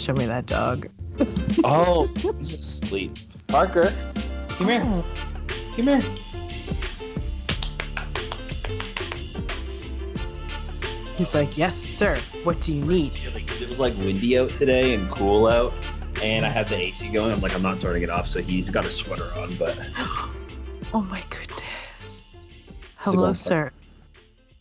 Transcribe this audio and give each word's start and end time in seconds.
Show 0.00 0.14
me 0.14 0.24
that 0.24 0.46
dog. 0.46 0.88
Oh, 1.62 2.06
he's 2.16 2.54
asleep. 2.54 3.18
Parker, 3.48 3.92
come 4.48 4.68
here. 4.68 4.82
Oh, 4.82 5.04
Come 5.76 5.86
here. 5.88 6.02
He's 11.16 11.34
like, 11.34 11.58
yes, 11.58 11.76
sir. 11.76 12.16
What 12.44 12.62
do 12.62 12.74
you 12.74 12.82
need? 12.84 13.12
It 13.60 13.68
was 13.68 13.78
like 13.78 13.94
windy 13.98 14.38
out 14.38 14.52
today 14.52 14.94
and 14.94 15.10
cool 15.10 15.46
out, 15.46 15.74
and 16.22 16.46
I 16.46 16.50
have 16.50 16.70
the 16.70 16.78
AC 16.78 17.10
going. 17.12 17.32
I'm 17.32 17.40
like, 17.40 17.54
I'm 17.54 17.60
not 17.60 17.78
turning 17.78 18.02
it 18.02 18.08
off, 18.08 18.26
so 18.26 18.40
he's 18.40 18.70
got 18.70 18.86
a 18.86 18.90
sweater 18.90 19.30
on. 19.36 19.54
But 19.56 19.78
Oh 20.94 21.02
my 21.10 21.22
goodness. 21.28 22.48
Hello, 22.96 23.34
sir. 23.34 23.70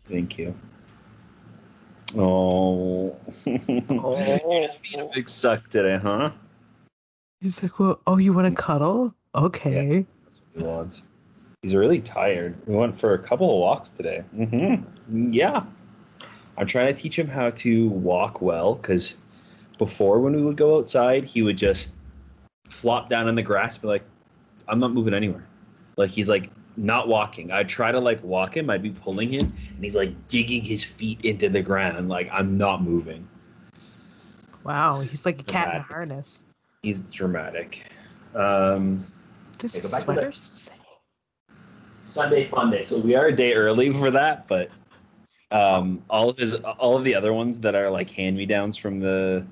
thank 0.10 0.38
you. 0.38 0.54
Oh, 2.16 3.16
Oh. 3.46 4.60
just 4.62 4.82
being 4.82 5.00
a 5.00 5.10
big 5.14 5.30
suck 5.30 5.68
today, 5.68 5.98
huh? 6.02 6.32
He's 7.42 7.62
like, 7.62 7.80
well, 7.80 8.00
oh, 8.08 8.18
you 8.18 8.34
want 8.34 8.48
to 8.48 8.62
cuddle? 8.62 9.14
Okay. 9.36 10.06
That's 10.26 10.42
what 10.54 10.62
he 10.62 10.68
wants. 10.68 11.04
He's 11.62 11.76
really 11.76 12.02
tired. 12.02 12.56
We 12.68 12.76
went 12.76 12.98
for 12.98 13.14
a 13.14 13.20
couple 13.20 13.50
of 13.54 13.60
walks 13.60 13.90
today. 13.92 14.24
Mm-hmm. 14.36 15.34
Yeah. 15.34 15.64
I'm 16.58 16.68
trying 16.68 16.94
to 16.94 17.02
teach 17.02 17.18
him 17.18 17.28
how 17.28 17.52
to 17.52 17.90
walk 17.90 18.42
well 18.42 18.76
because 18.76 19.16
before, 19.78 20.20
when 20.20 20.36
we 20.36 20.42
would 20.42 20.58
go 20.58 20.78
outside, 20.78 21.24
he 21.24 21.42
would 21.42 21.58
just 21.58 21.94
flop 22.66 23.10
down 23.10 23.28
in 23.28 23.36
the 23.36 23.42
grass, 23.42 23.76
and 23.76 23.84
be 23.84 23.88
like, 23.88 24.04
"I'm 24.68 24.80
not 24.80 24.92
moving 24.94 25.14
anywhere." 25.14 25.48
Like 25.96 26.10
he's 26.10 26.28
like 26.28 26.50
not 26.80 27.08
walking. 27.08 27.52
I'd 27.52 27.70
try 27.70 27.92
to 27.92 28.00
like 28.00 28.24
walk 28.24 28.56
him. 28.56 28.70
I'd 28.70 28.82
be 28.82 28.92
pulling 28.92 29.34
him, 29.34 29.54
and 29.76 29.84
he's 29.84 29.96
like 29.96 30.28
digging 30.28 30.64
his 30.64 30.84
feet 30.84 31.20
into 31.24 31.50
the 31.50 31.62
ground. 31.62 32.10
Like 32.10 32.30
I'm 32.32 32.58
not 32.58 32.82
moving. 32.82 33.28
Wow. 34.64 35.02
He's 35.02 35.26
like 35.26 35.42
a 35.42 35.44
cat 35.44 35.76
in 35.76 35.82
a 35.82 35.84
harness. 35.84 36.44
He's 36.82 37.02
dramatic. 37.02 37.92
Um, 38.34 39.06
does 39.58 39.76
Okay, 39.76 39.82
his 39.82 39.92
go 39.92 39.92
back 39.92 40.22
to 40.22 40.32
sweater. 40.38 40.78
Sunday 42.04 42.46
fun 42.46 42.72
day. 42.72 42.82
So 42.82 42.98
we 43.00 43.16
are 43.16 43.28
a 43.28 43.36
day 43.36 43.54
early 43.54 43.92
for 43.94 44.10
that, 44.12 44.48
but 44.48 44.72
um, 45.52 46.02
all 46.10 46.30
of 46.30 46.38
his 46.38 46.56
all 46.56 46.98
of 46.98 47.04
the 47.04 47.14
other 47.14 47.34
ones 47.34 47.60
that 47.60 47.76
are 47.76 47.90
like 47.90 48.10
hand 48.10 48.38
me 48.38 48.46
downs 48.46 48.78
from 48.78 49.00
the 49.00 49.46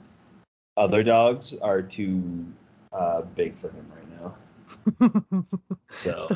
other 0.77 1.03
dogs 1.03 1.55
are 1.61 1.81
too 1.81 2.45
uh, 2.93 3.21
big 3.35 3.55
for 3.57 3.69
him 3.69 3.85
right 3.95 4.21
now. 4.21 5.43
So 5.89 6.29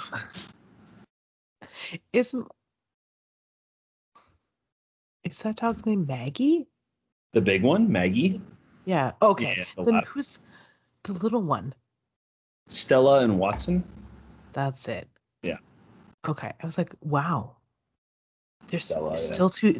Isn't 2.13 2.47
is 5.23 5.41
that 5.43 5.57
dog's 5.57 5.85
name 5.85 6.05
Maggie? 6.07 6.67
the 7.33 7.41
big 7.41 7.63
one, 7.63 7.89
Maggie, 7.89 8.41
Yeah. 8.85 9.13
Okay. 9.21 9.55
Yeah, 9.57 9.63
the 9.77 9.91
then 9.91 10.03
who's 10.05 10.39
the 11.03 11.13
little 11.13 11.41
one? 11.41 11.73
Stella, 12.67 13.23
and 13.23 13.39
Watson. 13.39 13.83
That's 14.53 14.87
it. 14.87 15.07
Yeah. 15.43 15.57
Okay. 16.27 16.51
I 16.61 16.65
was 16.65 16.77
like, 16.77 16.93
wow. 17.01 17.55
They're 18.67 18.79
s- 18.79 18.87
Stella, 18.87 19.11
yeah. 19.11 19.17
still 19.17 19.49
too. 19.49 19.75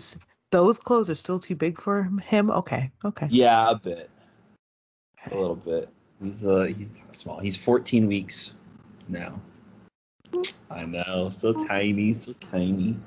Those 0.52 0.80
clothes 0.80 1.10
are 1.10 1.16
still 1.16 1.40
too 1.40 1.56
big 1.56 1.80
for 1.80 2.10
him-. 2.22 2.52
Okay. 2.52 2.92
Okay. 3.04 3.28
Yeah, 3.30 3.72
a 3.72 3.76
bit, 3.76 4.10
a 5.32 5.36
little 5.36 5.56
bit. 5.56 5.90
He's 6.24 6.46
uh 6.46 6.64
he's 6.64 6.94
small. 7.12 7.40
He's 7.40 7.56
14 7.56 8.08
weeks 8.08 8.54
now. 9.10 9.40
I 10.70 10.86
know, 10.86 11.30
so 11.32 11.54
tiny, 11.68 12.14
so 12.14 12.34
tiny. 12.34 12.98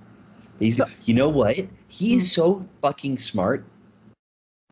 He's 0.59 0.77
So- 0.77 0.87
you 1.05 1.15
know 1.15 1.29
what? 1.29 1.57
He 1.89 2.15
is 2.15 2.25
mm. 2.31 2.35
so 2.35 2.67
fucking 2.83 3.19
smart. 3.19 3.65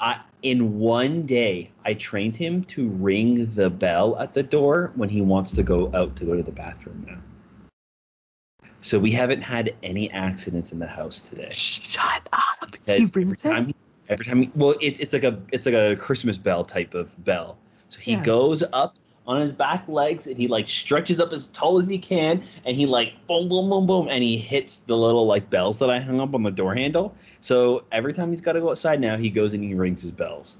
I 0.00 0.20
in 0.42 0.78
one 0.78 1.22
day 1.22 1.70
I 1.84 1.94
trained 1.94 2.36
him 2.36 2.64
to 2.64 2.89
ring 2.89 3.47
the 3.47 3.70
bell 3.70 4.19
at 4.19 4.34
the 4.34 4.42
door 4.42 4.91
when 4.97 5.09
he 5.09 5.20
wants 5.20 5.53
to 5.53 5.62
go 5.62 5.91
out 5.94 6.16
to 6.16 6.25
go 6.25 6.37
to 6.37 6.43
the 6.43 6.50
bathroom 6.53 7.04
now. 7.09 7.19
So 8.81 8.98
we 8.98 9.12
haven't 9.12 9.43
had 9.43 9.75
any 9.84 10.10
accidents 10.10 10.72
in 10.72 10.81
the 10.81 10.88
house 10.88 11.21
today. 11.21 11.50
Shut 11.53 12.28
up. 12.32 12.75
He 12.87 13.06
brings 13.06 13.44
every 13.44 13.54
time, 13.54 13.66
he- 13.69 13.75
every 14.09 14.25
time, 14.27 14.43
he, 14.43 14.50
well, 14.56 14.75
it, 14.81 14.98
it's 15.00 15.12
like 15.12 15.25
a 15.25 15.41
it's 15.53 15.66
like 15.66 15.75
a 15.77 15.94
Christmas 15.97 16.37
bell 16.37 16.65
type 16.65 16.94
of 16.94 17.25
bell. 17.25 17.56
So 17.88 18.00
he 18.00 18.12
Yeah. 18.12 18.22
goes 18.25 18.65
up 18.72 18.97
on 19.27 19.41
his 19.41 19.53
back 19.53 19.87
legs 19.88 20.27
and 20.27 20.37
he 20.37 20.49
like 20.49 20.66
stretches 20.66 21.21
up 21.21 21.33
as 21.33 21.47
tall 21.49 21.78
as 21.78 21.88
he 21.88 21.99
can 21.99 22.43
and 22.65 22.77
he 22.77 22.87
like 22.87 23.15
boom 23.27 23.49
boom 23.49 23.71
boom 23.71 23.87
boom 23.87 24.09
and 24.09 24.22
he 24.22 24.37
hits 24.37 24.78
the 24.78 24.97
little 24.97 25.27
like 25.27 25.49
bells 25.49 25.78
that 25.78 25.91
I 25.91 26.00
hung 26.00 26.21
up 26.21 26.34
on 26.34 26.43
the 26.43 26.50
door 26.50 26.75
handle. 26.75 27.15
So 27.41 27.84
every 27.93 28.12
time 28.12 28.31
he's 28.31 28.41
got 28.41 28.53
to 28.53 28.60
go 28.60 28.71
outside 28.71 29.00
now, 29.00 29.16
he 29.16 29.31
goes 29.31 29.53
and 29.53 29.62
he 29.62 29.75
rings 29.75 30.03
his 30.03 30.10
bells. 30.10 30.56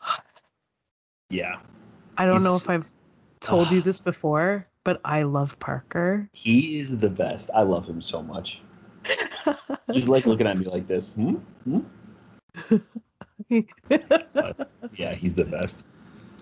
Yeah, 1.30 1.60
I 2.18 2.26
don't 2.26 2.44
know 2.44 2.56
if 2.56 2.68
I've 2.68 2.90
told 3.40 3.72
you 3.72 3.80
this 3.82 3.98
before, 3.98 4.66
but 4.84 5.00
I 5.02 5.22
love 5.22 5.58
Parker. 5.60 6.28
he 6.34 6.78
is 6.78 6.98
the 6.98 7.08
best. 7.08 7.48
I 7.54 7.62
love 7.62 7.86
him 7.88 8.02
so 8.02 8.22
much. 8.22 8.60
He's 9.92 10.08
like 10.08 10.26
looking 10.26 10.46
at 10.46 10.58
me 10.58 10.66
like 10.66 10.86
this. 10.86 11.10
Hmm? 11.10 11.36
Hmm? 11.64 11.80
Yeah, 14.96 15.14
he's 15.14 15.34
the 15.34 15.44
best. 15.44 15.86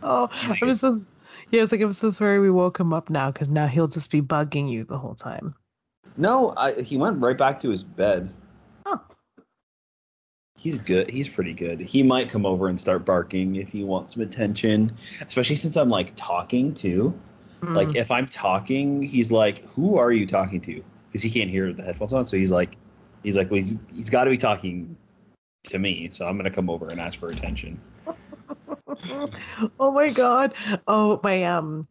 Oh, 0.02 0.28
I 0.62 0.64
was 0.64 0.80
so 0.80 1.02
yeah. 1.50 1.62
It's 1.62 1.72
like 1.72 1.80
I'm 1.80 1.92
so 1.92 2.10
sorry 2.10 2.38
we 2.38 2.50
woke 2.50 2.78
him 2.78 2.92
up 2.92 3.10
now 3.10 3.30
because 3.30 3.48
now 3.48 3.66
he'll 3.66 3.88
just 3.88 4.10
be 4.10 4.20
bugging 4.22 4.70
you 4.70 4.84
the 4.84 4.98
whole 4.98 5.14
time. 5.14 5.54
No, 6.16 6.54
I, 6.56 6.80
he 6.80 6.96
went 6.96 7.20
right 7.20 7.36
back 7.38 7.60
to 7.62 7.70
his 7.70 7.82
bed. 7.84 8.32
Oh. 8.86 9.00
He's 10.58 10.78
good. 10.78 11.10
He's 11.10 11.28
pretty 11.28 11.54
good. 11.54 11.80
He 11.80 12.02
might 12.02 12.28
come 12.28 12.44
over 12.44 12.68
and 12.68 12.78
start 12.78 13.04
barking 13.04 13.56
if 13.56 13.68
he 13.68 13.84
wants 13.84 14.14
some 14.14 14.22
attention, 14.22 14.92
especially 15.26 15.56
since 15.56 15.76
I'm 15.76 15.88
like 15.88 16.12
talking 16.16 16.74
too. 16.74 17.18
Like 17.62 17.88
Mm. 17.88 17.96
if 17.96 18.10
I'm 18.10 18.26
talking, 18.26 19.02
he's 19.02 19.30
like, 19.30 19.64
"Who 19.66 19.98
are 19.98 20.12
you 20.12 20.26
talking 20.26 20.60
to?" 20.62 20.82
Because 21.08 21.22
he 21.22 21.30
can't 21.30 21.50
hear 21.50 21.72
the 21.72 21.82
headphones 21.82 22.12
on. 22.14 22.24
So 22.24 22.36
he's 22.38 22.50
like, 22.50 22.76
he's 23.22 23.36
like, 23.36 23.50
well, 23.50 23.56
he's 23.56 23.78
he's 23.94 24.08
got 24.10 24.24
to 24.24 24.30
be 24.30 24.38
talking 24.38 24.96
to 25.64 25.78
me. 25.78 26.08
So 26.10 26.26
I'm 26.26 26.36
gonna 26.36 26.50
come 26.50 26.70
over 26.70 26.88
and 26.88 26.98
ask 27.00 27.18
for 27.18 27.28
attention. 27.28 27.78
oh 29.80 29.92
my 29.92 30.10
god. 30.10 30.54
Oh 30.86 31.20
my 31.22 31.44
um 31.44 31.84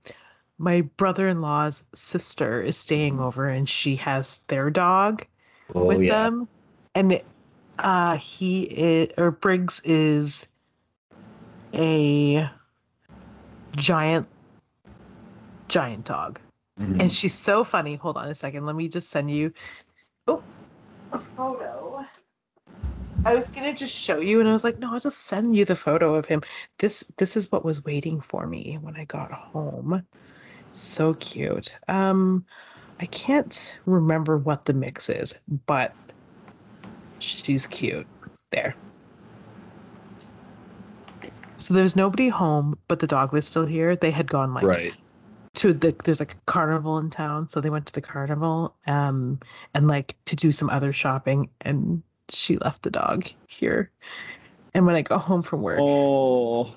my 0.57 0.81
brother-in-law's 0.97 1.83
sister 1.95 2.61
is 2.61 2.77
staying 2.77 3.19
over 3.19 3.47
and 3.47 3.67
she 3.67 3.95
has 3.95 4.39
their 4.47 4.69
dog 4.69 5.25
Oh 5.73 5.85
with 5.85 6.01
yeah. 6.01 6.23
them. 6.23 6.47
And 6.95 7.21
uh 7.79 8.17
he 8.17 8.63
is 8.63 9.09
or 9.17 9.31
Briggs 9.31 9.81
is 9.85 10.47
a 11.73 12.49
giant 13.75 14.27
giant 15.67 16.05
dog. 16.05 16.39
Mhm. 16.79 17.01
And 17.01 17.11
she's 17.11 17.35
so 17.35 17.63
funny. 17.63 17.95
Hold 17.95 18.17
on 18.17 18.27
a 18.27 18.35
second. 18.35 18.65
Let 18.65 18.75
me 18.75 18.87
just 18.87 19.09
send 19.09 19.31
you 19.31 19.53
oh 20.27 20.43
a 21.13 21.19
photo. 21.19 21.68
I 23.25 23.35
was 23.35 23.49
gonna 23.49 23.73
just 23.73 23.93
show 23.93 24.19
you, 24.19 24.39
and 24.39 24.47
I 24.47 24.51
was 24.51 24.63
like, 24.63 24.79
no, 24.79 24.93
I'll 24.93 24.99
just 24.99 25.25
send 25.25 25.55
you 25.55 25.65
the 25.65 25.75
photo 25.75 26.15
of 26.15 26.25
him. 26.25 26.41
This 26.77 27.03
this 27.17 27.35
is 27.35 27.51
what 27.51 27.65
was 27.65 27.83
waiting 27.83 28.21
for 28.21 28.47
me 28.47 28.77
when 28.81 28.95
I 28.95 29.05
got 29.05 29.31
home. 29.31 30.03
So 30.73 31.13
cute. 31.15 31.77
Um, 31.87 32.45
I 32.99 33.05
can't 33.07 33.77
remember 33.85 34.37
what 34.37 34.65
the 34.65 34.73
mix 34.73 35.09
is, 35.09 35.33
but 35.65 35.93
she's 37.19 37.67
cute. 37.67 38.07
There. 38.51 38.75
So 41.57 41.73
there's 41.73 41.95
nobody 41.95 42.29
home, 42.29 42.79
but 42.87 42.99
the 42.99 43.07
dog 43.07 43.33
was 43.33 43.45
still 43.45 43.65
here. 43.65 43.95
They 43.95 44.11
had 44.11 44.29
gone 44.29 44.53
like 44.53 44.65
right. 44.65 44.93
to 45.55 45.73
the 45.73 45.95
there's 46.03 46.19
like 46.19 46.33
a 46.33 46.39
carnival 46.45 46.97
in 46.97 47.09
town 47.09 47.49
so 47.49 47.59
they 47.59 47.69
went 47.69 47.85
to 47.85 47.93
the 47.93 48.01
carnival 48.01 48.75
um 48.87 49.39
and 49.75 49.87
like 49.87 50.15
to 50.25 50.35
do 50.35 50.51
some 50.51 50.69
other 50.69 50.93
shopping 50.93 51.49
and 51.61 52.01
she 52.31 52.57
left 52.57 52.83
the 52.83 52.91
dog 52.91 53.25
here 53.47 53.91
and 54.73 54.85
when 54.85 54.95
i 54.95 55.01
got 55.01 55.19
home 55.21 55.41
from 55.41 55.61
work 55.61 55.79
Oh, 55.81 56.73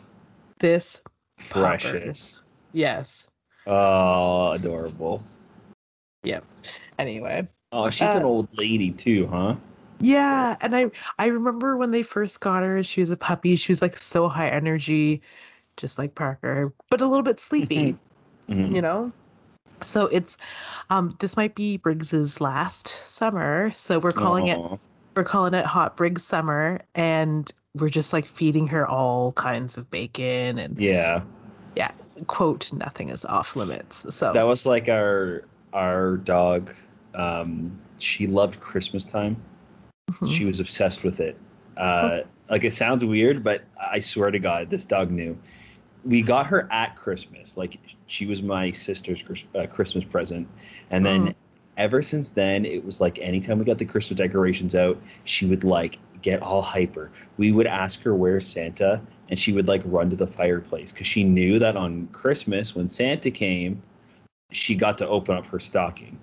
this 0.59 1.03
precious. 1.51 1.93
puppers. 1.93 2.43
yes 2.73 3.29
Oh, 3.67 4.53
adorable. 4.53 5.23
Yep. 6.25 6.45
Anyway 6.99 7.47
Oh, 7.71 7.91
she's 7.91 8.15
an 8.15 8.25
Uh, 8.25 8.27
old 8.27 8.49
lady 8.59 8.91
too, 8.91 9.27
huh? 9.29 9.55
yeah 10.01 10.57
and 10.61 10.75
i 10.75 10.91
i 11.21 11.27
remember 11.27 11.77
when 11.77 11.93
they 11.93 12.03
first 12.03 12.41
got 12.41 12.65
her 12.65 12.83
she 12.83 13.01
was 13.01 13.11
a 13.11 13.17
puppy 13.17 13.55
she 13.55 13.71
was 13.71 13.81
like 13.81 13.97
so 13.97 14.29
high 14.29 14.49
energy 14.49 15.23
just 15.77 15.97
like 15.97 16.15
parker 16.17 16.73
but 16.91 17.01
a 17.01 17.07
little 17.07 17.23
bit 17.23 17.39
sleepy 17.39 17.97
Mhm. 18.49 18.75
you 18.75 18.83
know 18.83 19.13
so 19.85 20.07
it's 20.07 20.37
um 20.91 21.17
this 21.21 21.37
might 21.37 21.55
be 21.55 21.77
briggs's 21.77 22.41
last 22.41 22.89
summer 23.09 23.71
so 23.73 24.01
we're 24.01 24.11
calling 24.11 24.49
it 24.49 24.59
Aw. 24.59 24.77
We're 25.17 25.25
calling 25.25 25.55
it 25.55 25.67
hot 25.67 25.97
briggs 25.97 26.25
summer 26.25 26.81
and 26.95 27.51
we're 27.75 27.89
just 27.89 28.13
like 28.13 28.29
feeding 28.29 28.67
her 28.69 28.87
all 28.87 29.33
kinds 29.33 29.77
of 29.77 29.91
bacon 29.91 30.59
and 30.59 30.79
Yeah, 30.79 31.23
yeah. 31.77 31.93
quote 32.27 32.73
nothing 32.73 33.09
is 33.11 33.25
off 33.25 33.57
limits 33.57 34.15
so 34.15 34.33
that 34.33 34.47
was 34.47 34.67
like 34.67 34.89
our 34.89 35.45
our 35.73 36.17
dog. 36.19 36.75
Um, 37.15 37.79
she 37.99 38.27
loved 38.27 38.61
Christmas 38.61 39.05
time. 39.07 39.37
Mhm. 40.11 40.29
She 40.29 40.45
was 40.45 40.61
obsessed 40.61 41.05
with 41.05 41.21
it. 41.21 41.37
Uh, 41.77 42.23
Like 42.51 42.65
it 42.65 42.75
sounds 42.75 43.05
weird, 43.05 43.43
but 43.45 43.63
I 43.81 44.01
swear 44.01 44.31
to 44.31 44.39
God, 44.39 44.71
this 44.71 44.85
dog 44.85 45.11
knew. 45.11 45.39
We 46.05 46.23
got 46.23 46.47
her 46.49 46.69
at 46.73 46.97
Christmas. 46.97 47.57
Like 47.57 47.79
she 48.09 48.27
was 48.27 48.43
my 48.43 48.71
sister's 48.73 49.25
uh, 49.57 49.67
Christmas 49.67 50.05
present, 50.05 50.49
and 50.91 51.07
then 51.07 51.29
Mhm. 51.29 51.35
Ever 51.77 52.03
since 52.03 52.31
then, 52.31 52.65
it 52.65 52.85
was 52.85 53.01
like 53.01 53.19
anytime 53.19 53.59
we 53.59 53.65
got 53.65 53.79
the 53.79 53.85
Christmas 53.85 54.19
decorations 54.19 54.75
out, 54.75 55.01
she 55.25 55.47
would 55.47 55.65
like 55.65 55.99
get 56.23 56.43
all 56.43 56.63
hyper. 56.63 57.11
We 57.37 57.53
would 57.53 57.67
ask 57.67 58.03
her 58.03 58.15
where's 58.15 58.47
Santa, 58.47 59.01
and 59.29 59.39
she 59.39 59.53
would 59.53 59.69
like 59.69 59.83
run 59.85 60.11
to 60.11 60.17
the 60.17 60.27
fireplace 60.27 60.93
because 60.93 61.07
she 61.07 61.25
knew 61.25 61.59
that 61.59 61.77
on 61.77 62.09
Christmas 62.09 62.75
when 62.75 62.89
Santa 62.89 63.31
came, 63.31 63.83
she 64.51 64.75
got 64.75 64.99
to 64.99 65.09
open 65.09 65.37
up 65.37 65.47
her 65.47 65.59
stocking 65.59 66.19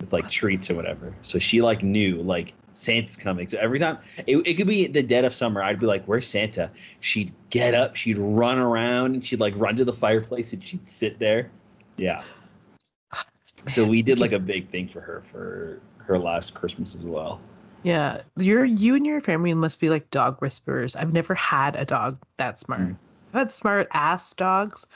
with 0.00 0.12
like 0.12 0.30
treats 0.30 0.70
or 0.70 0.74
whatever. 0.74 1.14
So 1.22 1.38
she 1.38 1.60
like 1.60 1.82
knew 1.82 2.22
like 2.22 2.54
Santa's 2.72 3.16
coming. 3.16 3.48
So 3.48 3.58
every 3.58 3.78
time 3.78 3.98
it, 4.26 4.36
it 4.46 4.54
could 4.54 4.66
be 4.66 4.86
the 4.86 5.02
dead 5.02 5.24
of 5.24 5.34
summer, 5.34 5.62
I'd 5.62 5.80
be 5.80 5.86
like, 5.86 6.04
"Where's 6.04 6.26
Santa?" 6.26 6.70
She'd 7.00 7.32
get 7.50 7.74
up, 7.74 7.96
she'd 7.96 8.18
run 8.18 8.58
around, 8.58 9.14
and 9.14 9.24
she'd 9.24 9.40
like 9.40 9.54
run 9.56 9.76
to 9.76 9.84
the 9.84 9.92
fireplace 9.92 10.52
and 10.52 10.66
she'd 10.66 10.86
sit 10.86 11.18
there. 11.18 11.50
Yeah. 11.96 12.22
So 13.68 13.84
we 13.84 14.02
did 14.02 14.18
like 14.20 14.32
a 14.32 14.38
big 14.38 14.68
thing 14.70 14.88
for 14.88 15.00
her 15.00 15.22
for 15.30 15.80
her 16.04 16.18
last 16.18 16.54
Christmas 16.54 16.94
as 16.94 17.04
well. 17.04 17.40
Yeah, 17.82 18.22
you're 18.36 18.64
you 18.64 18.94
and 18.94 19.06
your 19.06 19.20
family 19.20 19.54
must 19.54 19.80
be 19.80 19.90
like 19.90 20.10
dog 20.10 20.40
whisperers. 20.40 20.96
I've 20.96 21.12
never 21.12 21.34
had 21.34 21.76
a 21.76 21.84
dog 21.84 22.18
that 22.36 22.58
smart. 22.58 22.80
Mm. 22.80 22.96
I've 23.32 23.38
had 23.40 23.50
smart 23.52 23.88
ass 23.92 24.34
dogs 24.34 24.86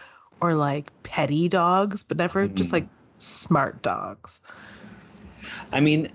or 0.40 0.54
like 0.54 0.90
petty 1.02 1.48
dogs, 1.48 2.02
but 2.02 2.16
never 2.16 2.48
just 2.48 2.70
Mm. 2.70 2.74
like 2.74 2.88
smart 3.18 3.80
dogs. 3.82 4.42
I 5.72 5.80
mean, 5.80 6.10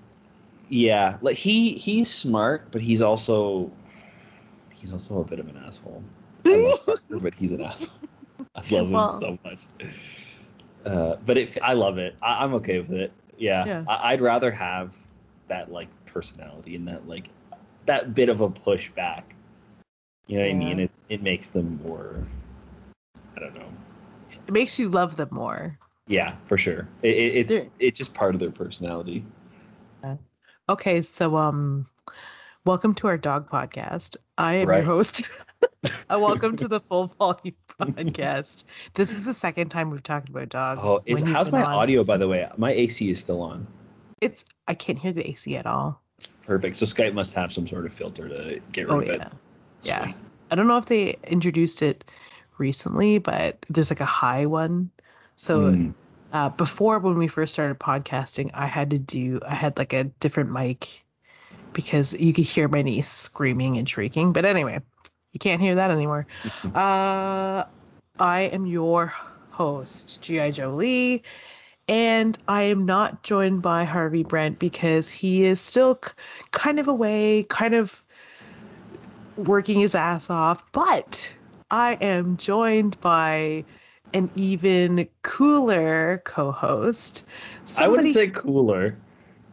yeah, 0.70 1.18
like 1.22 1.38
he 1.38 1.74
he's 1.74 2.12
smart, 2.12 2.68
but 2.72 2.82
he's 2.82 3.02
also 3.02 3.72
he's 4.72 4.92
also 4.94 5.22
a 5.22 5.24
bit 5.24 5.40
of 5.40 5.48
an 5.48 5.58
asshole. 5.66 6.04
I 6.46 6.56
love 6.56 6.86
Parker, 6.86 7.20
but 7.22 7.34
he's 7.36 7.52
an 7.52 7.62
asshole. 7.62 7.94
I 8.56 8.60
love 8.72 8.88
him 8.88 8.92
Well- 8.92 9.14
so 9.14 9.38
much. 9.46 9.60
Uh, 10.86 11.16
but 11.26 11.38
it, 11.38 11.58
I 11.62 11.74
love 11.74 11.98
it. 11.98 12.16
I, 12.22 12.44
I'm 12.44 12.54
okay 12.56 12.80
with 12.80 12.92
it. 12.92 13.12
Yeah, 13.38 13.66
Yeah. 13.66 13.84
I, 13.88 14.14
I'd 14.14 14.22
rather 14.22 14.52
have 14.52 14.96
that 15.48 15.72
like 15.72 15.88
personality 16.06 16.76
and 16.76 16.88
that 16.88 17.08
like 17.08 17.30
that 17.86 18.14
bit 18.14 18.30
of 18.30 18.42
a 18.42 18.50
pushback. 18.50 19.24
You 20.28 20.38
know 20.38 20.44
what 20.46 20.52
I 20.52 20.54
mean? 20.54 20.80
It 20.80 20.92
it 21.10 21.22
makes 21.22 21.50
them 21.50 21.80
more. 21.84 22.16
I 23.36 23.40
don't 23.40 23.56
know. 23.56 23.68
It 24.48 24.54
makes 24.54 24.80
you 24.80 24.90
love 24.90 25.18
them 25.18 25.30
more. 25.32 25.78
Yeah, 26.08 26.36
for 26.46 26.58
sure. 26.58 26.88
It, 27.02 27.16
it, 27.16 27.36
it's 27.36 27.58
They're- 27.60 27.70
it's 27.80 27.98
just 27.98 28.14
part 28.14 28.34
of 28.36 28.40
their 28.40 28.52
personality. 28.52 29.26
Okay, 30.68 31.04
so 31.04 31.38
um 31.38 31.86
welcome 32.66 32.96
to 32.96 33.08
our 33.08 33.18
dog 33.20 33.50
podcast. 33.50 34.18
I 34.40 34.56
am 34.56 34.70
Right. 34.70 34.78
your 34.78 34.86
host. 34.86 35.22
uh, 36.10 36.20
welcome 36.20 36.56
to 36.58 36.68
the 36.68 36.80
full 36.80 37.08
volume 37.20 37.56
podcast. 37.80 38.64
This 38.94 39.12
is 39.12 39.26
the 39.26 39.34
second 39.34 39.70
time 39.70 39.90
we've 39.90 40.04
talked 40.04 40.30
about 40.30 40.50
dogs. 40.50 40.82
Oh, 40.84 41.02
is 41.06 41.22
how's 41.22 41.52
my 41.52 41.64
on. 41.64 41.74
audio 41.74 42.04
by 42.04 42.18
the 42.18 42.28
way? 42.28 42.48
My 42.58 42.72
AC 42.72 43.10
is 43.10 43.20
still 43.20 43.42
on. 43.42 43.66
It's 44.22 44.46
I 44.68 44.74
can't 44.74 44.98
hear 44.98 45.12
the 45.12 45.28
AC 45.30 45.56
at 45.56 45.66
all. 45.66 46.02
Perfect. 46.46 46.76
So 46.76 46.86
Skype 46.86 47.14
must 47.14 47.34
have 47.34 47.52
some 47.52 47.68
sort 47.68 47.86
of 47.86 47.94
filter 47.94 48.30
to 48.30 48.60
get 48.72 48.88
rid 48.88 48.94
Oh 48.94 49.00
of 49.02 49.10
it. 49.10 49.20
yeah. 49.20 49.30
Yeah. 49.82 50.14
I 50.52 50.56
don't 50.56 50.68
know 50.68 50.78
if 50.78 50.86
they 50.86 51.16
introduced 51.28 51.82
it 51.82 52.06
recently, 52.58 53.18
but 53.18 53.66
there's 53.70 53.90
like 53.92 54.00
a 54.00 54.06
high 54.06 54.46
one. 54.46 54.90
So 55.36 55.72
Mm. 55.72 55.94
uh, 56.32 56.50
before 56.50 57.00
when 57.00 57.18
we 57.18 57.28
first 57.28 57.54
started 57.54 57.80
podcasting, 57.80 58.52
I 58.54 58.68
had 58.68 58.90
to 58.92 59.00
do 59.00 59.40
I 59.48 59.54
had 59.56 59.78
like 59.78 59.94
a 59.94 60.06
different 60.06 60.52
mic 60.52 61.04
because 61.74 62.14
you 62.14 62.32
could 62.34 62.46
hear 62.46 62.68
my 62.68 62.82
niece 62.82 63.10
screaming 63.12 63.78
and 63.78 63.88
shrieking. 63.90 64.32
But 64.32 64.46
anyway, 64.46 64.80
you 65.36 65.40
can't 65.40 65.62
hear 65.62 65.76
that 65.76 65.92
anymore. 65.92 66.28
Uh, 66.76 67.66
I 68.20 68.42
am 68.54 68.66
your 68.66 69.14
host, 69.52 70.22
G.I. 70.22 70.52
Jolie, 70.52 71.24
and 71.88 72.38
I 72.48 72.64
am 72.64 72.86
not 72.86 73.24
joined 73.24 73.62
by 73.62 73.84
Harvey 73.86 74.24
Brent 74.24 74.60
because 74.60 75.10
he 75.10 75.46
is 75.46 75.62
still 75.62 75.96
k- 75.96 76.12
kind 76.52 76.80
of 76.80 76.88
away, 76.88 77.44
kind 77.50 77.76
of 77.76 78.04
working 79.38 79.80
his 79.80 79.96
ass 79.96 80.30
off. 80.30 80.64
But 80.72 81.32
I 81.72 81.94
am 82.02 82.38
joined 82.38 83.00
by 83.02 83.66
an 84.14 84.32
even 84.36 85.08
cooler 85.24 86.22
co-host. 86.26 87.24
I 87.76 87.88
wouldn't 87.88 88.12
say 88.12 88.30
cooler. 88.30 89.04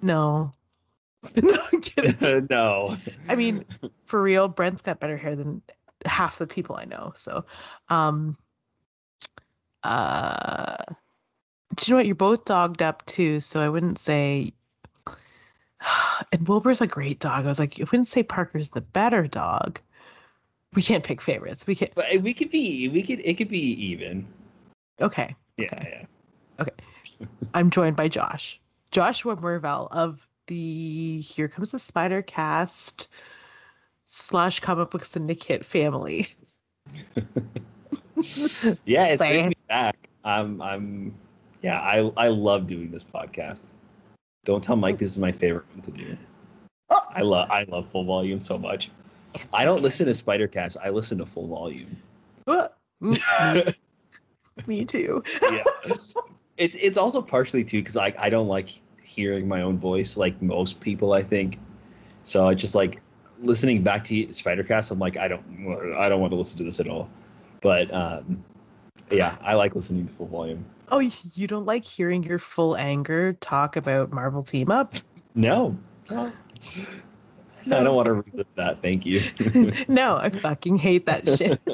no. 0.02 0.54
no, 1.42 1.58
I'm 1.72 1.80
kidding. 1.80 2.46
no. 2.50 2.96
I 3.28 3.34
mean, 3.34 3.64
for 4.06 4.22
real, 4.22 4.48
Brent's 4.48 4.82
got 4.82 5.00
better 5.00 5.16
hair 5.16 5.36
than 5.36 5.62
half 6.04 6.38
the 6.38 6.46
people 6.46 6.76
I 6.76 6.84
know. 6.84 7.12
So, 7.16 7.44
um, 7.88 8.36
uh, 9.84 10.76
do 11.76 11.84
you 11.86 11.92
know 11.92 11.96
what? 11.96 12.06
You're 12.06 12.14
both 12.14 12.44
dogged 12.44 12.82
up 12.82 13.04
too. 13.06 13.40
So 13.40 13.60
I 13.60 13.68
wouldn't 13.68 13.98
say. 13.98 14.52
And 16.30 16.46
Wilbur's 16.46 16.80
a 16.80 16.86
great 16.86 17.18
dog. 17.18 17.44
I 17.44 17.48
was 17.48 17.58
like, 17.58 17.80
I 17.80 17.82
wouldn't 17.82 18.06
say 18.06 18.22
Parker's 18.22 18.68
the 18.68 18.80
better 18.80 19.26
dog. 19.26 19.80
We 20.74 20.80
can't 20.82 21.02
pick 21.02 21.20
favorites. 21.20 21.66
We 21.66 21.74
can't. 21.74 21.92
But 21.96 22.22
we 22.22 22.32
could 22.32 22.48
be 22.50 22.88
we 22.88 23.02
could 23.02 23.20
it 23.24 23.34
could 23.34 23.48
be 23.48 23.72
even. 23.84 24.24
Okay. 25.00 25.34
Yeah, 25.56 25.66
Okay. 26.60 26.70
yeah. 27.18 27.26
I'm 27.54 27.70
joined 27.70 27.96
by 27.96 28.06
Josh. 28.06 28.60
Joshua 28.92 29.36
Mervell 29.36 29.88
of 29.90 30.26
the 30.52 31.20
Here 31.20 31.48
Comes 31.48 31.70
the 31.70 31.78
Spider 31.78 32.20
cast 32.20 33.08
slash 34.04 34.60
comic 34.60 34.90
book 34.90 35.04
syndicate 35.04 35.64
family. 35.64 36.26
Yeah, 38.84 39.06
it's 39.06 39.22
great 39.22 39.30
Say 39.30 39.42
to 39.42 39.46
it. 39.46 39.48
be 39.48 39.56
back. 39.68 40.08
I'm 40.24 40.60
I'm 40.60 41.14
yeah, 41.62 41.80
I 41.80 42.12
I 42.16 42.28
love 42.28 42.66
doing 42.66 42.90
this 42.90 43.02
podcast. 43.02 43.62
Don't 44.44 44.62
tell 44.62 44.76
Mike 44.76 44.98
this 44.98 45.10
is 45.10 45.18
my 45.18 45.32
favorite 45.32 45.64
one 45.72 45.82
to 45.82 45.90
do. 45.90 46.16
Oh. 46.90 47.00
I 47.10 47.22
love 47.22 47.50
I 47.50 47.64
love 47.64 47.90
full 47.90 48.04
volume 48.04 48.40
so 48.40 48.58
much. 48.58 48.90
It's 49.34 49.46
I 49.54 49.64
don't 49.64 49.76
okay. 49.76 49.84
listen 49.84 50.06
to 50.06 50.12
Spidercast, 50.12 50.76
I 50.84 50.90
listen 50.90 51.18
to 51.18 51.26
full 51.26 51.48
volume. 51.48 51.96
Yeah. 52.46 52.68
Me 54.66 54.84
too. 54.84 55.24
It's 56.58 56.76
it's 56.76 56.98
also 56.98 57.22
partially 57.22 57.64
too 57.64 57.80
because 57.80 57.96
I 57.96 58.14
I 58.18 58.28
don't 58.28 58.48
like 58.48 58.80
hearing 59.12 59.46
my 59.46 59.62
own 59.62 59.78
voice 59.78 60.16
like 60.16 60.40
most 60.40 60.80
people 60.80 61.12
I 61.12 61.22
think. 61.22 61.58
So 62.24 62.48
I 62.48 62.54
just 62.54 62.74
like 62.74 63.00
listening 63.40 63.82
back 63.82 64.04
to 64.04 64.26
Spidercast. 64.28 64.90
I'm 64.90 64.98
like 64.98 65.18
I 65.18 65.28
don't 65.28 65.94
I 65.96 66.08
don't 66.08 66.20
want 66.20 66.32
to 66.32 66.36
listen 66.36 66.56
to 66.58 66.64
this 66.64 66.80
at 66.80 66.88
all. 66.88 67.08
But 67.60 67.92
um, 67.92 68.42
yeah, 69.10 69.36
I 69.42 69.54
like 69.54 69.74
listening 69.74 70.06
to 70.08 70.12
full 70.14 70.26
volume. 70.26 70.64
Oh, 70.90 70.98
you 70.98 71.46
don't 71.46 71.64
like 71.64 71.84
hearing 71.84 72.22
your 72.22 72.38
full 72.38 72.76
anger 72.76 73.32
talk 73.34 73.76
about 73.76 74.12
Marvel 74.12 74.42
team 74.42 74.70
up? 74.70 74.94
No, 75.34 75.76
I 77.66 77.82
don't 77.82 77.94
want 77.94 78.06
to 78.06 78.14
relive 78.14 78.46
that. 78.56 78.82
Thank 78.82 79.06
you. 79.06 79.22
no, 79.88 80.16
I 80.16 80.30
fucking 80.30 80.76
hate 80.76 81.06
that 81.06 81.28
shit. 81.28 81.60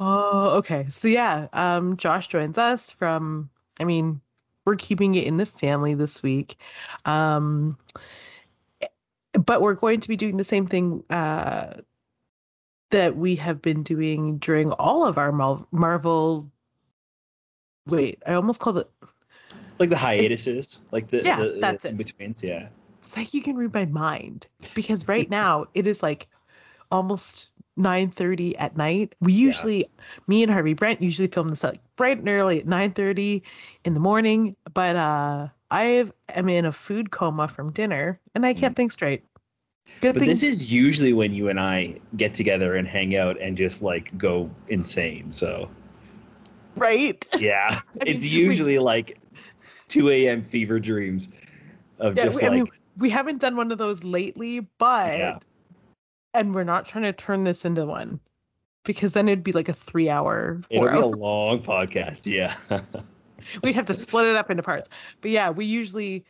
Oh, 0.00 0.56
okay. 0.56 0.86
So 0.88 1.06
yeah, 1.08 1.46
um, 1.52 1.96
Josh 1.96 2.26
joins 2.26 2.58
us 2.58 2.90
from. 2.90 3.50
I 3.78 3.84
mean, 3.84 4.20
we're 4.64 4.76
keeping 4.76 5.14
it 5.14 5.24
in 5.26 5.36
the 5.36 5.46
family 5.46 5.94
this 5.94 6.22
week, 6.22 6.56
um, 7.04 7.76
eh, 8.82 8.86
but 9.32 9.60
we're 9.60 9.74
going 9.74 10.00
to 10.00 10.08
be 10.08 10.16
doing 10.16 10.36
the 10.36 10.44
same 10.44 10.66
thing 10.66 11.02
uh, 11.10 11.74
that 12.90 13.16
we 13.16 13.36
have 13.36 13.60
been 13.60 13.82
doing 13.82 14.38
during 14.38 14.72
all 14.72 15.06
of 15.06 15.18
our 15.18 15.32
Mar- 15.32 15.66
Marvel. 15.70 16.50
Wait, 17.86 18.22
I 18.26 18.34
almost 18.34 18.60
called 18.60 18.78
it. 18.78 18.90
like 19.78 19.88
the 19.90 19.96
hiatuses, 19.96 20.78
like 20.92 21.08
the 21.08 21.22
Yeah, 21.22 21.36
the, 21.36 21.58
that's 21.60 21.84
the 21.84 21.90
it. 21.90 21.96
betweens. 21.98 22.42
Yeah. 22.42 22.68
It's 23.02 23.16
like 23.16 23.34
you 23.34 23.42
can 23.42 23.56
read 23.56 23.74
my 23.74 23.84
mind 23.84 24.46
because 24.74 25.06
right 25.08 25.28
now 25.28 25.66
it 25.74 25.86
is 25.86 26.02
like 26.02 26.28
almost 26.90 27.50
9:30 27.76 28.56
at 28.56 28.76
night. 28.76 29.14
We 29.20 29.32
usually 29.32 29.86
me 30.26 30.42
and 30.42 30.52
Harvey 30.52 30.74
Brent 30.74 31.02
usually 31.02 31.28
film 31.28 31.48
this 31.48 31.64
like 31.64 31.80
bright 31.96 32.18
and 32.18 32.28
early 32.28 32.60
at 32.60 32.66
9:30 32.66 33.42
in 33.84 33.94
the 33.94 34.00
morning, 34.00 34.56
but 34.72 34.96
uh 34.96 35.48
I 35.70 36.08
am 36.28 36.48
in 36.48 36.64
a 36.64 36.72
food 36.72 37.10
coma 37.10 37.48
from 37.48 37.72
dinner 37.72 38.20
and 38.34 38.46
I 38.46 38.54
can't 38.54 38.76
think 38.76 38.92
straight. 38.92 39.24
Good 40.00 40.14
But 40.14 40.20
thing 40.20 40.28
this 40.28 40.42
is 40.42 40.72
usually 40.72 41.12
when 41.12 41.34
you 41.34 41.48
and 41.48 41.58
I 41.58 41.98
get 42.16 42.34
together 42.34 42.76
and 42.76 42.86
hang 42.86 43.16
out 43.16 43.40
and 43.40 43.56
just 43.56 43.82
like 43.82 44.16
go 44.16 44.50
insane. 44.68 45.32
So 45.32 45.68
right. 46.76 47.24
yeah, 47.38 47.80
I 48.00 48.04
it's 48.04 48.24
mean, 48.24 48.46
we- 48.46 48.46
usually 48.46 48.78
like 48.78 49.18
2 49.88 50.28
a.m. 50.28 50.44
fever 50.44 50.78
dreams 50.78 51.28
of 51.98 52.16
Yeah, 52.16 52.24
just 52.24 52.36
we, 52.36 52.46
I 52.46 52.50
mean 52.50 52.66
we 52.96 53.10
haven't 53.10 53.40
done 53.40 53.56
one 53.56 53.72
of 53.72 53.78
those 53.78 54.04
lately, 54.04 54.60
but 54.78 55.18
Yeah. 55.18 55.38
And 56.34 56.54
we're 56.54 56.64
not 56.64 56.86
trying 56.86 57.04
to 57.04 57.12
turn 57.12 57.44
this 57.44 57.64
into 57.64 57.86
one 57.86 58.20
because 58.84 59.12
then 59.12 59.28
it'd 59.28 59.44
be 59.44 59.52
like 59.52 59.68
a 59.68 59.72
3 59.72 60.10
hour 60.10 60.60
It'd 60.68 60.90
be 60.90 60.98
a 60.98 61.06
long 61.06 61.62
podcast. 61.62 62.26
Yeah. 62.26 62.54
we'd 63.62 63.74
have 63.74 63.86
to 63.86 63.94
split 63.94 64.26
it 64.26 64.36
up 64.36 64.50
into 64.50 64.62
parts. 64.62 64.88
But 65.20 65.30
yeah, 65.30 65.50
we 65.50 65.64
usually 65.64 66.24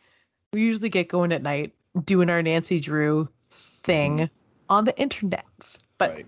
we 0.53 0.61
usually 0.61 0.89
get 0.89 1.09
going 1.09 1.31
at 1.31 1.41
night 1.41 1.73
doing 2.05 2.29
our 2.29 2.41
Nancy 2.41 2.79
Drew 2.79 3.27
thing. 3.51 4.17
Mm-hmm. 4.17 4.33
on 4.69 4.85
the 4.85 4.97
internet. 4.99 5.45
But 5.97 6.11
right. 6.11 6.25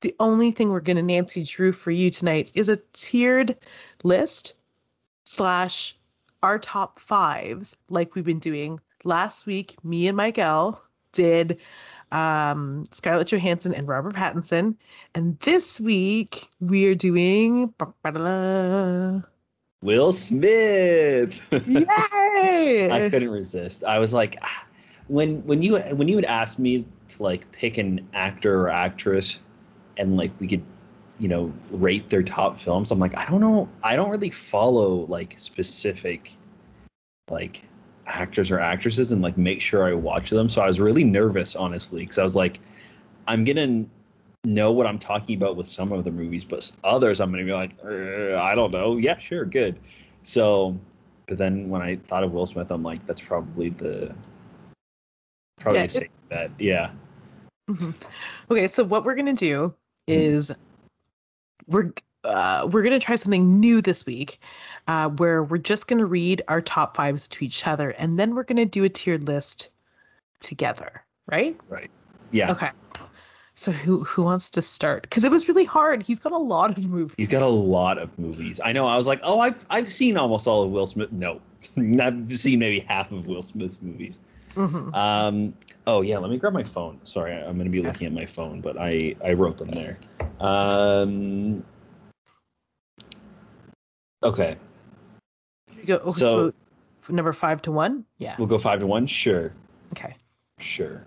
the 0.00 0.14
only 0.20 0.50
thing 0.50 0.70
we're 0.70 0.80
going 0.80 0.96
to 0.96 1.02
Nancy 1.02 1.44
Drew 1.44 1.72
for 1.72 1.90
you 1.90 2.10
tonight 2.10 2.50
is 2.54 2.68
a 2.68 2.78
tiered 2.92 3.56
list 4.04 4.54
slash 5.24 5.96
our 6.42 6.58
top 6.58 6.98
fives, 6.98 7.76
like 7.88 8.14
we've 8.14 8.24
been 8.24 8.38
doing. 8.38 8.80
Last 9.04 9.46
week, 9.46 9.76
me 9.84 10.08
and 10.08 10.16
Michael 10.16 10.80
did 11.12 11.60
um, 12.12 12.84
Scarlett 12.92 13.28
Johansson 13.28 13.74
and 13.74 13.88
Robert 13.88 14.14
Pattinson. 14.14 14.76
And 15.14 15.38
this 15.40 15.80
week, 15.80 16.48
we 16.60 16.86
are 16.86 16.94
doing. 16.94 17.74
Will 19.82 20.12
Smith. 20.12 21.40
Yay! 21.66 22.90
I 22.92 23.10
couldn't 23.10 23.30
resist. 23.30 23.82
I 23.82 23.98
was 23.98 24.12
like, 24.12 24.36
ah, 24.42 24.66
when 25.08 25.44
when 25.44 25.62
you 25.62 25.78
when 25.78 26.06
you 26.06 26.14
would 26.14 26.24
ask 26.26 26.58
me 26.58 26.84
to 27.08 27.22
like 27.22 27.50
pick 27.50 27.78
an 27.78 28.06
actor 28.14 28.60
or 28.60 28.68
actress, 28.68 29.40
and 29.96 30.16
like 30.16 30.30
we 30.38 30.46
could, 30.46 30.62
you 31.18 31.28
know, 31.28 31.52
rate 31.72 32.10
their 32.10 32.22
top 32.22 32.56
films. 32.56 32.92
I'm 32.92 33.00
like, 33.00 33.16
I 33.18 33.28
don't 33.28 33.40
know. 33.40 33.68
I 33.82 33.96
don't 33.96 34.10
really 34.10 34.30
follow 34.30 35.06
like 35.06 35.36
specific, 35.38 36.36
like 37.28 37.62
actors 38.06 38.50
or 38.50 38.58
actresses 38.58 39.12
and 39.12 39.22
like 39.22 39.38
make 39.38 39.60
sure 39.60 39.88
I 39.88 39.94
watch 39.94 40.30
them. 40.30 40.48
So 40.48 40.62
I 40.62 40.66
was 40.66 40.80
really 40.80 41.04
nervous, 41.04 41.54
honestly, 41.54 42.00
because 42.00 42.18
I 42.18 42.22
was 42.22 42.34
like, 42.34 42.60
I'm 43.28 43.44
gonna 43.44 43.84
know 44.44 44.72
what 44.72 44.86
I'm 44.86 44.98
talking 44.98 45.36
about 45.36 45.56
with 45.56 45.68
some 45.68 45.92
of 45.92 46.04
the 46.04 46.10
movies, 46.10 46.44
but 46.44 46.70
others 46.82 47.20
I'm 47.20 47.30
gonna 47.30 47.44
be 47.44 47.52
like, 47.52 47.72
I 47.84 48.54
don't 48.54 48.72
know. 48.72 48.96
Yeah, 48.96 49.18
sure, 49.18 49.44
good. 49.44 49.78
So, 50.24 50.78
but 51.26 51.38
then 51.38 51.68
when 51.68 51.82
I 51.82 51.96
thought 51.96 52.24
of 52.24 52.32
Will 52.32 52.46
Smith, 52.46 52.70
I'm 52.70 52.82
like, 52.82 53.06
that's 53.06 53.20
probably 53.20 53.70
the 53.70 54.14
probably 55.60 55.82
Yeah, 55.82 55.86
safe 55.86 56.08
bet. 56.28 56.50
Yeah. 56.58 56.90
Mhm. 57.70 57.94
Okay, 58.50 58.66
so 58.66 58.82
what 58.82 59.04
we're 59.04 59.14
gonna 59.14 59.32
do 59.32 59.72
is 60.08 60.50
we're 61.68 61.92
uh, 62.24 62.68
we're 62.70 62.82
gonna 62.82 63.00
try 63.00 63.16
something 63.16 63.58
new 63.60 63.80
this 63.80 64.06
week, 64.06 64.40
uh, 64.88 65.08
where 65.10 65.42
we're 65.42 65.58
just 65.58 65.86
gonna 65.88 66.06
read 66.06 66.42
our 66.48 66.60
top 66.60 66.96
fives 66.96 67.26
to 67.28 67.44
each 67.44 67.66
other, 67.66 67.90
and 67.90 68.18
then 68.18 68.34
we're 68.34 68.44
gonna 68.44 68.64
do 68.66 68.84
a 68.84 68.88
tiered 68.88 69.26
list 69.26 69.68
together, 70.40 71.02
right? 71.26 71.56
Right 71.68 71.90
yeah. 72.30 72.50
Okay. 72.50 72.70
So 73.54 73.70
who 73.70 74.02
who 74.04 74.22
wants 74.22 74.48
to 74.50 74.62
start? 74.62 75.02
Because 75.02 75.24
it 75.24 75.30
was 75.30 75.46
really 75.46 75.66
hard. 75.66 76.02
He's 76.02 76.18
got 76.18 76.32
a 76.32 76.38
lot 76.38 76.76
of 76.76 76.88
movies. 76.88 77.14
He's 77.18 77.28
got 77.28 77.42
a 77.42 77.46
lot 77.46 77.98
of 77.98 78.18
movies. 78.18 78.58
I 78.64 78.72
know. 78.72 78.86
I 78.86 78.96
was 78.96 79.06
like, 79.06 79.20
oh, 79.22 79.40
I've 79.40 79.64
I've 79.68 79.92
seen 79.92 80.16
almost 80.16 80.46
all 80.46 80.62
of 80.62 80.70
Will 80.70 80.86
Smith. 80.86 81.12
No, 81.12 81.40
I've 82.00 82.32
seen 82.40 82.58
maybe 82.58 82.80
half 82.80 83.12
of 83.12 83.26
Will 83.26 83.42
Smith's 83.42 83.78
movies. 83.82 84.18
Mhm. 84.54 84.94
Um. 84.94 85.54
Oh 85.86 86.00
yeah. 86.00 86.16
Let 86.18 86.30
me 86.30 86.38
grab 86.38 86.54
my 86.54 86.64
phone. 86.64 86.98
Sorry, 87.04 87.34
I- 87.34 87.46
I'm 87.46 87.56
going 87.56 87.66
to 87.66 87.70
be 87.70 87.82
looking 87.82 88.06
at 88.06 88.12
my 88.14 88.26
phone, 88.26 88.60
but 88.62 88.78
I 88.78 89.14
I 89.24 89.34
wrote 89.34 89.58
them 89.58 89.68
there. 89.68 89.98
Um. 90.40 91.62
Okay, 94.22 94.56
You 95.76 95.84
go. 95.84 96.00
Oh, 96.04 96.10
So- 96.10 96.50
so, 97.06 97.12
number 97.12 97.32
five 97.32 97.60
to 97.62 97.72
one. 97.72 98.04
Yeah. 98.18 98.36
we'll 98.38 98.46
go 98.46 98.58
five 98.58 98.78
to 98.80 98.86
one. 98.86 99.06
Sure, 99.06 99.52
Okay. 99.92 100.14
sure. 100.58 101.04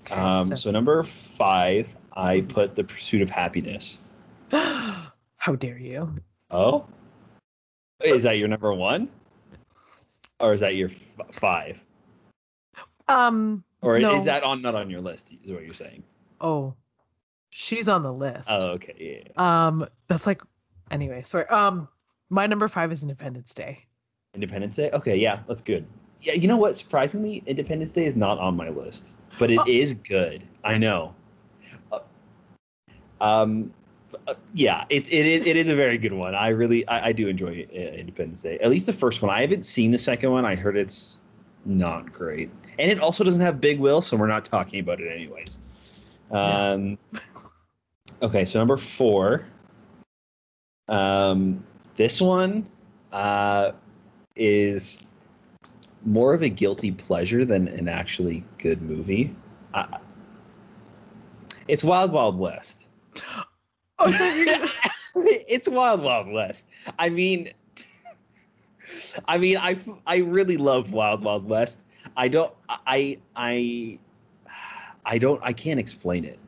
okay 0.00 0.14
Um. 0.14 0.46
so- 0.46 0.54
So 0.54 0.70
number 0.70 1.02
five, 1.02 1.94
I 2.14 2.40
put 2.42 2.74
the 2.74 2.84
Pursuit 2.84 3.20
of 3.22 3.28
Happiness. 3.30 3.98
How 4.50 5.56
dare 5.58 5.76
you? 5.78 6.14
Oh, 6.50 6.86
is 8.02 8.22
that 8.24 8.32
your 8.38 8.48
number 8.48 8.72
one, 8.72 9.08
or 10.40 10.52
is 10.54 10.60
that 10.60 10.74
your 10.76 10.88
f- 10.90 11.34
five, 11.36 11.82
Um. 13.08 13.62
or 13.82 13.98
no. 13.98 14.14
is 14.16 14.24
that 14.24 14.42
on 14.42 14.62
not 14.62 14.74
on 14.74 14.88
your 14.90 15.00
list? 15.00 15.32
Is 15.44 15.50
what 15.52 15.64
you're 15.64 15.74
saying? 15.74 16.02
Oh, 16.40 16.74
she's 17.50 17.88
on 17.88 18.02
the 18.02 18.12
list. 18.12 18.48
Oh, 18.50 18.70
okay. 18.72 18.94
Yeah, 18.98 19.30
yeah. 19.36 19.66
Um, 19.66 19.86
that's 20.08 20.26
like, 20.26 20.42
anyway. 20.90 21.22
Sorry. 21.22 21.46
Um, 21.46 21.88
my 22.32 22.46
number 22.46 22.66
five 22.66 22.90
is 22.90 23.02
Independence 23.02 23.54
Day. 23.54 23.84
Independence 24.34 24.76
Day. 24.76 24.90
Okay, 24.92 25.16
yeah, 25.16 25.40
that's 25.46 25.60
good. 25.60 25.84
Yeah, 26.22 26.32
you 26.32 26.48
know 26.48 26.56
what? 26.56 26.74
Surprisingly, 26.76 27.42
Independence 27.46 27.92
Day 27.92 28.06
is 28.06 28.16
not 28.16 28.38
on 28.38 28.56
my 28.56 28.70
list, 28.70 29.08
but 29.38 29.50
it 29.50 29.60
is 29.66 29.94
Oh. 29.94 30.00
good. 30.08 30.44
I 30.64 30.78
know. 30.78 31.14
Uh, 31.92 31.98
um, 33.20 33.72
uh, 34.26 34.34
yeah, 34.54 34.84
it 34.88 35.12
it 35.12 35.26
is 35.26 35.44
it 35.46 35.56
is 35.56 35.68
a 35.68 35.76
very 35.76 35.98
good 35.98 36.12
one. 36.12 36.34
I 36.34 36.48
really 36.48 36.86
I, 36.88 37.08
I 37.08 37.12
do 37.12 37.28
enjoy 37.28 37.66
uh, 37.70 37.76
Independence 37.76 38.42
Day. 38.42 38.58
At 38.60 38.70
least 38.70 38.86
the 38.86 38.92
first 38.92 39.20
one. 39.20 39.30
I 39.30 39.40
haven't 39.42 39.64
seen 39.64 39.90
the 39.90 39.98
second 39.98 40.30
one. 40.30 40.44
I 40.46 40.54
heard 40.54 40.76
it's 40.76 41.18
not 41.64 42.12
great, 42.12 42.50
and 42.78 42.90
it 42.90 42.98
also 42.98 43.24
doesn't 43.24 43.40
have 43.40 43.60
Big 43.60 43.78
Will, 43.78 44.00
so 44.00 44.16
we're 44.16 44.26
not 44.26 44.44
talking 44.44 44.80
about 44.80 45.00
it 45.00 45.10
anyways. 45.12 45.58
Um, 46.30 46.96
okay, 48.22 48.44
so 48.46 48.58
number 48.58 48.76
four. 48.78 49.44
Um, 50.88 51.64
this 51.96 52.20
one, 52.20 52.66
uh, 53.12 53.72
is 54.36 54.98
more 56.04 56.34
of 56.34 56.42
a 56.42 56.48
guilty 56.48 56.90
pleasure 56.90 57.44
than 57.44 57.68
an 57.68 57.88
actually 57.88 58.44
good 58.58 58.82
movie. 58.82 59.34
I, 59.74 59.98
it's 61.68 61.84
Wild 61.84 62.12
Wild 62.12 62.38
West. 62.38 62.86
Oh, 63.98 64.06
I 64.06 64.12
thought 64.12 64.34
you 64.36 64.46
were 64.46 64.52
gonna- 64.58 64.72
it's 65.48 65.68
Wild 65.68 66.02
Wild 66.02 66.32
West. 66.32 66.66
I 66.98 67.08
mean, 67.08 67.52
I 69.26 69.38
mean, 69.38 69.56
I 69.58 69.76
I 70.06 70.16
really 70.16 70.56
love 70.56 70.92
Wild 70.92 71.22
Wild 71.22 71.48
West. 71.48 71.78
I 72.16 72.28
don't. 72.28 72.52
I 72.68 73.18
I 73.36 73.98
I 75.04 75.18
don't. 75.18 75.40
I 75.44 75.52
can't 75.52 75.78
explain 75.78 76.24
it. 76.24 76.38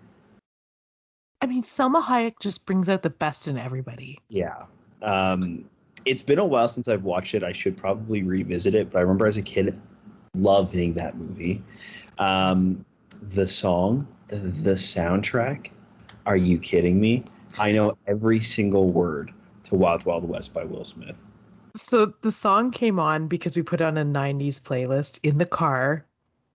I 1.41 1.47
mean, 1.47 1.63
Salma 1.63 2.03
Hayek 2.03 2.35
just 2.41 2.65
brings 2.65 2.89
out 2.89 3.03
the 3.03 3.11
best 3.11 3.47
in 3.47 3.59
everybody. 3.59 4.19
Yeah. 4.29 4.65
Um, 5.05 5.65
it's 6.05 6.23
been 6.23 6.39
a 6.39 6.45
while 6.45 6.69
since 6.69 6.89
I've 6.89 7.05
watched 7.05 7.35
it. 7.35 7.43
I 7.43 7.53
should 7.53 7.77
probably 7.77 8.23
revisit 8.23 8.75
it, 8.75 8.91
but 8.91 8.99
I 8.99 9.03
remember 9.03 9.27
as 9.27 9.37
a 9.37 9.43
kid 9.43 9.79
loving 10.35 10.95
that 10.95 11.17
movie. 11.17 11.63
Um, 12.19 12.85
the 13.31 13.47
song, 13.47 14.07
the, 14.29 14.37
the 14.37 14.75
soundtrack. 14.75 15.71
Are 16.27 16.37
you 16.37 16.59
kidding 16.59 17.01
me? 17.01 17.25
I 17.59 17.73
know 17.73 17.97
every 18.07 18.41
single 18.41 18.91
word 18.91 19.33
to 19.65 19.75
Wild 19.75 20.05
Wild 20.05 20.29
West 20.29 20.53
by 20.53 20.65
Will 20.65 20.85
Smith. 20.85 21.29
So 21.77 22.15
the 22.23 22.33
song 22.33 22.71
came 22.71 22.99
on 22.99 23.27
because 23.27 23.57
we 23.57 23.63
put 23.63 23.81
on 23.81 23.99
a 23.99 24.05
90s 24.05 24.61
playlist 24.61 25.19
in 25.23 25.39
the 25.39 25.47
car. 25.47 26.07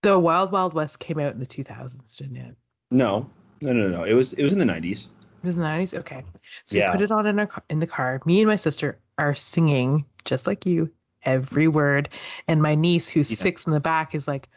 The 0.02 0.18
Wild 0.18 0.52
Wild 0.52 0.74
West 0.74 1.00
came 1.00 1.20
out 1.20 1.34
in 1.34 1.40
the 1.40 1.46
2000s, 1.46 2.16
didn't 2.16 2.38
it? 2.38 2.56
No, 2.92 3.30
no, 3.62 3.74
no, 3.74 3.90
no. 3.90 4.04
It 4.04 4.14
was 4.14 4.34
it 4.34 4.44
was 4.44 4.54
in 4.54 4.60
the 4.60 4.66
nineties. 4.66 5.10
It 5.42 5.46
was 5.48 5.56
in 5.56 5.62
the 5.64 5.68
90s? 5.70 5.98
Okay. 6.00 6.24
So 6.66 6.78
Yeah. 6.78 6.90
we 6.92 6.98
put 6.98 7.02
it 7.02 7.12
on 7.12 7.26
in, 7.26 7.40
our, 7.40 7.48
car- 7.48 7.64
in 7.70 7.80
the 7.80 7.88
car. 7.88 8.22
Me 8.26 8.40
and 8.42 8.48
my 8.48 8.56
sister 8.58 9.00
are 9.18 9.34
singing, 9.34 10.06
just 10.26 10.48
like 10.48 10.66
you, 10.66 10.90
every 11.24 11.68
word. 11.68 12.10
And 12.48 12.62
my 12.62 12.76
niece, 12.76 13.08
who's 13.08 13.32
Yeah. 13.32 13.36
six 13.38 13.66
in 13.66 13.74
the 13.74 13.80
back, 13.80 14.14
is 14.14 14.28
like, 14.28 14.50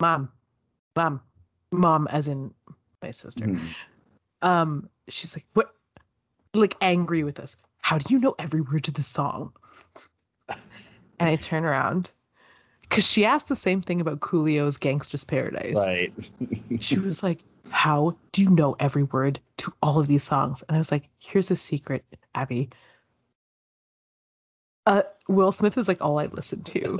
Mom, 0.00 0.30
Mom, 0.96 1.20
Mom, 1.72 2.06
as 2.08 2.26
in 2.28 2.52
my 3.02 3.10
sister. 3.10 3.44
Mhm. 3.46 3.74
Um, 4.42 4.88
she's 5.08 5.36
like, 5.36 5.44
What? 5.54 5.74
Like, 6.54 6.74
angry 6.80 7.22
with 7.22 7.38
us. 7.38 7.56
How 7.82 7.98
do 7.98 8.12
you 8.12 8.18
know 8.18 8.34
every 8.38 8.60
word 8.62 8.84
to 8.84 8.90
the 8.90 9.02
song? 9.02 9.52
And 10.48 11.28
I 11.28 11.36
turn 11.36 11.64
around 11.64 12.10
because 12.82 13.06
she 13.06 13.24
asked 13.24 13.48
the 13.48 13.56
same 13.56 13.82
thing 13.82 14.00
about 14.00 14.20
Coolio's 14.20 14.78
Gangsta's 14.78 15.24
Paradise. 15.24 15.76
Right. 15.76 16.12
She 16.80 16.98
was 16.98 17.22
like, 17.22 17.40
How 17.68 18.16
do 18.32 18.42
you 18.42 18.48
know 18.50 18.74
every 18.80 19.02
word 19.02 19.38
to 19.60 19.72
all 19.82 20.00
of 20.00 20.06
these 20.06 20.24
songs? 20.24 20.62
And 20.68 20.76
I 20.76 20.78
was 20.78 20.90
like, 20.90 21.08
Here's 21.18 21.50
a 21.50 21.56
secret, 21.56 22.04
Abby. 22.34 22.70
Uh, 24.86 25.02
Will 25.28 25.52
Smith 25.52 25.76
is 25.78 25.88
like 25.88 26.00
all 26.00 26.18
I 26.18 26.26
listened 26.26 26.66
to 26.66 26.98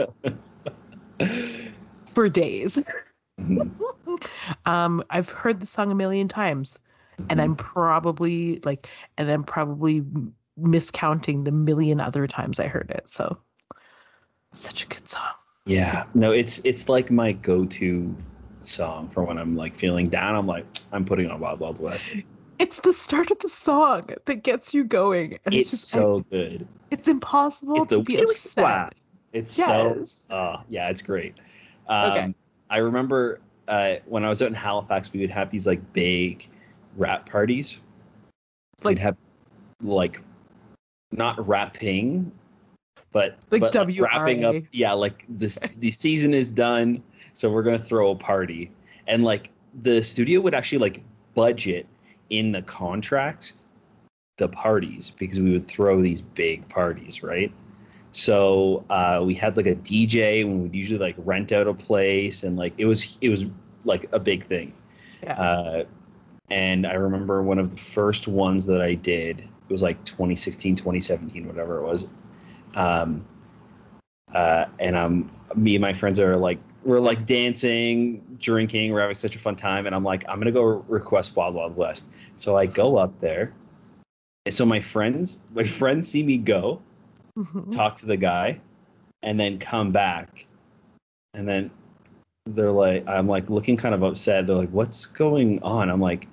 for 2.15 2.29
days. 2.29 2.79
Mhm. 3.41 3.71
Um, 4.67 5.03
I've 5.11 5.29
heard 5.31 5.61
the 5.61 5.67
song 5.67 5.91
a 5.93 5.95
million 5.95 6.27
times, 6.27 6.79
and 7.31 7.41
I'm 7.41 7.55
probably 7.55 8.59
like, 8.65 8.89
and 9.17 9.31
I'm 9.31 9.45
probably 9.45 10.05
miscounting 10.61 11.45
the 11.45 11.53
million 11.53 12.01
other 12.01 12.27
times 12.27 12.59
I 12.59 12.67
heard 12.67 12.91
it. 12.91 13.09
So, 13.09 13.39
such 14.53 14.85
a 14.85 14.87
good 14.89 15.09
song. 15.09 15.31
Yeah. 15.65 16.05
No, 16.15 16.33
it's 16.33 16.61
it's 16.65 16.89
like 16.89 17.11
my 17.11 17.33
go-to 17.33 18.15
song 18.63 19.09
for 19.09 19.23
when 19.25 19.39
I'm 19.39 19.57
like 19.57 19.77
feeling 19.77 20.07
down. 20.07 20.35
I'm 20.35 20.47
like, 20.47 20.67
I'm 20.93 21.05
putting 21.05 21.31
on 21.31 21.41
Wild 21.41 21.61
Wild 21.61 21.81
West. 21.81 22.17
It's 22.61 22.79
the 22.81 22.93
start 22.93 23.31
of 23.31 23.39
the 23.39 23.49
song 23.49 24.11
that 24.27 24.43
gets 24.43 24.75
you 24.75 24.85
going. 24.85 25.39
And 25.47 25.55
It's 25.55 25.71
just, 25.71 25.89
so 25.89 26.21
good. 26.31 26.69
it's 26.91 27.09
impossible 27.09 27.85
It's 27.85 27.95
to 27.95 28.03
be 28.03 28.19
upset. 28.19 28.95
It's 29.33 29.53
so 29.53 29.97
Yes. 29.99 30.27
uh 30.29 30.63
yeah, 30.69 30.91
it's 30.91 31.01
great. 31.01 31.35
Um 31.89 32.11
Okay. 32.13 32.35
I 32.69 32.79
remember 32.79 33.41
uh 33.67 33.95
when 34.05 34.25
I 34.27 34.29
was 34.29 34.43
out 34.43 34.49
in 34.49 34.55
Halifax, 34.55 35.11
we 35.11 35.21
would 35.21 35.31
have 35.31 35.51
these 35.51 35.67
like 35.67 35.81
big 35.95 36.49
rap 36.99 37.27
parties. 37.29 37.79
Like- 38.83 38.97
We'd 38.97 38.99
have 38.99 39.17
like 39.83 40.21
not 41.13 41.45
rapping, 41.49 42.31
but 43.11 43.39
Like 43.51 43.63
but 43.63 43.75
wrapping 43.75 44.45
up. 44.45 44.57
Yeah, 44.73 44.93
like 44.93 45.25
this 45.31 45.59
the 45.79 45.91
season 45.91 46.35
is 46.35 46.51
done, 46.51 47.03
so 47.33 47.51
we're 47.51 47.63
gonna 47.63 47.79
throw 47.79 48.11
a 48.11 48.17
party. 48.17 48.71
And 49.07 49.25
like 49.25 49.49
the 49.83 50.03
studio 50.05 50.43
would 50.43 50.55
actually 50.55 50.79
like 50.79 51.03
budget 51.35 51.87
in 52.31 52.53
the 52.53 52.63
contract 52.63 53.53
the 54.41 54.49
parties 54.49 55.13
because 55.19 55.39
we 55.39 55.53
would 55.53 55.69
throw 55.69 56.01
these 56.03 56.23
big 56.23 56.67
parties, 56.69 57.23
right? 57.23 57.53
So 58.11 58.85
uh, 58.91 59.23
we 59.25 59.35
had 59.35 59.57
like 59.57 59.67
a 59.67 59.77
DJ 59.77 60.41
and 60.41 60.63
we'd 60.63 60.75
usually 60.75 60.99
like 60.99 61.15
rent 61.19 61.53
out 61.53 61.69
a 61.69 61.75
place 61.75 62.43
and 62.43 62.57
like 62.57 62.73
it 62.77 62.87
was 62.87 63.19
it 63.21 63.29
was 63.29 63.45
like 63.85 64.09
a 64.13 64.19
big 64.19 64.43
thing. 64.43 64.75
Yeah. 65.23 65.41
Uh, 65.41 65.85
and 66.51 66.87
I 66.87 66.95
remember 66.95 67.43
one 67.43 67.59
of 67.59 67.71
the 67.71 67.77
first 67.77 68.27
ones 68.27 68.67
that 68.67 68.81
I 68.81 68.95
did, 68.95 69.41
it 69.41 69.73
was 69.73 69.83
like 69.83 70.03
2016, 70.05 70.75
2017, 70.75 71.47
whatever 71.47 71.79
it 71.79 71.85
was. 71.85 72.07
Um, 72.75 73.25
uh, 74.35 74.67
and 74.79 74.97
I'm, 74.97 75.31
me 75.55 75.75
and 75.75 75.83
my 75.83 75.93
friends 75.93 76.21
are 76.21 76.37
like, 76.37 76.59
we're 76.85 77.01
like 77.01 77.27
dancing, 77.27 78.25
drinking, 78.39 78.93
we're 78.93 79.01
having 79.01 79.15
such 79.15 79.37
a 79.37 79.39
fun 79.39 79.57
time. 79.57 79.87
And 79.87 79.95
I'm 79.95 80.05
like, 80.05 80.25
I'm 80.29 80.37
going 80.37 80.47
to 80.47 80.53
go 80.53 80.65
request 80.89 81.37
Wild 81.37 81.55
Wild 81.55 81.77
West. 81.77 82.07
So 82.37 82.57
I 82.57 82.67
go 82.67 82.97
up 82.97 83.19
there. 83.21 83.53
And 84.47 84.55
so 84.55 84.65
my 84.65 84.81
friends, 84.81 85.39
my 85.53 85.65
friends 85.81 86.09
see 86.09 86.23
me 86.23 86.39
go, 86.39 86.81
Mhm. 87.39 87.71
talk 87.75 87.97
to 87.99 88.07
the 88.07 88.17
guy, 88.17 88.61
and 89.23 89.39
then 89.39 89.59
come 89.59 89.93
back. 89.93 90.47
And 91.35 91.49
then 91.49 91.71
they're 92.47 92.73
like, 92.73 93.07
I'm 93.07 93.29
like 93.29 93.51
looking 93.51 93.77
kind 93.77 93.95
of 93.95 94.03
upset. 94.03 94.47
They're 94.47 94.57
like, 94.57 94.71
what's 94.71 95.07
going 95.07 95.63
on? 95.63 95.91
I'm 95.91 96.01
like, 96.01 96.27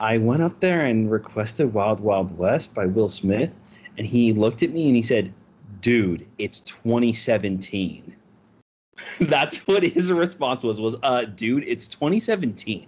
I 0.00 0.18
went 0.18 0.42
up 0.42 0.58
there 0.60 0.86
and 0.86 1.10
requested 1.10 1.72
Wild 1.72 2.00
Wild 2.00 2.36
West 2.36 2.74
by 2.74 2.86
Will 2.86 3.08
Smith. 3.08 3.52
And 3.98 4.06
he 4.06 4.32
looked 4.32 4.62
at 4.62 4.70
me 4.70 4.86
and 4.86 4.96
he 4.96 5.02
said, 5.02 5.32
dude, 5.82 6.26
it's 6.38 6.60
2017. 6.60 8.16
That's 9.20 9.66
what 9.66 9.82
his 9.82 10.10
response 10.10 10.62
was, 10.62 10.80
was, 10.80 10.96
uh, 11.02 11.24
dude, 11.24 11.64
it's 11.66 11.88
2017. 11.88 12.86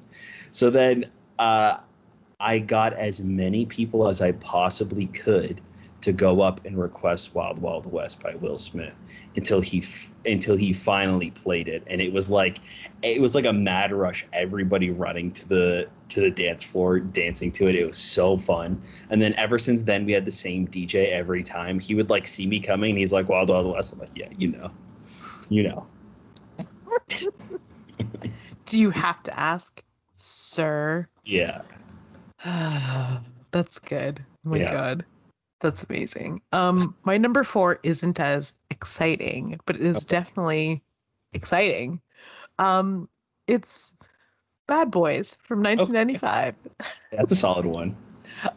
So 0.52 0.70
then 0.70 1.06
uh, 1.38 1.78
I 2.40 2.58
got 2.60 2.94
as 2.94 3.20
many 3.20 3.66
people 3.66 4.08
as 4.08 4.22
I 4.22 4.32
possibly 4.32 5.06
could 5.06 5.60
to 6.04 6.12
go 6.12 6.42
up 6.42 6.60
and 6.66 6.76
request 6.78 7.34
Wild 7.34 7.58
Wild 7.62 7.90
West 7.90 8.20
by 8.20 8.34
Will 8.34 8.58
Smith 8.58 8.92
until 9.36 9.62
he 9.62 9.78
f- 9.78 10.10
until 10.26 10.54
he 10.54 10.70
finally 10.70 11.30
played 11.30 11.66
it 11.66 11.82
and 11.86 11.98
it 11.98 12.12
was 12.12 12.28
like 12.28 12.58
it 13.02 13.18
was 13.22 13.34
like 13.34 13.46
a 13.46 13.52
mad 13.52 13.90
rush 13.90 14.26
everybody 14.34 14.90
running 14.90 15.30
to 15.32 15.48
the 15.48 15.88
to 16.10 16.20
the 16.20 16.30
dance 16.30 16.62
floor 16.62 17.00
dancing 17.00 17.50
to 17.52 17.68
it 17.68 17.74
it 17.74 17.86
was 17.86 17.96
so 17.96 18.36
fun 18.36 18.78
and 19.08 19.22
then 19.22 19.32
ever 19.34 19.58
since 19.58 19.82
then 19.82 20.04
we 20.04 20.12
had 20.12 20.26
the 20.26 20.32
same 20.32 20.68
DJ 20.68 21.10
every 21.10 21.42
time 21.42 21.80
he 21.80 21.94
would 21.94 22.10
like 22.10 22.26
see 22.26 22.46
me 22.46 22.60
coming 22.60 22.90
and 22.90 22.98
he's 22.98 23.12
like 23.12 23.30
Wild 23.30 23.48
Wild 23.48 23.74
West 23.74 23.94
I'm 23.94 23.98
like 23.98 24.14
yeah 24.14 24.28
you 24.36 24.48
know 24.48 24.70
you 25.48 25.62
know 25.62 25.86
Do 28.66 28.78
you 28.80 28.90
have 28.90 29.22
to 29.22 29.38
ask, 29.40 29.82
sir? 30.16 31.08
yeah 31.24 31.62
That's 33.52 33.78
good. 33.78 34.22
Oh 34.44 34.50
my 34.50 34.58
Yeah. 34.58 34.70
god. 34.70 35.06
That's 35.64 35.82
amazing. 35.82 36.42
Um 36.52 36.94
my 37.04 37.16
number 37.16 37.42
4 37.42 37.80
isn't 37.84 38.20
as 38.20 38.52
exciting, 38.68 39.58
but 39.64 39.76
it 39.76 39.82
is 39.82 39.96
Okay. 39.96 40.08
definitely 40.08 40.82
exciting. 41.32 42.02
Um 42.58 43.08
it's 43.46 43.96
Bad 44.68 44.90
Boys 44.90 45.38
from 45.42 45.62
1995. 45.62 46.54
that's 47.12 47.32
a 47.32 47.36
solid 47.36 47.64
one 47.64 47.96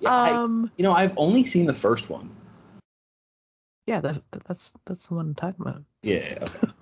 yeah, 0.02 0.10
I- 0.12 0.32
Um 0.34 0.70
you 0.76 0.84
know 0.84 0.92
I've 0.92 1.14
only 1.18 1.46
seen 1.46 1.66
the 1.66 1.74
first 1.74 2.10
one 2.10 2.30
yeah, 3.86 4.02
that, 4.02 4.22
that- 4.32 4.44
that's 4.44 4.74
that's 4.86 5.08
the 5.08 5.16
one 5.16 5.28
I'm 5.28 5.36
talking 5.36 5.62
about. 5.66 5.84
yeah 6.04 6.44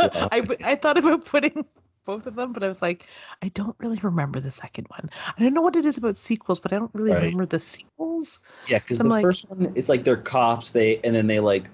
okay. 0.00 0.28
I 0.32 0.40
w- 0.40 0.60
I 0.64 0.74
thought 0.74 0.98
about 0.98 1.24
putting 1.24 1.64
both 2.10 2.26
of 2.26 2.34
them, 2.34 2.52
but 2.52 2.64
I 2.64 2.68
was 2.68 2.82
like, 2.82 3.06
I 3.42 3.48
don't 3.48 3.76
really 3.78 3.98
remember 4.02 4.40
the 4.40 4.50
second 4.50 4.86
one. 4.88 5.08
I 5.38 5.42
don't 5.42 5.54
know 5.54 5.60
what 5.62 5.76
it 5.76 5.84
is 5.84 5.96
about 5.96 6.16
sequels, 6.16 6.58
but 6.58 6.72
I 6.72 6.78
don't 6.78 6.90
really 6.94 7.12
Right. 7.12 7.22
remember 7.24 7.46
the 7.46 7.58
sequels. 7.60 8.40
Yeah, 8.68 8.78
because 8.80 8.96
So 8.98 9.04
the 9.04 9.10
like- 9.10 9.22
first 9.22 9.48
one 9.48 9.72
is 9.76 9.88
like 9.88 10.02
they're 10.04 10.16
cops. 10.16 10.70
They 10.72 10.98
and 11.04 11.14
then 11.14 11.26
they 11.28 11.38
like 11.40 11.70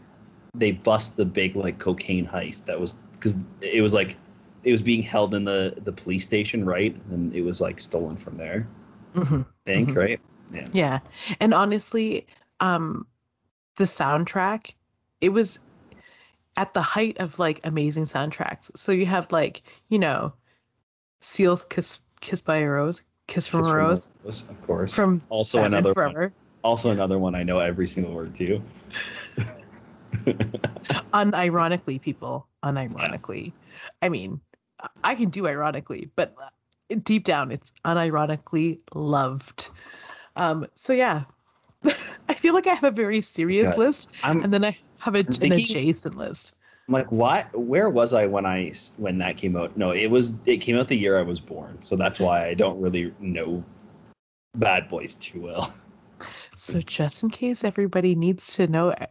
they 0.55 0.73
bust 0.73 1.17
the 1.17 1.25
big 1.25 1.57
like 1.57 1.79
cocaine 1.79 2.27
heist. 2.27 2.67
That 2.67 2.79
was 2.81 2.95
because 3.13 3.39
it 3.63 3.81
was 3.83 3.95
like 3.95 4.17
it 4.65 4.73
was 4.73 4.83
being 4.83 5.03
held 5.03 5.33
in 5.35 5.45
the 5.45 5.75
the 5.85 5.93
police 5.93 6.25
station, 6.25 6.65
right? 6.67 6.95
And 7.11 7.35
it 7.35 7.43
was 7.43 7.61
like 7.61 7.81
stolen 7.81 8.17
from 8.17 8.37
there. 8.37 8.67
Mhm. 9.15 9.47
I 9.67 9.71
think 9.71 9.91
Mhm. 9.91 9.97
right. 9.97 10.21
Yeah. 10.73 11.01
And 11.41 11.55
honestly, 11.55 12.27
um 12.61 13.07
the 13.77 13.85
soundtrack, 13.85 14.75
it 15.21 15.31
was 15.31 15.59
at 16.57 16.75
the 16.75 16.83
height 16.83 17.17
of 17.19 17.39
like 17.39 17.61
amazing 17.65 18.05
soundtracks. 18.05 18.71
So 18.77 18.93
you 18.93 19.07
have 19.07 19.31
like, 19.33 19.63
you 19.89 19.99
know, 19.99 20.33
Seal's 21.21 21.65
Kiss 21.67 22.01
Kiss 22.21 22.41
by 22.43 22.59
a 22.59 22.69
Rose, 22.69 23.03
Kiss 23.27 23.47
from 23.47 23.61
Kiss 23.61 23.69
a 23.69 23.71
from 23.71 23.79
Rose 23.81 24.11
Rose, 24.25 24.43
of 24.49 24.63
course. 24.67 24.95
from 24.95 25.23
also 25.29 25.59
Batman 25.63 25.79
another 25.87 25.93
one, 25.95 26.33
also 26.63 26.91
another 26.91 27.19
one 27.19 27.35
I 27.35 27.43
know 27.43 27.59
every 27.59 27.87
single 27.87 28.13
word 28.13 28.35
to. 28.37 28.61
Unironically, 31.13 32.01
people, 32.01 32.47
unironically. 32.65 33.53
I 34.03 34.09
mean, 34.09 34.41
I- 34.81 34.89
I 35.05 35.15
can 35.15 35.31
do 35.31 35.47
ironically, 35.47 36.11
but 36.17 36.35
uh, 36.43 36.97
deep 37.03 37.25
down 37.25 37.51
it's 37.51 37.73
unironically 37.85 38.79
loved. 38.95 39.71
Um 40.37 40.67
so 40.75 40.93
yeah. 40.93 41.25
I 42.29 42.35
feel 42.35 42.55
like 42.55 42.67
I 42.67 42.75
have 42.75 42.85
a 42.85 42.91
very 42.91 43.21
serious 43.21 43.71
God. 43.71 43.79
list 43.79 44.17
I'm, 44.23 44.43
and 44.43 44.53
then 44.53 44.65
I 44.65 44.77
have 44.99 45.15
a, 45.15 45.21
an 45.21 45.53
adjacent 45.53 46.17
list. 46.17 46.55
I'm 46.89 46.95
like, 46.95 47.11
what? 47.11 47.57
Where 47.59 47.91
was 47.91 48.13
I 48.13 48.27
when 48.27 48.47
I 48.47 48.73
when 48.97 49.19
that 49.19 49.37
came 49.37 49.57
out? 49.57 49.77
No, 49.77 49.91
it 49.91 50.07
was 50.07 50.35
it 50.47 50.59
came 50.59 50.77
out 50.79 50.89
the 50.89 50.97
year 50.97 51.19
I 51.19 51.23
was 51.23 51.41
born, 51.41 51.79
so 51.81 51.97
that's 51.97 52.21
why 52.21 52.47
I 52.47 52.55
don't 52.55 52.81
really 52.81 53.13
know 53.19 53.65
Bad 54.55 54.89
Boys 54.89 55.15
too 55.15 55.41
well. 55.41 55.73
So 56.59 56.81
just 56.81 57.23
in 57.23 57.29
case 57.29 57.65
everybody 57.65 58.15
needs 58.15 58.55
to 58.55 58.67
know, 58.67 58.91
uh, 58.93 59.05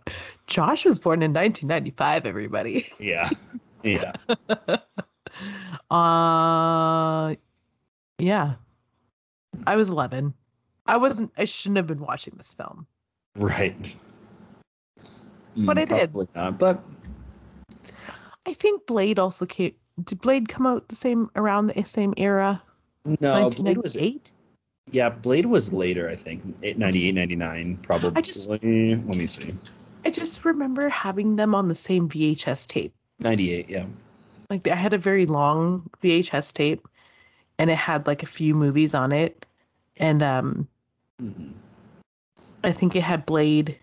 Josh 0.48 0.84
was 0.84 0.98
born 0.98 1.22
in 1.22 1.32
1995. 1.32 2.26
Everybody. 2.26 2.88
Yeah, 3.00 3.30
yeah. 3.84 4.14
uh, 5.92 7.36
yeah. 8.18 8.56
I 9.68 9.76
was 9.76 9.90
11. 9.90 10.34
I 10.88 10.98
wasn't. 10.98 11.32
I 11.38 11.46
shouldn't 11.46 11.78
have 11.78 11.88
been 11.88 12.00
watching 12.00 12.34
this 12.36 12.54
film. 12.54 12.88
Right. 13.36 13.96
But 15.58 15.78
Mm, 15.78 15.80
I 15.80 15.86
did. 15.86 16.16
Not, 16.36 16.58
but 16.60 16.84
I 18.46 18.54
think 18.54 18.86
Blade 18.86 19.20
also 19.20 19.46
came. 19.46 19.74
Did 20.04 20.20
Blade 20.22 20.50
come 20.50 20.66
out 20.68 20.88
the 20.90 20.96
same 20.96 21.30
around 21.36 21.68
the 21.68 21.84
same 21.86 22.14
era? 22.18 22.62
no, 23.06 23.50
Blade 23.50 23.78
was 23.78 23.96
1998. 23.96 24.32
yeah, 24.92 25.10
Blade 25.10 25.46
was 25.46 25.72
later. 25.72 26.10
I 26.10 26.16
think 26.16 26.42
Eight- 26.64 26.78
98, 26.78 27.14
99, 27.16 27.78
probably. 27.78 28.12
I 28.16 28.22
just- 28.22 28.50
Let 28.50 28.62
me 28.64 29.28
see. 29.28 29.54
I 30.06 30.10
just 30.12 30.44
remember 30.46 30.90
having 30.90 31.36
them 31.38 31.56
on 31.56 31.68
the 31.70 31.76
same 31.76 32.08
VHS 32.10 32.68
tape. 32.68 32.94
Ninety 33.20 33.54
eight. 33.54 33.70
Yeah. 33.70 33.86
Like 34.50 34.68
I 34.68 34.76
had 34.76 34.94
a 34.94 34.98
very 34.98 35.26
long 35.26 35.90
VHS 36.04 36.52
tape, 36.54 36.86
and 37.58 37.70
it 37.72 37.78
had 37.78 38.06
like 38.06 38.22
a 38.22 38.28
few 38.28 38.54
movies 38.54 38.94
on 38.94 39.12
it, 39.14 39.46
and 39.98 40.22
um, 40.22 40.68
Mhm. 41.24 41.54
I 42.64 42.72
think 42.72 42.96
it 42.96 43.02
had 43.04 43.26
Blade, 43.26 43.80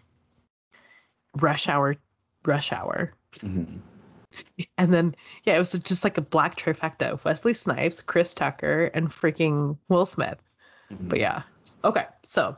Rush 1.41 1.69
Hour, 1.69 1.97
Rush 2.45 2.73
Hour, 2.73 3.13
Mhm. 3.39 3.81
and 4.79 4.93
then 4.93 5.15
yeah, 5.45 5.55
it 5.55 5.59
was 5.59 5.73
just 5.73 6.05
like 6.05 6.19
a 6.19 6.23
black 6.23 6.57
trifecta: 6.57 7.13
of 7.13 7.25
Wesley 7.25 7.55
Snipes, 7.55 8.01
Chris 8.03 8.35
Tucker, 8.35 8.91
and 8.95 9.09
freaking 9.09 9.77
Will 9.89 10.07
Smith. 10.07 10.39
Mhm. 10.91 11.09
But 11.09 11.19
yeah, 11.19 11.43
okay, 11.85 12.05
so 12.23 12.57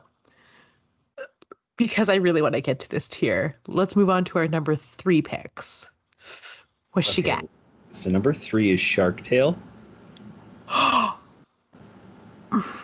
because 1.77 2.09
I 2.09 2.15
really 2.15 2.41
want 2.41 2.55
to 2.55 2.61
get 2.61 2.79
to 2.79 2.89
this 2.89 3.07
tier, 3.07 3.57
let's 3.67 3.95
move 3.95 4.09
on 4.09 4.23
to 4.25 4.37
our 4.39 4.47
number 4.47 4.75
three 4.75 5.21
picks. 5.21 5.91
What 6.93 7.03
she 7.05 7.21
Okay, 7.21 7.31
got? 7.31 7.49
So 7.91 8.09
number 8.09 8.33
three 8.33 8.71
is 8.71 8.79
Shark 8.79 9.21
Tale. 9.23 9.57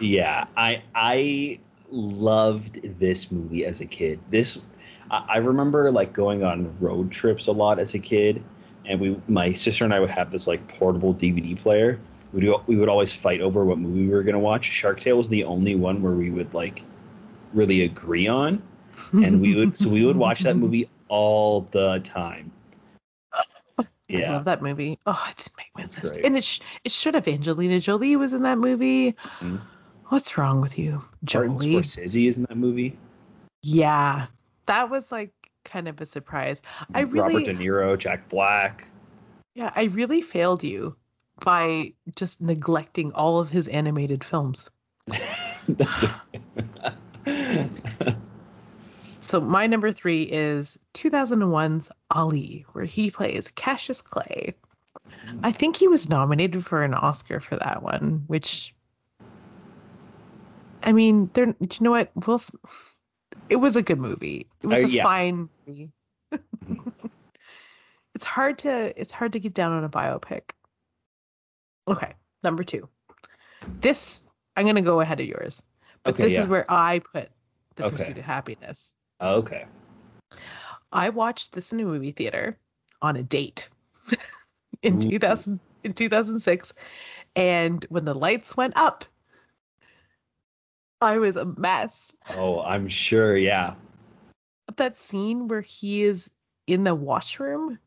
Yeah, 0.02 0.46
I 0.58 0.84
I 0.96 1.60
loved 1.90 2.82
this 3.00 3.32
movie 3.32 3.66
as 3.66 3.80
a 3.80 3.86
kid. 3.86 4.20
This 4.30 4.58
I, 5.12 5.26
I 5.28 5.38
remember 5.38 5.92
like 5.92 6.14
going 6.14 6.44
on 6.44 6.76
road 6.80 7.12
trips 7.12 7.46
a 7.48 7.52
lot 7.52 7.78
as 7.78 7.94
a 7.94 8.00
kid, 8.00 8.44
and 8.86 9.00
we 9.00 9.22
my 9.28 9.52
sister 9.54 9.84
and 9.84 9.94
I 9.94 10.00
would 10.00 10.10
have 10.10 10.32
this 10.32 10.48
like 10.48 10.66
portable 10.68 11.14
DVD 11.14 11.56
player. 11.56 12.00
We 12.34 12.50
would 12.50 12.62
we 12.68 12.76
would 12.78 12.90
always 12.90 13.12
fight 13.14 13.42
over 13.42 13.66
what 13.66 13.78
movie 13.78 14.08
we 14.08 14.14
were 14.14 14.24
gonna 14.24 14.40
watch. 14.40 14.66
Shark 14.66 15.00
Tale 15.00 15.18
was 15.18 15.30
the 15.30 15.44
only 15.44 15.76
one 15.76 16.02
where 16.02 16.14
we 16.14 16.32
would 16.32 16.54
like 16.54 16.84
really 17.54 17.84
agree 17.84 18.28
on, 18.28 18.64
and 19.14 19.42
we 19.42 19.56
would 19.56 19.78
so 19.78 19.90
we 19.90 20.06
would 20.06 20.18
watch 20.18 20.42
that 20.44 20.56
movie 20.56 20.90
all 21.10 21.62
the 21.72 22.00
time. 22.00 22.52
I 23.80 23.86
Yeah, 24.08 24.34
love 24.34 24.46
that 24.46 24.62
movie. 24.62 24.98
Oh, 25.06 25.26
it 25.30 25.38
didn't 25.38 25.58
make 25.58 25.68
my 25.76 25.84
It's 25.84 25.96
list. 25.96 26.16
great. 26.16 26.26
And 26.26 26.36
it, 26.38 26.44
sh- 26.44 26.60
it 26.84 26.92
should 26.92 27.16
have. 27.16 27.28
Angelina 27.30 27.80
Jolie 27.80 28.16
was 28.18 28.34
in 28.34 28.44
that 28.44 28.58
movie. 28.58 29.16
Mhm. 29.42 29.62
What's 30.10 30.38
wrong 30.38 30.60
with 30.60 30.78
you, 30.78 31.02
Jolie? 31.24 31.48
Martin? 31.48 31.82
Scorsese 31.82 32.28
is 32.28 32.38
in 32.38 32.44
that 32.44 32.58
movie. 32.58 32.98
Yeah, 33.64 34.28
that 34.72 34.90
was 34.90 35.12
like 35.12 35.34
kind 35.66 35.88
of 35.88 36.00
a 36.00 36.06
surprise. 36.06 36.62
I 36.94 37.04
mm, 37.04 37.12
really, 37.12 37.36
Robert 37.36 37.46
De 37.46 37.54
Niro, 37.54 37.98
Jack 37.98 38.30
Black. 38.30 38.88
yeah, 39.54 39.72
I 39.76 39.86
really 39.86 40.22
failed 40.22 40.64
you 40.64 40.96
by 41.44 41.94
just 42.16 42.42
neglecting 42.42 43.12
all 43.12 43.40
of 43.40 43.50
his 43.50 43.68
animated 43.68 44.24
films. 44.24 44.70
So 49.24 49.40
my 49.40 49.68
number 49.68 49.92
three 49.92 50.24
is 50.24 50.80
2001's 50.96 51.92
Ali, 52.10 52.66
where 52.74 52.86
he 52.86 53.12
plays 53.12 53.50
Cassius 53.50 54.02
Clay. 54.02 54.56
Mm. 55.26 55.40
I 55.44 55.52
think 55.52 55.78
he 55.78 55.88
was 55.88 56.10
nominated 56.10 56.66
for 56.66 56.84
an 56.84 56.96
Oscar 56.96 57.40
for 57.40 57.56
that 57.58 57.84
one, 57.84 58.24
which 58.28 58.74
I 60.84 60.92
mean, 60.92 61.30
there. 61.34 61.46
Do 61.46 61.56
you 61.62 61.78
know 61.82 61.92
what? 61.92 62.12
Will 62.28 62.42
it 63.52 63.58
was 63.58 63.76
a 63.76 63.82
good 63.84 64.00
movie. 64.00 64.48
It 64.64 64.68
was 64.68 64.82
Oh, 64.82 64.86
a 64.86 64.90
yeah. 64.90 65.04
fine 65.04 65.50
movie. 65.68 65.92
Mm-hmm. 66.34 66.90
it's 68.16 68.26
hard 68.26 68.58
to 68.60 69.00
it's 69.00 69.12
hard 69.12 69.34
to 69.34 69.40
get 69.40 69.54
down 69.54 69.74
on 69.74 69.84
a 69.84 69.90
biopic. 69.90 70.52
Okay, 71.88 72.14
number 72.44 72.64
two. 72.64 72.88
This 73.82 74.24
I'm 74.56 74.66
gonna 74.66 74.82
go 74.82 75.02
ahead 75.02 75.20
of 75.20 75.26
yours, 75.28 75.62
but 76.04 76.14
Okay, 76.14 76.24
this 76.24 76.36
is 76.36 76.48
where 76.48 76.66
I 76.70 77.00
put 77.14 77.30
the 77.76 77.86
Okay. 77.86 77.98
pursuit 77.98 78.18
of 78.18 78.26
happiness. 78.26 78.94
okay. 79.20 79.66
I 80.94 81.10
watched 81.10 81.52
this 81.52 81.74
in 81.74 81.80
a 81.82 81.86
movie 81.86 82.12
theater 82.12 82.58
on 83.02 83.18
a 83.18 83.24
date 83.24 83.70
in 84.82 84.98
mm. 84.98 85.06
Ooh. 85.08 85.10
2000 85.12 85.60
in 85.84 85.94
2006 85.94 86.74
and 87.36 87.86
when 87.90 88.06
the 88.06 88.14
lights 88.14 88.56
went 88.56 88.74
up 88.78 89.04
I 91.02 91.18
was 91.18 91.36
a 91.36 91.46
mess. 91.58 92.14
Oh, 92.36 92.62
I'm 92.62 92.88
sure. 92.88 93.36
Yeah. 93.36 93.74
That 94.76 94.98
scene 94.98 95.48
where 95.48 95.62
he 95.62 96.04
is 96.04 96.32
in 96.68 96.84
the 96.84 96.96
washroom 96.96 97.80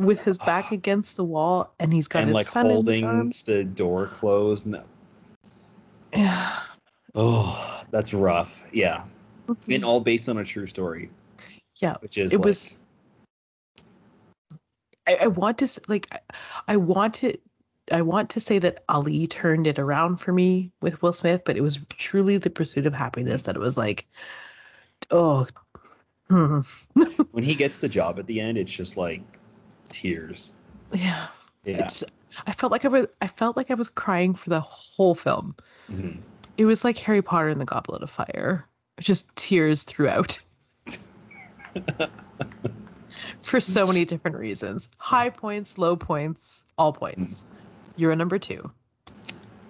with 0.00 0.22
his 0.22 0.38
ah. 0.40 0.46
back 0.46 0.72
against 0.72 1.16
the 1.16 1.24
wall 1.24 1.72
and 1.78 1.92
he's 1.92 2.08
got 2.08 2.20
and 2.20 2.28
his 2.28 2.34
like 2.34 2.46
son 2.46 2.66
in 2.66 2.86
his 2.86 3.00
holding 3.00 3.32
the 3.46 3.64
door 3.64 4.08
closed. 4.08 4.66
And 4.66 4.82
Yeah. 6.12 6.58
oh, 7.14 7.82
that's 7.90 8.12
rough. 8.12 8.60
Yeah. 8.72 9.04
Mm-hmm. 9.48 9.72
And 9.72 9.84
all 9.84 10.00
based 10.00 10.28
on 10.28 10.38
a 10.38 10.44
true 10.44 10.66
story. 10.66 11.10
Yeah, 11.80 11.96
Which 12.00 12.18
is 12.18 12.32
it 12.32 12.38
like, 12.38 12.44
was 12.44 12.76
I, 15.06 15.16
I 15.22 15.26
want 15.28 15.58
to 15.58 15.68
like 15.88 16.08
I, 16.12 16.18
I 16.68 16.76
want 16.76 17.14
to 17.14 17.34
I 17.90 18.02
want 18.02 18.30
to 18.30 18.40
say 18.40 18.58
that 18.60 18.84
Ali 18.88 19.26
turned 19.26 19.66
it 19.66 19.78
around 19.78 20.18
for 20.18 20.32
me 20.32 20.70
with 20.80 21.02
Will 21.02 21.12
Smith, 21.12 21.42
but 21.44 21.56
it 21.56 21.62
was 21.62 21.80
truly 21.90 22.36
the 22.36 22.50
pursuit 22.50 22.86
of 22.86 22.94
happiness 22.94 23.42
that 23.42 23.56
it 23.56 23.60
was 23.60 23.76
like, 23.76 24.06
oh, 25.10 25.46
hmm, 26.30 26.60
when 27.32 27.44
he 27.44 27.54
gets 27.54 27.78
the 27.78 27.88
job 27.88 28.18
at 28.18 28.26
the 28.26 28.40
end, 28.40 28.56
it's 28.56 28.72
just 28.72 28.96
like 28.96 29.20
tears. 29.88 30.52
yeah. 30.92 31.26
Yeah. 31.64 31.84
It's 31.84 32.04
I 32.46 32.52
felt 32.52 32.72
like 32.72 32.84
I 32.84 32.88
was 32.88 33.06
I 33.20 33.26
felt 33.26 33.56
like 33.56 33.70
I 33.70 33.74
was 33.74 33.88
crying 33.88 34.34
for 34.34 34.50
the 34.50 34.60
whole 34.60 35.14
film. 35.14 35.56
Mhm. 35.90 36.18
It 36.56 36.66
was 36.66 36.84
like 36.84 36.98
Harry 36.98 37.22
Potter 37.22 37.48
and 37.48 37.60
the 37.60 37.64
Goblet 37.64 38.02
of 38.02 38.10
Fire, 38.10 38.66
just 39.00 39.34
tears 39.36 39.82
throughout. 39.82 40.38
for 43.42 43.60
so 43.60 43.86
many 43.86 44.04
different 44.06 44.36
reasons, 44.36 44.88
high 44.98 45.30
points, 45.30 45.78
low 45.78 45.96
points, 45.96 46.64
all 46.78 46.92
points. 46.92 47.44
You're 47.96 48.12
a 48.12 48.16
number 48.16 48.38
two. 48.38 48.70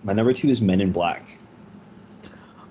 My 0.04 0.12
number 0.12 0.32
two 0.32 0.48
is 0.48 0.60
Men 0.60 0.80
in 0.80 0.92
Black. 0.92 1.38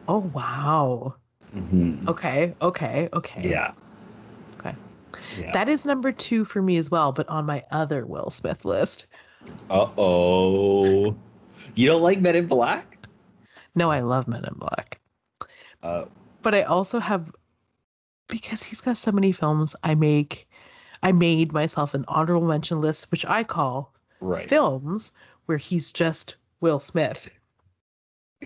Oh 0.08 0.30
wow. 0.34 1.16
Mhm. 1.56 2.08
Okay, 2.08 2.54
okay, 2.62 3.10
okay. 3.14 3.50
Yeah. 3.50 3.72
Okay. 4.60 4.76
Yeah. 5.40 5.52
That 5.52 5.70
is 5.70 5.86
number 5.86 6.12
two 6.12 6.46
for 6.46 6.62
me 6.62 6.78
as 6.78 6.90
well, 6.92 7.12
but 7.12 7.28
on 7.30 7.46
my 7.46 7.64
other 7.72 8.06
Will 8.06 8.30
Smith 8.30 8.66
list. 8.66 9.08
Uh 9.70 9.88
oh. 9.98 11.16
You 11.76 11.88
don't 11.88 12.02
like 12.02 12.20
Men 12.20 12.36
in 12.36 12.48
Black? 12.48 13.08
No, 13.76 13.90
I 13.92 14.02
love 14.02 14.28
Men 14.28 14.44
in 14.46 14.54
Black. 14.56 15.00
Uh, 15.84 16.06
But 16.42 16.56
I 16.56 16.64
also 16.64 17.00
have 17.00 17.32
because 18.28 18.64
he's 18.64 18.82
got 18.82 18.98
so 18.98 19.12
many 19.12 19.32
films, 19.32 19.76
I 19.84 19.96
make 19.96 20.48
I 21.04 21.12
made 21.12 21.52
myself 21.54 21.94
an 21.94 22.06
honorable 22.08 22.48
mention 22.48 22.82
list, 22.82 23.10
which 23.12 23.26
I 23.26 23.44
call 23.44 23.94
right. 24.20 24.48
films 24.48 25.12
where 25.46 25.58
he's 25.58 25.92
just 25.92 26.36
Will 26.62 26.80
Smith. 26.80 27.30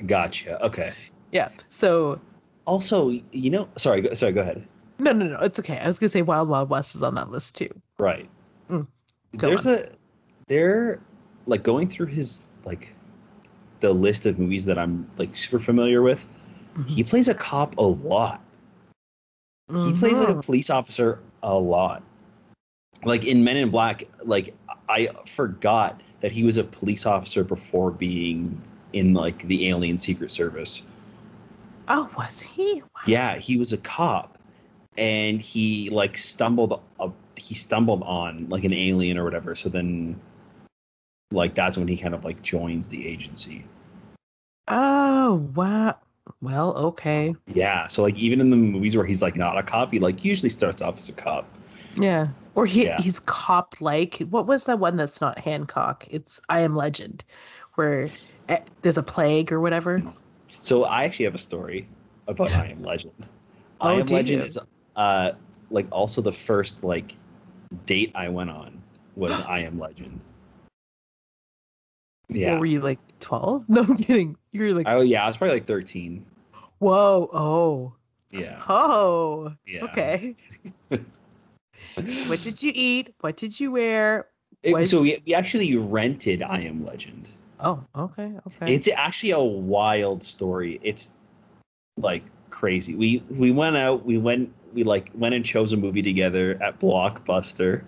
Gotcha. 0.06 0.64
Okay. 0.66 0.94
Yeah. 1.32 1.50
So 1.70 2.20
Also, 2.66 3.10
you 3.32 3.50
know, 3.50 3.70
sorry, 3.78 4.02
go, 4.02 4.14
sorry, 4.14 4.32
go 4.34 4.42
ahead. 4.42 4.66
no, 5.00 5.12
no, 5.12 5.26
no, 5.28 5.40
it's 5.40 5.60
okay. 5.60 5.78
I 5.80 5.88
was 5.88 6.00
gonna 6.00 6.10
say 6.10 6.22
Wild 6.22 6.50
Wild 6.50 6.70
West 6.70 6.96
is 6.96 7.04
on 7.04 7.16
that 7.16 7.30
list 7.32 7.56
too. 7.56 7.70
Right. 8.00 8.30
Mm, 8.70 8.88
There's 9.34 9.66
on. 9.66 9.74
a 9.74 9.90
there 10.48 11.00
like 11.48 11.64
going 11.64 11.88
through 11.88 12.08
his 12.08 12.48
like 12.66 12.94
the 13.82 13.92
list 13.94 14.26
of 14.26 14.40
movies 14.40 14.66
that 14.66 14.78
I'm 14.78 15.10
like 15.18 15.36
super 15.36 15.60
familiar 15.60 16.02
with. 16.02 16.26
He 16.88 17.04
plays 17.04 17.30
a 17.30 17.34
cop 17.34 17.78
a 17.78 17.82
lot. 17.84 18.42
He 19.70 19.94
plays 19.94 20.20
a 20.20 20.26
Mhm. 20.28 20.44
police 20.44 20.70
officer 20.70 21.20
a 21.42 21.58
lot. 21.58 22.04
Like 23.06 23.26
in 23.26 23.44
Men 23.44 23.58
in 23.58 23.70
Black, 23.70 24.04
like 24.24 24.54
I 24.90 25.10
forgot 25.26 26.02
that 26.26 26.32
he 26.32 26.44
was 26.44 26.58
a 26.58 26.64
police 26.64 27.06
officer 27.06 27.44
before 27.44 27.92
being 27.92 28.60
in 28.94 29.14
like 29.14 29.48
the 29.48 29.70
alien 29.70 29.96
secret 29.96 30.32
service. 30.32 30.82
Oh, 31.88 32.10
was 32.18 32.40
he? 32.40 32.82
Wow. 32.82 33.02
Yeah, 33.06 33.38
he 33.38 33.58
was 33.58 33.74
a 33.74 33.78
cop, 33.78 34.40
and 34.98 35.40
he 35.40 35.92
like 35.92 36.18
stumbled 36.18 36.82
up. 37.00 37.14
He 37.36 37.54
stumbled 37.54 38.02
on 38.02 38.50
like 38.50 38.64
an 38.64 38.74
alien 38.74 39.20
or 39.20 39.24
whatever. 39.24 39.54
So 39.54 39.70
then, 39.70 40.20
like 41.30 41.54
that's 41.54 41.78
when 41.78 41.88
he 41.88 41.96
kind 41.96 42.16
of 42.16 42.26
like 42.26 42.42
joins 42.42 42.90
the 42.90 43.08
agency. 43.08 43.64
Oh 44.68 45.48
wow. 45.54 45.96
Well, 46.42 46.74
okay. 46.76 47.36
Yeah. 47.54 47.86
So 47.86 48.02
like 48.02 48.18
even 48.18 48.42
in 48.42 48.50
the 48.50 48.58
movies 48.58 48.98
where 48.98 49.06
he's 49.06 49.22
like 49.22 49.36
not 49.36 49.60
a 49.60 49.62
cop, 49.62 49.92
he 49.94 50.00
like 50.00 50.26
usually 50.26 50.50
starts 50.50 50.82
off 50.82 50.98
as 50.98 51.08
a 51.08 51.14
cop. 51.14 51.48
Yeah. 51.96 52.28
Or 52.56 52.66
he 52.66 52.86
Yeah. 52.86 53.02
he's 53.02 53.20
cop 53.20 53.76
like. 53.82 54.20
What 54.30 54.48
was 54.48 54.66
that 54.66 54.80
one 54.80 54.96
that's 54.96 55.22
not 55.22 55.40
Hancock? 55.40 56.08
It's 56.10 56.40
I 56.50 56.60
Am 56.62 56.76
Legend, 56.76 57.24
where 57.76 58.10
eh, 58.50 58.60
there's 58.82 58.98
a 58.98 59.04
plague 59.04 59.52
or 59.52 59.60
whatever. 59.60 60.04
So 60.62 60.84
I 60.86 61.04
actually 61.04 61.26
have 61.26 61.36
a 61.36 61.40
story 61.40 61.88
about 62.28 62.52
I 62.52 62.68
Am 62.68 62.82
Legend. 62.84 63.14
I 63.82 63.94
Oh, 63.94 64.00
Am 64.00 64.06
Legend 64.06 64.42
you? 64.42 64.46
is 64.46 64.58
uh 64.96 65.32
like 65.70 65.88
also 65.92 66.22
the 66.22 66.32
first 66.32 66.84
like 66.84 67.16
date 67.86 68.12
I 68.16 68.30
went 68.30 68.50
on 68.50 68.82
was 69.16 69.32
I 69.48 69.60
Am 69.60 69.78
Legend. 69.80 70.20
Yeah. 72.30 72.56
Or 72.56 72.60
were 72.60 72.66
you 72.66 72.82
like 72.82 73.00
12? 73.20 73.66
No, 73.70 73.82
I'm 73.82 73.98
kidding. 73.98 74.38
You 74.52 74.62
were 74.62 74.74
like, 74.74 74.88
Oh 74.90 75.02
yeah, 75.02 75.24
I 75.24 75.28
was 75.28 75.38
probably 75.38 75.58
like 75.58 75.66
13. 75.66 76.26
whoa, 76.80 77.30
oh, 77.34 77.94
Yeah. 78.32 78.62
oh, 78.68 79.54
Yeah. 79.66 79.84
okay. 79.86 80.36
what 82.28 82.42
did 82.42 82.62
you 82.62 82.72
eat? 82.74 83.14
What 83.22 83.38
did 83.38 83.60
you 83.60 83.72
wear? 83.72 84.28
It- 84.64 84.88
so 84.88 85.02
we, 85.02 85.22
we 85.26 85.34
actually 85.34 85.76
rented 85.76 86.42
I 86.42 86.62
Am 86.62 86.86
Legend. 86.86 87.30
Oh, 87.60 87.84
okay, 87.96 88.34
okay. 88.48 88.74
It's 88.74 88.88
actually 88.90 89.32
a 89.32 89.42
wild 89.42 90.24
story. 90.24 90.80
It's 90.84 91.12
like 91.98 92.24
crazy. 92.50 92.96
We 92.96 93.24
we 93.30 93.52
went 93.52 93.78
out. 93.78 94.06
We 94.06 94.18
went. 94.18 94.52
We 94.74 94.84
like 94.84 95.10
went 95.14 95.36
and 95.36 95.46
chose 95.46 95.72
a 95.72 95.78
movie 95.78 96.02
together 96.02 96.58
at 96.62 96.80
Blockbuster. 96.80 97.86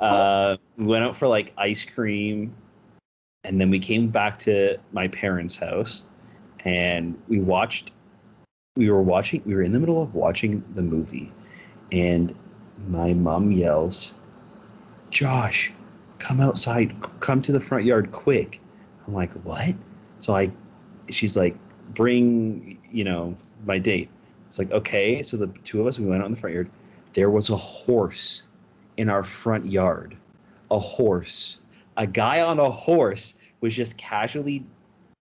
Uh, 0.00 0.56
we 0.76 0.86
went 0.86 1.04
out 1.04 1.16
for 1.16 1.26
like 1.26 1.52
ice 1.58 1.84
cream, 1.84 2.54
and 3.44 3.60
then 3.60 3.68
we 3.70 3.80
came 3.80 4.08
back 4.08 4.38
to 4.40 4.78
my 4.92 5.08
parents' 5.08 5.56
house, 5.56 6.04
and 6.64 7.20
we 7.28 7.40
watched. 7.40 7.92
We 8.76 8.90
were 8.90 9.02
watching. 9.02 9.42
We 9.44 9.54
were 9.54 9.62
in 9.62 9.72
the 9.72 9.80
middle 9.80 10.00
of 10.00 10.14
watching 10.14 10.62
the 10.74 10.82
movie, 10.82 11.32
and 11.90 12.32
my 12.86 13.12
mom 13.12 13.50
yells, 13.52 14.14
"Josh, 15.10 15.72
come 16.18 16.40
outside! 16.40 16.94
Come 17.20 17.42
to 17.42 17.52
the 17.52 17.60
front 17.60 17.84
yard 17.84 18.12
quick!" 18.12 18.60
I'm 19.08 19.14
like, 19.14 19.32
what? 19.42 19.74
So 20.18 20.36
I, 20.36 20.50
she's 21.08 21.36
like, 21.36 21.56
bring, 21.94 22.78
you 22.92 23.04
know, 23.04 23.36
my 23.64 23.78
date. 23.78 24.10
It's 24.46 24.58
like, 24.58 24.70
okay. 24.70 25.22
So 25.22 25.36
the 25.36 25.48
two 25.64 25.80
of 25.80 25.86
us, 25.86 25.98
we 25.98 26.06
went 26.06 26.22
out 26.22 26.26
in 26.26 26.32
the 26.34 26.40
front 26.40 26.54
yard. 26.54 26.70
There 27.14 27.30
was 27.30 27.50
a 27.50 27.56
horse 27.56 28.42
in 28.98 29.08
our 29.08 29.24
front 29.24 29.66
yard. 29.66 30.16
A 30.70 30.78
horse. 30.78 31.58
A 31.96 32.06
guy 32.06 32.42
on 32.42 32.58
a 32.58 32.70
horse 32.70 33.34
was 33.60 33.74
just 33.74 33.96
casually 33.96 34.64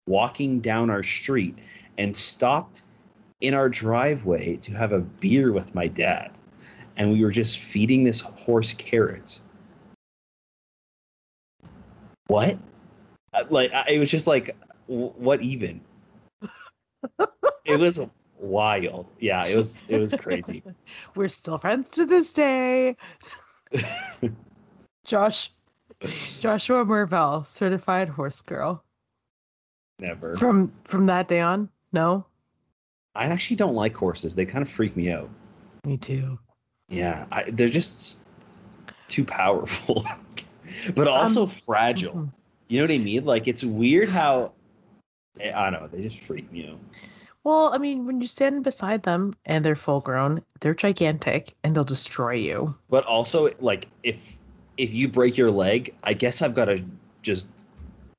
walking 0.08 0.60
down 0.60 0.90
our 0.90 1.04
street 1.04 1.58
and 1.98 2.16
stopped 2.16 2.82
in 3.42 3.54
our 3.54 3.70
driveway 3.70 4.56
to 4.58 4.72
have 4.72 4.94
a 4.94 5.00
beer 5.00 5.52
with 5.52 5.76
my 5.76 5.88
dad. 5.88 6.32
And 6.98 7.12
we 7.12 7.24
were 7.24 7.32
just 7.32 7.60
feeding 7.60 8.04
this 8.04 8.22
horse 8.22 8.74
carrots. 8.74 9.42
What? 12.28 12.58
Uh, 13.34 13.44
like 13.50 13.72
it 13.90 14.00
was 14.00 14.10
just 14.10 14.28
like 14.28 14.56
what 14.88 15.42
even 15.42 15.82
it 17.66 17.80
was 17.80 18.00
wild 18.38 19.08
yeah 19.20 19.46
it 19.46 19.56
was 19.56 19.82
it 19.88 19.98
was 19.98 20.14
crazy 20.20 20.62
We're 21.16 21.30
still 21.30 21.58
friends 21.58 21.90
to 21.92 22.06
this 22.06 22.34
day. 22.34 22.96
Josh, 25.06 25.52
Joshua 26.40 26.86
Marvell, 26.86 27.46
certified 27.46 28.10
horse 28.10 28.42
girl. 28.42 28.84
Never. 30.00 30.36
From 30.36 30.72
from 30.84 31.06
that 31.08 31.28
day 31.28 31.42
on, 31.42 31.70
no. 31.92 32.26
I 33.16 33.26
actually 33.26 33.58
don't 33.58 33.76
like 33.76 33.96
horses. 33.96 34.34
They 34.34 34.46
kind 34.46 34.62
of 34.62 34.70
freak 34.70 34.96
me 34.96 35.12
out. 35.12 35.30
Me 35.86 35.98
too. 35.98 36.40
Yeah, 36.94 37.26
I, 37.32 37.50
they're 37.52 37.70
just 37.70 38.20
too 39.08 39.26
powerful, 39.26 40.06
but 40.96 41.08
also 41.08 41.44
Um, 41.44 41.50
fragile. 41.50 42.14
Mhm. 42.14 42.32
You 42.70 42.80
know 42.80 42.84
what 42.86 42.92
I 42.96 42.98
mean? 43.00 43.26
Like 43.26 43.48
it's 43.48 43.64
weird 43.64 44.10
how 44.10 44.52
I 45.40 45.52
I 45.52 45.70
don't 45.70 45.82
know. 45.82 45.88
They 45.88 46.02
just 46.02 46.20
freak 46.22 46.52
me 46.52 46.70
out. 46.70 46.80
Well, 47.44 47.74
I 47.74 47.78
mean, 47.78 48.06
when 48.06 48.22
you 48.22 48.28
stand 48.28 48.64
beside 48.64 49.04
them 49.04 49.36
and 49.46 49.66
they're 49.66 49.76
full 49.76 50.00
grown, 50.00 50.42
they're 50.62 50.74
gigantic 50.74 51.54
and 51.64 51.76
they'll 51.76 51.84
destroy 51.84 52.36
you. 52.36 52.74
But 52.90 53.04
also, 53.06 53.50
like 53.60 53.88
if 54.04 54.38
if 54.78 54.94
you 54.94 55.08
break 55.08 55.38
your 55.38 55.52
leg, 55.52 55.94
I 56.04 56.14
guess 56.14 56.42
I've 56.42 56.54
got 56.56 56.66
to 56.66 56.82
just 57.22 57.50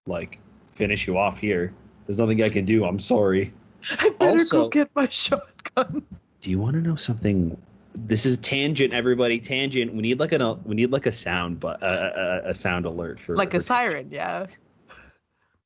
like 0.07 0.39
finish 0.73 1.07
you 1.07 1.17
off 1.17 1.39
here. 1.39 1.73
There's 2.07 2.19
nothing 2.19 2.43
I 2.43 2.49
can 2.51 2.65
do. 2.67 2.85
I'm 2.85 2.99
sorry. 3.01 3.53
I 3.99 4.11
better 4.19 4.39
Also- 4.39 4.63
go 4.65 4.69
get 4.69 4.91
my 4.95 5.09
shotgun. 5.09 6.05
Do 6.41 6.51
you 6.51 6.59
want 6.59 6.75
to 6.75 6.83
know 6.83 6.95
something? 6.97 7.57
This 7.95 8.27
is 8.27 8.39
tangent, 8.39 8.93
everybody. 8.93 9.39
Tangent. 9.39 9.95
We 9.95 10.03
need 10.03 10.19
like 10.19 10.33
an 10.33 10.63
we 10.65 10.75
need 10.75 10.91
like 10.91 11.07
a 11.07 11.13
sound, 11.13 11.61
but 11.61 11.83
uh, 11.83 12.41
a, 12.45 12.51
a 12.51 12.55
sound 12.55 12.87
alert 12.87 13.21
for 13.21 13.37
Like 13.37 13.55
a 13.55 13.63
siren, 13.63 14.09
yeah. 14.11 14.47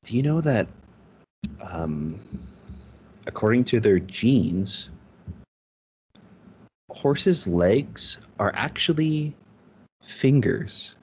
Do 0.03 0.15
you 0.15 0.23
know 0.23 0.39
that, 0.41 0.67
um, 1.61 2.19
according 3.27 3.65
to 3.65 3.79
their 3.79 3.99
genes, 3.99 4.89
horses' 6.91 7.47
legs 7.47 8.17
are 8.39 8.51
actually 8.55 9.35
fingers? 10.01 10.95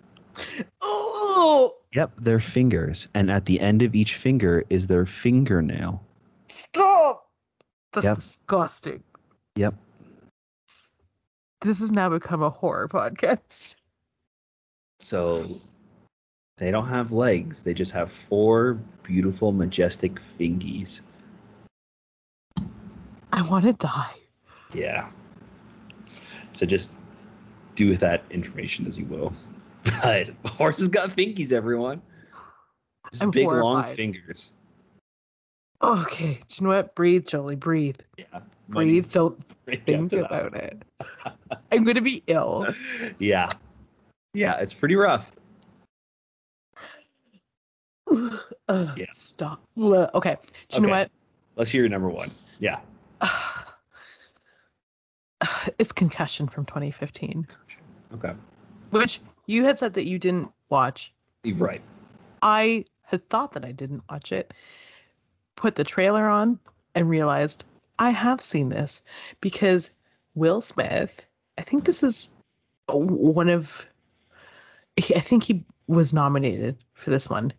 Oh, 0.80 1.74
Yep, 1.92 2.12
they're 2.18 2.40
fingers, 2.40 3.08
and 3.14 3.30
at 3.30 3.46
the 3.46 3.58
end 3.60 3.82
of 3.82 3.94
each 3.94 4.16
finger 4.16 4.64
is 4.70 4.86
their 4.86 5.06
fingernail. 5.06 6.02
stop! 6.50 7.28
That's 7.92 8.04
Yep. 8.04 8.14
disgusting. 8.16 9.02
Yep. 9.56 9.74
This 11.66 11.80
has 11.80 11.90
now 11.90 12.08
become 12.08 12.44
a 12.44 12.50
horror 12.50 12.86
podcast. 12.86 13.74
So 15.00 15.60
they 16.58 16.70
don't 16.70 16.86
have 16.86 17.10
legs; 17.10 17.62
they 17.62 17.74
just 17.74 17.90
have 17.90 18.12
four 18.12 18.74
beautiful, 19.02 19.50
majestic 19.50 20.14
fingies. 20.14 21.00
I 23.32 23.42
want 23.50 23.64
to 23.64 23.72
die. 23.72 24.14
Yeah. 24.72 25.10
So 26.52 26.66
just 26.66 26.94
do 27.74 27.88
with 27.88 27.98
that 27.98 28.22
information 28.30 28.86
as 28.86 28.96
you 28.96 29.06
will. 29.06 29.32
But 30.04 30.30
horses 30.46 30.86
got 30.86 31.10
fingies, 31.10 31.52
everyone. 31.52 32.00
Just 33.10 33.24
I'm 33.24 33.32
big 33.32 33.48
long 33.48 33.82
fingers. 33.96 34.52
Okay, 35.82 36.40
do 36.48 36.54
you 36.56 36.64
know 36.66 36.74
what? 36.74 36.94
Breathe, 36.94 37.26
Jolie, 37.26 37.56
breathe. 37.56 37.98
Yeah. 38.16 38.40
Breathe, 38.68 39.10
don't 39.12 39.38
think 39.66 39.88
after 40.12 40.22
that. 40.22 40.26
about 40.46 40.56
it. 40.56 40.82
I'm 41.72 41.84
going 41.84 41.94
to 41.96 42.00
be 42.00 42.22
ill. 42.26 42.66
Yeah. 43.18 43.52
Yeah, 44.34 44.56
it's 44.58 44.74
pretty 44.74 44.96
rough. 44.96 45.34
Ugh, 48.10 48.38
Yeah. 48.68 49.06
Stop. 49.12 49.62
Okay, 49.78 50.36
do 50.70 50.76
you 50.76 50.86
know 50.86 50.92
what? 50.92 51.10
Let's 51.56 51.70
hear 51.70 51.82
your 51.82 51.88
number 51.90 52.08
one. 52.10 52.30
Yeah. 52.58 52.80
It's 55.78 55.92
Concussion 55.92 56.48
from 56.48 56.64
2015, 56.64 57.46
Okay. 58.14 58.32
which 58.90 59.20
you 59.46 59.64
had 59.64 59.78
said 59.78 59.92
that 59.94 60.06
you 60.06 60.18
didn't 60.18 60.48
watch. 60.70 61.12
Right. 61.44 61.82
I 62.40 62.84
had 63.02 63.28
thought 63.28 63.52
that 63.52 63.64
I 63.64 63.72
didn't 63.72 64.02
watch 64.10 64.32
it, 64.32 64.54
put 65.56 65.74
the 65.74 65.84
trailer 65.84 66.28
on, 66.28 66.58
and 66.94 67.08
realized 67.10 67.64
I 67.98 68.10
have 68.10 68.40
seen 68.40 68.68
this 68.68 69.02
because 69.40 69.90
Will 70.34 70.60
Smith, 70.60 71.26
I 71.58 71.62
think 71.62 71.84
this 71.84 72.02
is 72.02 72.28
one 72.88 73.48
of, 73.48 73.84
I 74.98 75.20
think 75.20 75.42
he 75.44 75.64
was 75.86 76.14
nominated 76.14 76.76
for 76.94 77.10
this 77.10 77.28
one 77.28 77.52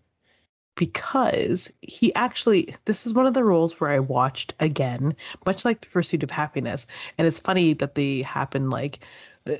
because 0.75 1.71
he 1.81 2.13
actually, 2.15 2.75
this 2.85 3.05
is 3.05 3.13
one 3.13 3.25
of 3.25 3.33
the 3.33 3.43
roles 3.43 3.79
where 3.79 3.89
I 3.89 3.99
watched 3.99 4.53
again, 4.59 5.15
much 5.45 5.65
like 5.65 5.81
The 5.81 5.87
Pursuit 5.87 6.23
of 6.23 6.31
Happiness. 6.31 6.85
And 7.17 7.27
it's 7.27 7.39
funny 7.39 7.73
that 7.73 7.95
they 7.95 8.21
happen 8.21 8.69
like 8.69 8.99
uh, 9.47 9.55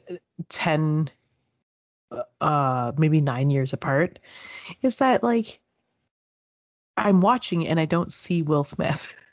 10, 0.49 1.09
uh, 2.41 2.91
maybe 2.97 3.19
nine 3.19 3.49
years 3.49 3.73
apart 3.73 4.19
is 4.81 4.97
that 4.97 5.23
like 5.23 5.59
I'm 6.97 7.21
watching 7.21 7.67
and 7.67 7.79
I 7.79 7.85
don't 7.85 8.11
see 8.11 8.41
Will 8.41 8.63
Smith. 8.63 9.07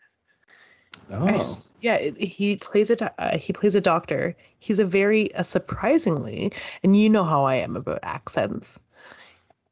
Oh. 1.10 1.26
s- 1.28 1.72
yeah, 1.80 1.98
he 2.18 2.56
plays 2.56 2.90
a 2.90 3.22
uh, 3.22 3.36
he 3.38 3.52
plays 3.52 3.74
a 3.74 3.80
doctor. 3.80 4.36
He's 4.58 4.78
a 4.78 4.84
very 4.84 5.32
uh, 5.34 5.42
surprisingly, 5.42 6.52
and 6.82 6.96
you 6.96 7.08
know 7.10 7.24
how 7.24 7.44
I 7.44 7.56
am 7.56 7.76
about 7.76 8.00
accents. 8.02 8.80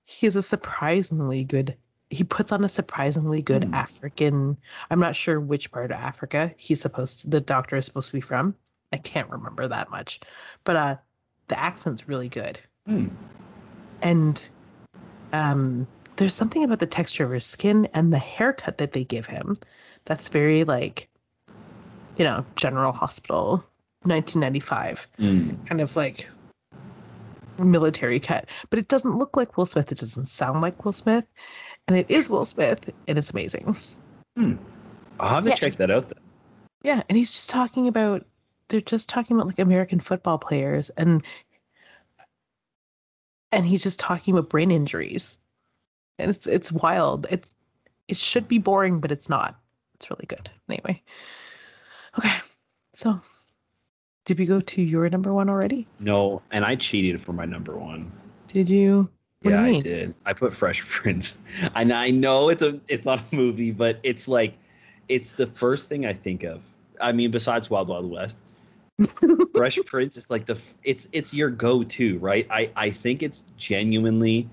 He's 0.05 0.37
a 0.37 0.43
surprisingly 0.43 1.45
good. 1.45 1.77
He 2.11 2.25
puts 2.25 2.53
on 2.53 2.65
a 2.65 2.69
surprisingly 2.69 3.41
good 3.43 3.65
Hmm. 3.65 3.75
African. 3.75 4.57
I'm 4.91 5.01
not 5.01 5.17
sure 5.17 5.41
which 5.41 5.73
part 5.73 5.91
of 5.91 5.97
Africa 5.97 6.53
he's 6.57 6.81
supposed 6.81 7.21
to. 7.21 7.31
The 7.31 7.41
doctor 7.41 7.77
is 7.77 7.87
supposed 7.87 8.09
to 8.09 8.17
be 8.17 8.21
from. 8.21 8.55
I 8.93 8.99
can't 8.99 9.31
remember 9.31 9.67
that 9.69 9.91
much, 9.91 10.21
but 10.65 10.77
uh, 10.77 10.97
the 11.49 11.59
accent's 11.59 12.09
really 12.09 12.29
good 12.29 12.59
Hmm. 12.87 13.09
and 14.03 14.49
um 15.33 15.87
there's 16.17 16.35
something 16.35 16.63
about 16.65 16.79
the 16.79 16.87
texture 16.87 17.25
of 17.25 17.31
his 17.31 17.47
skin 17.47 17.89
and 17.95 18.13
the 18.13 18.19
haircut 18.19 18.79
that 18.79 18.93
they 18.93 19.05
give 19.05 19.27
him 19.27 19.55
that's 20.05 20.29
very 20.29 20.65
like 20.65 21.09
you 22.17 22.25
know 22.25 22.45
general 22.57 22.93
hospital 22.93 23.65
1995 24.05 25.09
Hmm. 25.19 25.51
kind 25.67 25.81
of 25.81 25.95
like 25.97 26.29
military 27.59 28.19
cut 28.19 28.47
but 28.71 28.79
it 28.79 28.89
doesn't 28.89 29.19
look 29.19 29.37
like 29.37 29.57
will 29.57 29.67
smith 29.67 29.93
it 29.93 29.99
doesn't 29.99 30.27
sound 30.27 30.61
like 30.61 30.85
will 30.85 30.93
smith 30.93 31.25
and 31.87 31.97
it 31.97 32.11
is 32.11 32.29
will 32.29 32.45
smith 32.45 32.91
and 33.07 33.19
it's 33.19 33.31
amazing 33.31 33.75
I'll 35.21 35.29
have 35.29 35.45
to 35.45 35.51
Yeah. 35.51 35.55
check 35.55 35.77
that 35.77 35.91
out 35.91 36.09
then. 36.09 36.19
yeah 36.83 37.03
and 37.09 37.17
he's 37.17 37.33
just 37.33 37.51
talking 37.51 37.87
about 37.89 38.27
they're 38.69 38.81
just 38.81 39.09
talking 39.09 39.37
about 39.37 39.47
like 39.47 39.59
american 39.59 40.01
football 40.01 40.39
players 40.39 40.91
and 40.91 41.23
and 43.53 43.67
he's 43.67 43.83
just 43.83 44.01
talking 44.01 44.35
about 44.35 44.49
brain 44.49 44.71
injuries 44.71 45.39
and 46.23 46.31
it's 46.31 46.47
it's 46.47 46.73
wild 46.73 47.27
it's 47.31 47.55
it 48.09 48.17
should 48.17 48.49
be 48.49 48.59
boring 48.59 49.01
but 49.01 49.13
it's 49.13 49.29
not 49.29 49.59
it's 49.95 50.11
really 50.11 50.27
good 50.27 50.51
anyway 50.69 51.01
okay 52.19 52.37
so 52.95 53.21
did 54.25 54.39
we 54.39 54.47
go 54.47 54.61
to 54.61 54.83
your 54.83 55.09
number 55.11 55.35
one 55.35 55.49
already 55.51 55.87
No, 56.01 56.43
and 56.53 56.65
I 56.65 56.77
cheated 56.77 57.21
for 57.21 57.33
my 57.33 57.45
number 57.45 57.77
one. 57.77 58.11
did 58.47 58.71
you 58.71 59.09
What 59.43 59.51
yeah, 59.53 59.67
you 59.67 59.77
I 59.79 59.81
did. 59.81 60.15
I 60.27 60.33
put 60.33 60.55
Fresh 60.55 60.83
Prince. 60.89 61.41
And 61.75 61.93
I 61.93 62.11
know 62.11 62.49
it's 62.49 62.63
a 62.63 62.81
it's 62.89 63.05
not 63.05 63.21
a 63.33 63.35
movie, 63.35 63.73
but 63.73 63.99
it's 64.03 64.29
like 64.29 64.55
it's 65.09 65.33
the 65.33 65.47
first 65.47 65.89
thing 65.89 66.07
I 66.07 66.13
think 66.13 66.45
of. 66.45 66.63
I 67.01 67.13
mean, 67.13 67.31
besides 67.31 67.69
Wild 67.71 67.89
Wild 67.89 68.09
West, 68.11 68.39
Fresh 69.55 69.79
Prince 69.87 70.17
is 70.17 70.31
like 70.31 70.47
the 70.47 70.59
it's 70.85 71.09
it's 71.13 71.35
your 71.35 71.51
go-to, 71.51 72.19
right? 72.19 72.47
I 72.51 72.71
I 72.77 72.91
think 72.91 73.23
it's 73.23 73.45
genuinely 73.57 74.49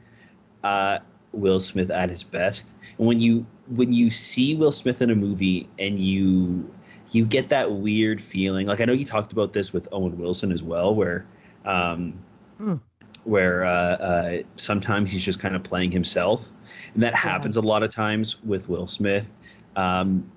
uh 0.64 1.00
Will 1.34 1.60
Smith 1.60 1.90
at 1.92 2.10
his 2.10 2.24
best. 2.24 2.70
And 2.98 3.08
when 3.08 3.20
you 3.20 3.46
when 3.76 3.94
you 3.94 4.10
see 4.10 4.56
Will 4.56 4.72
Smith 4.72 5.02
in 5.02 5.10
a 5.12 5.16
movie 5.16 5.70
and 5.78 6.00
you 6.00 6.70
you 7.12 7.26
get 7.26 7.50
that 7.50 7.72
weird 7.72 8.22
feeling. 8.22 8.68
Like 8.68 8.82
I 8.82 8.86
know 8.86 8.94
you 8.94 9.06
talked 9.06 9.32
about 9.34 9.54
this 9.54 9.74
with 9.74 9.88
Owen 9.92 10.18
Wilson 10.18 10.52
as 10.52 10.64
well 10.64 10.94
where 10.96 11.26
um 11.66 12.14
Mm. 12.60 12.82
where 13.24 13.64
uh, 13.64 13.70
uh, 13.72 14.38
sometimes 14.58 15.12
he's 15.14 15.24
just 15.24 15.40
kind 15.40 15.56
of 15.56 15.64
playing 15.64 15.92
himself, 15.92 16.50
and 16.94 17.02
that 17.02 17.14
Yeah. 17.14 17.20
happens 17.20 17.56
a 17.56 17.62
lot 17.62 17.84
of 17.84 17.94
times 17.94 18.42
with 18.44 18.68
Will 18.68 18.86
Smith. 18.86 19.32
Um, 19.78 20.30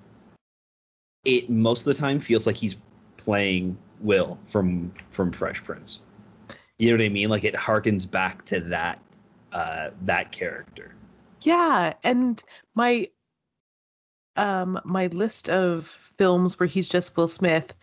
it 1.25 1.49
most 1.49 1.85
of 1.85 1.93
the 1.93 1.99
time 1.99 2.19
feels 2.19 2.47
like 2.47 2.55
he's 2.55 2.77
playing 3.17 3.77
Will 3.99 4.37
from 4.45 4.93
from 5.09 5.31
Fresh 5.33 5.63
Prince. 5.65 5.99
You 6.79 6.91
know 6.91 6.95
what 6.95 7.05
I 7.05 7.09
mean? 7.09 7.29
Like 7.29 7.43
it 7.43 7.55
harkens 7.55 8.09
back 8.09 8.45
to 8.45 8.61
that 8.61 8.99
uh, 9.53 9.91
that 10.01 10.31
character. 10.31 10.95
Yeah, 11.41 11.93
and 12.03 12.43
my 12.75 13.07
um 14.35 14.79
my 14.83 15.07
list 15.07 15.49
of 15.49 15.87
films 16.17 16.59
where 16.59 16.67
he's 16.67 16.87
just 16.87 17.15
Will 17.15 17.27
Smith, 17.27 17.73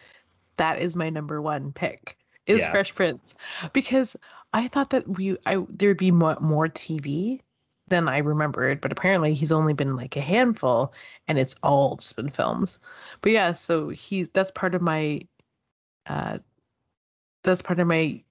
that 0.56 0.80
is 0.80 0.96
my 0.96 1.11
number 1.11 1.40
one 1.40 1.72
pick. 1.72 2.16
Is 2.46 2.62
Yeah. 2.62 2.70
Fresh 2.70 2.94
Prince 2.94 3.35
because 3.72 4.16
I 4.52 4.66
thought 4.68 4.90
that 4.90 5.06
we 5.06 5.37
I 5.46 5.64
there'd 5.68 5.96
be 5.98 6.11
more 6.11 6.37
more 6.40 6.68
TV 6.68 7.40
than 7.88 8.09
I 8.09 8.18
remembered, 8.18 8.80
but 8.80 8.92
apparently 8.92 9.35
he's 9.35 9.52
only 9.52 9.74
been 9.74 9.96
like 9.96 10.16
a 10.16 10.20
handful, 10.20 10.92
and 11.28 11.38
it's 11.38 11.54
all 11.62 11.96
just 11.96 12.16
been 12.16 12.30
films. 12.30 12.78
But 13.20 13.33
yeah, 13.33 13.52
so 13.52 13.88
he's 13.90 14.28
that's 14.30 14.50
part 14.52 14.74
of 14.74 14.83
my, 14.83 15.20
uh, 16.06 16.38
that's 17.42 17.62
part 17.62 17.78
of 17.78 17.87
my. 17.87 18.22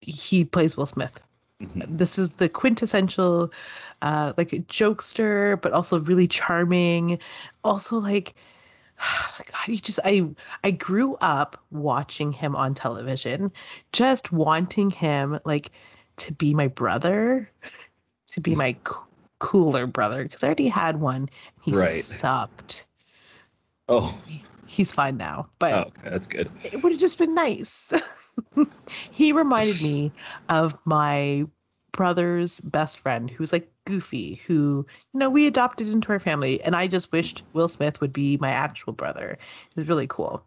He 0.00 0.44
plays 0.44 0.76
Will 0.76 0.86
Smith 0.86 1.20
Mhm. 1.60 1.98
this 1.98 2.18
is 2.18 2.34
the 2.34 2.48
quintessential 2.48 3.52
uh 4.02 4.32
like 4.38 4.50
jokester 4.66 5.60
but 5.60 5.72
also 5.72 6.00
really 6.00 6.26
charming 6.26 7.18
also 7.64 7.98
like 7.98 8.34
god 8.98 9.66
he 9.66 9.78
just 9.78 10.00
i 10.04 10.26
i 10.64 10.70
grew 10.70 11.16
up 11.16 11.62
watching 11.70 12.32
him 12.32 12.56
on 12.56 12.72
television 12.74 13.52
just 13.92 14.32
wanting 14.32 14.90
him 14.90 15.38
like 15.44 15.70
to 16.16 16.32
be 16.32 16.54
my 16.54 16.66
brother 16.68 17.50
to 18.28 18.40
be 18.40 18.54
my 18.54 18.72
c- 18.88 18.94
cooler 19.38 19.86
brother 19.86 20.22
because 20.22 20.42
i 20.42 20.46
already 20.46 20.68
had 20.68 21.00
one 21.00 21.28
he 21.60 21.72
Right. 21.74 21.88
sucked 21.88 22.86
Oh, 23.88 24.16
he's 24.70 24.92
fine 24.92 25.16
now 25.16 25.48
but 25.58 25.74
oh, 25.74 25.80
okay, 25.80 26.10
that's 26.10 26.28
good. 26.28 26.48
it 26.62 26.80
would 26.82 26.92
have 26.92 27.00
just 27.00 27.18
been 27.18 27.34
nice. 27.34 27.92
he 29.10 29.32
reminded 29.32 29.82
me 29.82 30.12
of 30.48 30.78
my 30.84 31.44
brother's 31.90 32.60
best 32.60 33.00
friend 33.00 33.30
who's 33.30 33.52
like 33.52 33.68
goofy 33.84 34.36
who 34.46 34.86
you 35.12 35.18
know 35.18 35.28
we 35.28 35.48
adopted 35.48 35.88
into 35.88 36.12
our 36.12 36.20
family 36.20 36.62
and 36.62 36.76
i 36.76 36.86
just 36.86 37.10
wished 37.10 37.42
will 37.52 37.66
smith 37.66 38.00
would 38.00 38.12
be 38.12 38.36
my 38.36 38.50
actual 38.50 38.92
brother 38.92 39.30
it 39.30 39.76
was 39.76 39.88
really 39.88 40.06
cool 40.06 40.44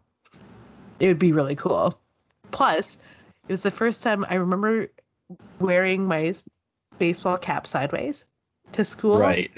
it 1.00 1.06
would 1.06 1.18
be 1.18 1.32
really 1.32 1.54
cool 1.54 2.00
plus 2.50 2.96
it 3.46 3.52
was 3.52 3.60
the 3.62 3.70
first 3.70 4.02
time 4.02 4.24
i 4.30 4.36
remember 4.36 4.88
wearing 5.60 6.08
my 6.08 6.34
baseball 6.98 7.36
cap 7.36 7.66
sideways 7.66 8.24
to 8.72 8.86
school 8.86 9.18
Right. 9.18 9.50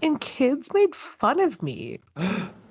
and 0.00 0.20
kids 0.20 0.72
made 0.72 0.94
fun 0.94 1.40
of 1.40 1.60
me 1.60 1.98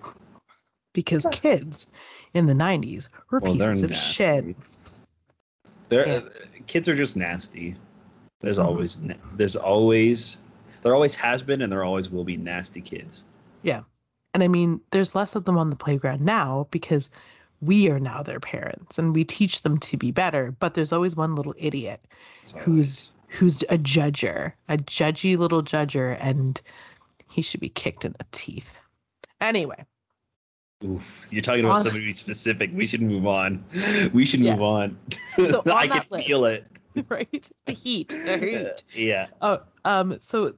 because 0.95 1.27
kids 1.31 1.91
in 2.33 2.47
the 2.47 2.53
90s 2.55 3.09
were 3.29 3.39
Well, 3.39 3.53
pieces 3.53 3.83
of 3.83 3.91
nasty. 3.91 4.13
shit 4.13 4.55
They're 5.89 6.07
Yeah. 6.07 6.13
uh, 6.15 6.29
kids 6.65 6.89
are 6.89 6.95
just 6.95 7.15
nasty. 7.15 7.75
There's 8.39 8.57
Mhm. 8.57 8.65
always 8.65 8.99
there's 9.35 9.55
always 9.55 10.37
there 10.81 10.95
always 10.95 11.13
has 11.15 11.43
been 11.43 11.61
and 11.61 11.71
there 11.71 11.83
always 11.83 12.09
will 12.09 12.23
be 12.23 12.37
nasty 12.37 12.81
kids. 12.81 13.23
Yeah. 13.61 13.81
And 14.33 14.43
I 14.43 14.47
mean, 14.47 14.81
there's 14.91 15.13
less 15.15 15.35
of 15.35 15.45
them 15.45 15.57
on 15.57 15.69
the 15.69 15.75
playground 15.75 16.21
now 16.21 16.67
because 16.71 17.09
we 17.61 17.89
are 17.89 17.99
now 17.99 18.21
their 18.23 18.39
parents 18.39 18.97
and 18.99 19.15
we 19.15 19.23
teach 19.23 19.61
them 19.61 19.77
to 19.79 19.95
be 19.97 20.11
better. 20.11 20.51
But 20.59 20.73
there's 20.73 20.91
always 20.91 21.15
one 21.15 21.35
little 21.35 21.53
idiot 21.57 22.01
who's 22.57 23.11
who's 23.27 23.63
a 23.63 23.77
judger, 23.77 24.53
a 24.69 24.77
judgy 24.77 25.37
little 25.37 25.61
judger, 25.63 26.17
and 26.19 26.61
he 27.29 27.41
should 27.41 27.59
be 27.59 27.69
kicked 27.69 28.05
in 28.05 28.13
the 28.17 28.25
teeth. 28.31 28.79
Anyway, 29.41 29.85
Oof, 30.85 31.25
you're 31.31 31.41
talking 31.41 31.65
about 31.65 31.77
On- 31.77 31.83
somebody 31.83 32.11
specific. 32.11 32.69
We 32.73 32.85
should 32.87 33.01
move 33.01 33.25
on. 33.25 33.63
We 34.13 34.25
should 34.25 34.39
Yes. 34.41 34.53
move 34.57 34.61
on. 34.65 34.97
So 35.35 35.59
on 35.65 35.71
I 35.71 35.87
can 35.87 36.03
that 36.09 36.25
feel 36.25 36.45
it. 36.45 36.65
right? 37.09 37.49
The 37.65 37.71
heat, 37.73 38.09
the 38.09 38.37
heat. 38.41 38.83
yeah. 38.93 39.27
Oh, 39.41 39.59
um, 39.83 40.17
so 40.19 40.53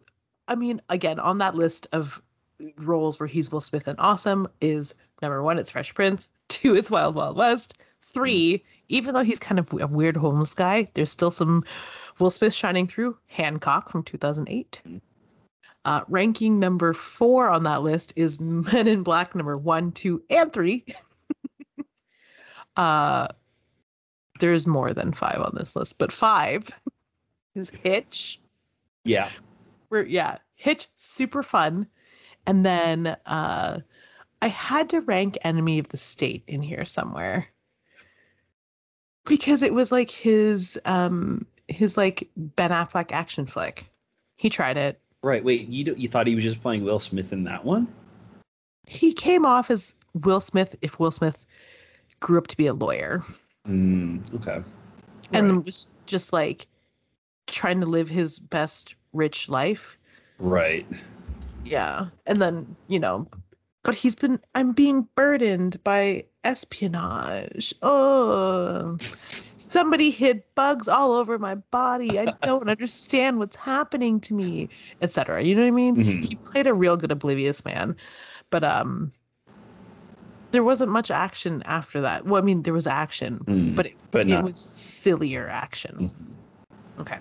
I 0.47 0.55
mean, 0.55 0.81
again, 0.89 1.19
on 1.19 1.37
that 1.39 1.55
list 1.55 1.87
of 1.93 2.21
roles 2.77 3.19
where 3.19 3.27
he's 3.27 3.51
Will 3.51 3.61
Smith 3.61 3.87
and 3.87 3.99
awesome 3.99 4.47
is 4.61 4.93
number 5.21 5.41
one, 5.43 5.57
it's 5.59 5.71
Fresh 5.71 5.93
Prince. 5.95 6.27
Two, 6.47 6.75
it's 6.75 6.89
Wild 6.91 7.15
Wild 7.15 7.37
West. 7.37 7.75
Three, 8.01 8.63
even 8.89 9.13
though 9.13 9.23
he's 9.23 9.39
kind 9.39 9.59
of 9.59 9.67
a 9.73 9.87
weird 9.87 10.15
homeless 10.17 10.53
guy, 10.53 10.87
there's 10.93 11.11
still 11.11 11.31
some 11.31 11.63
Will 12.19 12.31
Smith 12.31 12.53
shining 12.53 12.87
through. 12.87 13.17
Hancock 13.27 13.89
from 13.89 14.01
2008. 14.03 14.81
Uh, 15.87 16.03
ranking 16.09 16.59
number 16.59 16.91
four 16.91 17.47
on 17.47 17.63
that 17.63 17.81
list 17.81 18.11
is 18.17 18.41
Men 18.41 18.89
in 18.89 19.03
Black 19.03 19.33
number 19.33 19.57
one, 19.57 19.93
two, 19.93 20.21
and 20.29 20.51
three. 20.51 20.85
uh, 22.75 23.29
there's 24.41 24.67
more 24.67 24.93
than 24.93 25.13
five 25.13 25.39
on 25.39 25.53
this 25.55 25.77
list, 25.77 25.97
but 25.97 26.11
five 26.11 26.69
is 27.55 27.69
Hitch. 27.69 28.41
Yeah. 29.05 29.29
where 29.87 30.05
yeah 30.05 30.39
hitch 30.55 30.87
super 30.97 31.41
fun. 31.41 31.87
And 32.45 32.65
then 32.65 33.15
uh 33.25 33.79
i 34.41 34.47
had 34.49 34.89
to 34.89 34.99
rank 34.99 35.37
enemy 35.43 35.79
of 35.79 35.87
the 35.87 35.97
state 35.97 36.43
in 36.47 36.61
here 36.61 36.83
somewhere. 36.83 37.47
Because 39.23 39.61
it 39.61 39.73
was 39.73 39.89
like 39.93 40.11
his 40.11 40.77
um 40.83 41.45
his 41.69 41.95
like 41.95 42.29
ben 42.35 42.71
affleck 42.71 43.13
action 43.13 43.45
flick. 43.45 43.89
He 44.35 44.49
tried 44.49 44.75
it 44.75 44.99
Right. 45.23 45.43
Wait. 45.43 45.67
You 45.67 45.93
you 45.97 46.07
thought 46.07 46.27
he 46.27 46.35
was 46.35 46.43
just 46.43 46.61
playing 46.61 46.83
Will 46.83 46.99
Smith 46.99 47.33
in 47.33 47.43
that 47.45 47.63
one? 47.63 47.87
he 48.89 49.11
came 49.11 49.45
off 49.45 49.69
as 49.69 49.93
will 50.13 50.39
smith 50.39 50.73
if 50.81 50.97
will 50.97 51.11
smith 51.11 51.45
grew 52.21 52.37
up 52.37 52.47
to 52.47 52.55
be 52.55 52.67
a 52.67 52.73
lawyer 52.73 53.21
Mm, 53.67 54.33
okay. 54.35 54.63
and 55.33 55.51
Right. 55.57 55.65
was 55.65 55.87
just 56.05 56.31
like 56.31 56.67
trying 57.47 57.81
to 57.81 57.85
live 57.85 58.07
his 58.07 58.39
best 58.39 58.95
rich 59.11 59.49
life 59.49 59.97
Right. 60.39 60.85
yeah 61.65 62.05
and 62.27 62.37
then 62.41 62.77
you 62.87 62.97
know 62.97 63.27
but 63.83 63.93
he's 63.93 64.15
been 64.15 64.39
i'm 64.55 64.71
being 64.71 65.05
burdened 65.15 65.83
by 65.83 66.23
espionage 66.45 67.73
oh 67.81 68.97
somebody 69.57 70.11
hid 70.11 70.41
bugs 70.55 70.87
all 70.87 71.11
over 71.11 71.37
my 71.39 71.55
body 71.55 72.19
i 72.19 72.25
don't 72.43 72.69
understand 72.69 73.39
what's 73.39 73.55
happening 73.55 74.19
to 74.19 74.33
me 74.33 74.69
etc 75.01 75.41
you 75.43 75.55
know 75.55 75.61
what 75.61 75.67
i 75.67 75.71
mean 75.71 75.95
Mhm. 75.95 76.23
he 76.23 76.35
played 76.35 76.67
a 76.67 76.73
real 76.73 76.95
good 76.95 77.11
oblivious 77.11 77.65
man 77.65 77.95
but 78.51 78.63
um 78.63 79.11
there 80.51 80.63
wasn't 80.63 80.91
much 80.91 81.11
action 81.11 81.61
after 81.65 81.99
that 82.01 82.25
well 82.25 82.41
i 82.41 82.45
mean 82.45 82.61
there 82.61 82.73
was 82.73 82.87
action 82.87 83.39
Mm, 83.47 83.75
but 83.75 83.87
it, 83.87 83.95
but 84.11 84.29
it 84.29 84.41
was 84.43 84.57
sillier 84.59 85.47
action 85.49 86.11
Mhm. 86.11 87.01
Okay. 87.01 87.19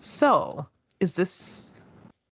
So, 0.00 0.66
is 1.00 1.14
this? 1.14 1.80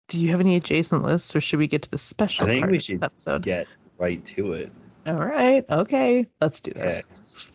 Do 0.09 0.19
you 0.19 0.29
have 0.31 0.41
any 0.41 0.55
adjacent 0.57 1.03
lists, 1.03 1.33
or 1.35 1.41
should 1.41 1.57
we 1.57 1.67
get 1.67 1.81
to 1.83 1.89
the 1.89 1.97
special 1.97 2.45
I 2.45 2.49
think 2.49 2.61
part 2.63 2.71
we 2.71 2.77
of 2.77 2.83
should 2.83 2.95
this 2.97 3.01
episode? 3.03 3.41
Get 3.43 3.67
right 3.97 4.23
to 4.25 4.53
it. 4.53 4.71
All 5.07 5.15
right. 5.15 5.63
Okay. 5.69 6.27
Let's 6.41 6.59
do 6.59 6.71
this. 6.71 6.99
Okay. 6.99 7.54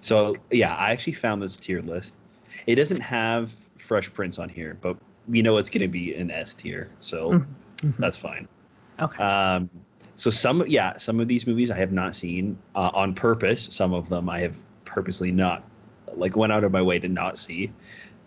So 0.00 0.36
yeah, 0.50 0.74
I 0.76 0.90
actually 0.90 1.14
found 1.14 1.42
this 1.42 1.56
tier 1.56 1.82
list. 1.82 2.14
It 2.66 2.76
doesn't 2.76 3.00
have 3.00 3.52
Fresh 3.78 4.12
Prince 4.14 4.38
on 4.38 4.48
here, 4.48 4.76
but 4.80 4.96
we 5.28 5.42
know 5.42 5.56
it's 5.56 5.70
going 5.70 5.82
to 5.82 5.88
be 5.88 6.14
an 6.14 6.30
S 6.30 6.54
tier, 6.54 6.90
so 7.00 7.32
Mhm, 7.32 7.46
mhm. 7.78 7.96
that's 7.98 8.16
fine. 8.16 8.48
Okay. 9.00 9.22
Um, 9.22 9.68
so 10.16 10.30
some, 10.30 10.64
yeah, 10.66 10.96
some 10.98 11.20
of 11.20 11.28
these 11.28 11.46
movies 11.46 11.70
I 11.70 11.76
have 11.76 11.92
not 11.92 12.14
seen 12.14 12.56
uh, 12.74 12.90
on 12.94 13.14
purpose. 13.14 13.68
Some 13.70 13.92
of 13.94 14.08
them 14.08 14.28
I 14.28 14.40
have 14.40 14.56
purposely 14.84 15.32
not, 15.32 15.64
like, 16.14 16.36
went 16.36 16.52
out 16.52 16.64
of 16.64 16.72
my 16.72 16.82
way 16.82 16.98
to 16.98 17.08
not 17.08 17.38
see. 17.38 17.72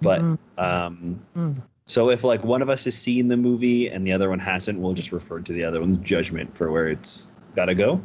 But 0.02 0.22
Mhm, 0.22 0.38
um, 0.58 1.20
mm. 1.38 1.56
so 1.86 2.10
if 2.10 2.24
like 2.24 2.44
one 2.44 2.62
of 2.62 2.70
us 2.70 2.84
has 2.86 2.98
seen 2.98 3.28
the 3.28 3.38
movie 3.38 3.90
and 3.90 4.06
the 4.06 4.12
other 4.12 4.30
one 4.30 4.40
hasn't, 4.40 4.80
we'll 4.80 4.94
just 4.94 5.12
refer 5.12 5.40
to 5.40 5.54
the 5.54 5.64
other 5.64 5.80
one's 5.80 5.98
judgment 5.98 6.56
for 6.58 6.72
where 6.72 6.90
it's 6.90 7.30
got 7.56 7.66
to 7.66 7.76
go. 7.76 8.02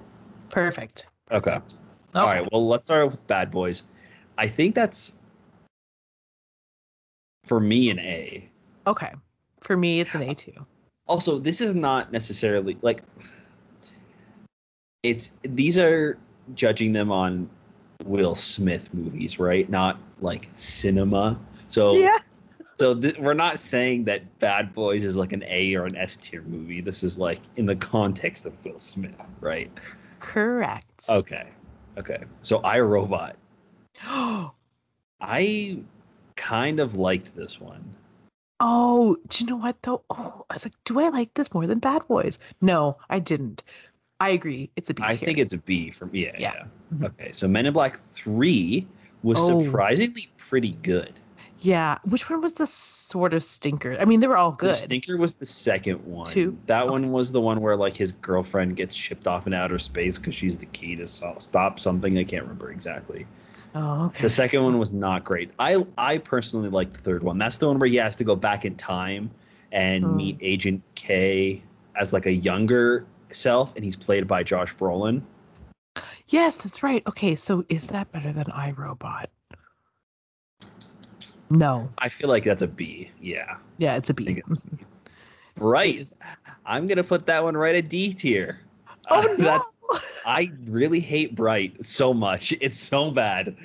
Perfect. 0.51 1.09
Okay. 1.33 1.59
Okay. 2.15 2.21
All 2.21 2.27
right. 2.27 2.53
Well, 2.53 2.67
let's 2.67 2.85
start 2.85 3.07
with 3.07 3.25
Bad 3.27 3.51
Boys. 3.51 3.83
I 4.39 4.49
think 4.49 4.75
that's 4.75 5.15
for 7.45 7.61
me 7.61 7.91
an 7.91 7.99
A. 8.01 8.49
Okay. 8.87 9.13
For 9.61 9.77
me, 9.77 10.01
it's 10.01 10.15
an 10.15 10.23
A 10.23 10.35
too. 10.35 10.67
Also, 11.07 11.39
this 11.39 11.61
is 11.61 11.75
not 11.75 12.13
necessarily 12.13 12.77
like 12.83 13.03
it's 15.03 15.33
these 15.43 15.79
are 15.79 16.19
judging 16.55 16.93
them 16.93 17.13
on 17.13 17.49
Will 18.05 18.35
Smith 18.35 18.93
movies, 18.93 19.39
right? 19.39 19.69
Not 19.69 19.99
like 20.21 20.49
cinema. 20.55 21.39
So 21.69 21.97
Yeah. 21.97 22.19
so 22.75 22.95
th- 22.95 23.19
we're 23.19 23.35
not 23.35 23.59
saying 23.59 24.05
that 24.05 24.39
Bad 24.39 24.75
Boys 24.75 25.05
is 25.05 25.17
like 25.17 25.33
an 25.33 25.45
A 25.47 25.75
or 25.75 25.85
an 25.85 25.97
S 25.97 26.17
tier 26.17 26.43
movie. 26.43 26.81
This 26.81 27.03
is 27.03 27.19
like 27.19 27.41
in 27.57 27.67
the 27.67 27.77
context 27.77 28.47
of 28.47 28.65
Will 28.65 28.79
Smith, 28.79 29.15
right? 29.41 29.71
Correct. 30.19 31.07
Okay. 31.09 31.49
Okay. 31.99 32.19
So 32.43 32.59
I 32.59 32.81
Robot. 32.81 33.37
Oh. 34.07 34.53
I 35.21 35.79
kind 36.37 36.81
of 36.81 36.97
liked 36.97 37.35
this 37.37 37.61
one. 37.61 37.85
Oh, 38.61 39.17
do 39.29 39.45
you 39.45 39.51
know 39.51 39.57
what 39.57 39.81
though? 39.83 40.03
Oh, 40.11 40.45
I 40.51 40.55
was 40.55 40.65
like, 40.65 40.75
do 40.85 41.01
I 41.01 41.09
like 41.09 41.33
this 41.35 41.53
more 41.55 41.67
than 41.67 41.79
Bad 41.79 42.07
Boys? 42.09 42.39
No, 42.61 42.97
I 43.09 43.19
didn't. 43.19 43.65
I 44.21 44.31
agree. 44.31 44.71
It's 44.77 44.91
a 44.91 44.95
B 44.95 45.03
I 45.03 45.11
tier. 45.11 45.17
think 45.19 45.39
it's 45.39 45.53
a 45.55 45.59
B 45.59 45.91
for 45.91 46.07
me. 46.07 46.25
Yeah. 46.25 46.33
Yeah. 46.39 46.53
yeah. 46.55 46.65
Mhm. 46.99 47.05
Okay. 47.07 47.33
So 47.33 47.49
Men 47.49 47.67
in 47.67 47.73
Black 47.73 47.99
3 48.01 48.87
was 49.23 49.39
Oh. 49.41 49.65
surprisingly 49.65 50.31
pretty 50.37 50.73
good. 50.83 51.19
Yeah. 51.61 51.99
Which 52.05 52.29
one 52.31 52.41
was 52.41 52.55
the 52.55 52.67
sort 52.67 53.35
of 53.35 53.45
stinker? 53.45 53.97
I 54.01 54.05
mean, 54.05 54.21
they 54.21 54.27
were 54.27 54.37
all 54.37 54.53
good. 54.53 54.71
The. 54.71 54.75
Stinker 54.75 55.17
was 55.17 55.35
the 55.35 55.47
second 55.47 56.05
one. 56.05 56.27
Two? 56.27 56.59
That 56.67 56.83
Okay. 56.83 56.91
one 56.91 57.13
was 57.13 57.33
the 57.33 57.41
one 57.41 57.61
where 57.61 57.77
like 57.77 57.97
his 57.97 58.13
girlfriend 58.13 58.77
gets 58.77 58.95
shipped 58.95 59.27
off 59.27 59.47
in 59.47 59.53
outer 59.55 59.79
space 59.79 60.19
because 60.19 60.35
she's 60.35 60.59
the 60.59 60.67
key 60.67 60.97
to 60.97 61.07
stop 61.07 61.79
something. 61.81 62.19
I 62.19 62.25
can't 62.25 62.43
remember 62.43 62.71
exactly. 62.71 63.27
Oh, 63.75 64.07
okay. 64.07 64.23
The 64.23 64.29
second 64.29 64.65
one 64.65 64.79
was 64.79 64.93
not 64.93 65.25
great. 65.25 65.51
I 65.59 65.85
I 65.97 66.19
personally 66.19 66.69
like 66.71 66.93
the 66.93 67.01
third 67.01 67.23
one. 67.23 67.39
That's 67.39 67.59
the 67.59 67.69
one 67.69 67.79
where 67.79 67.89
he 67.89 67.97
has 67.97 68.17
to 68.17 68.25
go 68.25 68.35
back 68.35 68.65
in 68.65 68.75
time 68.77 69.31
and 69.73 70.05
Hmm. 70.05 70.17
meet 70.17 70.39
Agent 70.41 70.83
K 70.97 71.63
as 71.97 72.13
like 72.13 72.27
a 72.27 72.33
younger 72.33 73.07
self, 73.29 73.75
and 73.77 73.85
he's 73.85 73.97
played 73.97 74.27
by 74.27 74.43
Josh 74.43 74.75
Brolin. 74.75 75.23
Yes, 76.29 76.57
that's 76.57 76.83
right. 76.83 77.03
Okay, 77.07 77.37
so 77.37 77.65
is 77.69 77.87
that 77.89 78.11
better 78.13 78.33
than 78.33 78.45
iRobot? 78.47 79.27
No. 81.51 81.91
I 81.99 82.09
feel 82.09 82.29
like 82.29 82.45
that's 82.45 82.63
a 82.63 82.67
B. 82.69 83.11
Yeah. 83.21 83.57
Yeah, 83.79 83.97
it's 83.97 84.09
a 84.11 84.15
B. 84.15 84.35
B. 84.35 84.43
Right. 85.57 86.13
I'm 86.65 86.87
gonna 86.87 87.05
put 87.05 87.27
that 87.27 87.43
one 87.43 87.57
right 87.57 87.75
at 87.75 87.89
D 87.89 88.15
tier. 88.15 88.61
Oh 89.11 89.19
Uh, 89.19 89.23
no. 89.39 89.45
That's 89.45 89.75
I 90.25 90.51
really 90.67 91.01
hate 91.01 91.35
Bright 91.35 91.85
so 91.85 92.15
much. 92.15 92.53
It's 92.61 92.79
so 92.79 93.11
bad. 93.11 93.57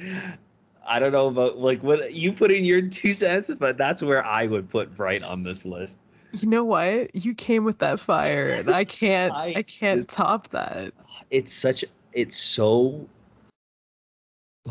I 0.88 1.00
don't 1.00 1.12
know 1.12 1.28
about 1.28 1.58
like 1.60 1.82
what 1.84 2.14
you 2.14 2.32
put 2.34 2.52
in 2.52 2.66
your 2.66 2.82
two 2.82 3.14
cents, 3.14 3.52
but 3.58 3.78
that's 3.78 4.02
where 4.04 4.26
I 4.26 4.48
would 4.48 4.70
put 4.70 4.96
Bright 4.96 5.24
on 5.24 5.44
this 5.44 5.66
list. 5.66 6.00
You 6.34 6.50
know 6.50 6.64
what? 6.66 7.16
You 7.16 7.34
came 7.34 7.64
with 7.64 7.80
that 7.80 8.00
fire, 8.00 8.50
and 8.50 8.70
I 8.70 8.84
can't. 9.02 9.34
I 9.34 9.54
I, 9.58 9.62
can't 9.64 10.00
just- 10.00 10.10
top 10.10 10.50
that. 10.50 10.94
It's 11.32 11.54
such 11.54 11.86
it's 12.14 12.36
so 12.38 13.08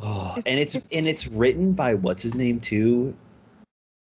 Oh, 0.02 0.34
and 0.36 0.58
It's- 0.58 0.74
it's, 0.74 0.74
it's- 0.76 0.98
and 0.98 1.06
it's 1.08 1.26
written 1.28 1.72
by 1.72 1.94
what's 1.94 2.22
his 2.22 2.34
name 2.34 2.60
too? 2.60 3.14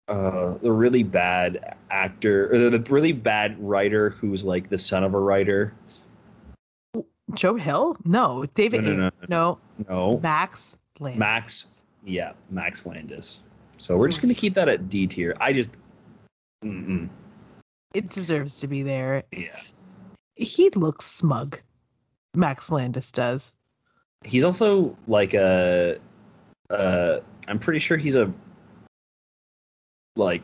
Uh 0.08 0.58
the 0.58 0.70
really 0.70 1.02
bad 1.02 1.76
actor 1.90 2.52
or 2.52 2.58
the, 2.58 2.78
the 2.78 2.90
really 2.92 3.12
bad 3.12 3.58
writer 3.58 4.10
who's 4.10 4.44
like 4.44 4.68
the 4.68 4.76
son 4.78 5.02
of 5.02 5.14
a 5.14 5.18
writer. 5.18 5.74
Joe 7.32 7.54
Hill? 7.54 7.96
No, 8.04 8.44
David. 8.54 8.84
No, 8.84 8.94
no, 8.96 9.10
No, 9.28 9.58
no, 9.78 9.88
No. 9.88 10.20
Max 10.22 10.76
Landis. 11.00 11.18
Max. 11.18 11.82
Yeah, 12.04 12.32
Max 12.50 12.84
Landis. 12.84 13.44
So 13.78 13.96
we're 13.96 14.08
just 14.08 14.20
gonna 14.20 14.34
keep 14.34 14.52
that 14.54 14.68
at 14.68 14.90
D 14.90 15.06
tier. 15.06 15.34
I 15.40 15.52
just, 15.54 15.70
mm-mm. 16.62 17.08
It 17.94 18.10
deserves 18.10 18.60
to 18.60 18.66
be 18.68 18.82
there. 18.82 19.22
yeah. 19.32 19.60
He 20.36 20.68
looks 20.70 21.06
smug. 21.06 21.58
Max 22.34 22.70
Landis 22.70 23.10
does. 23.10 23.52
He's 24.24 24.44
also 24.44 24.96
like 25.06 25.34
a, 25.34 25.98
uh, 26.70 27.20
I'm 27.46 27.58
pretty 27.58 27.78
sure 27.78 27.96
he's 27.96 28.14
a, 28.14 28.32
like, 30.16 30.42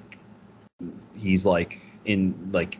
he's 1.17 1.47
like 1.47 1.81
in 2.05 2.51
like, 2.53 2.79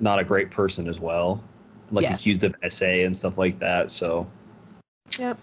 not 0.00 0.18
a 0.18 0.24
great 0.24 0.50
person 0.50 0.88
as 0.88 1.00
well. 1.00 1.42
Like 1.90 2.02
Yes. 2.02 2.20
accused 2.20 2.44
of 2.44 2.54
SA 2.68 3.04
and 3.04 3.16
stuff 3.16 3.38
like 3.38 3.58
that. 3.60 3.90
So, 3.90 4.26
Yep. 5.18 5.38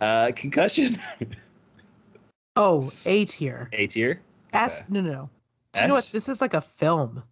uh, 0.00 0.32
concussion, 0.34 0.96
Oh, 2.56 2.90
A 3.06 3.24
tier. 3.26 3.68
A 3.72 3.86
tier. 3.86 4.20
S. 4.52 4.88
No, 4.90 5.00
no, 5.00 5.12
no. 5.12 5.30
Do 5.74 5.80
you 5.82 5.86
know 5.88 5.94
what? 5.94 6.10
This 6.12 6.28
is 6.28 6.40
like 6.40 6.54
a 6.54 6.60
film. 6.60 7.22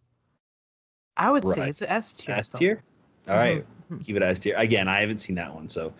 I 1.16 1.30
would 1.32 1.48
say 1.48 1.68
it's 1.70 1.80
an 1.80 1.88
S 1.88 2.12
tier. 2.12 2.34
S 2.36 2.48
tier. 2.48 2.82
All 3.28 3.34
right. 3.36 3.64
Mhm. 3.90 4.04
keep 4.04 4.14
it 4.16 4.22
as 4.22 4.38
tier. 4.38 4.54
Again, 4.56 4.86
I 4.86 5.00
haven't 5.00 5.18
seen 5.18 5.34
that 5.36 5.52
one. 5.52 5.68
So, 5.68 5.92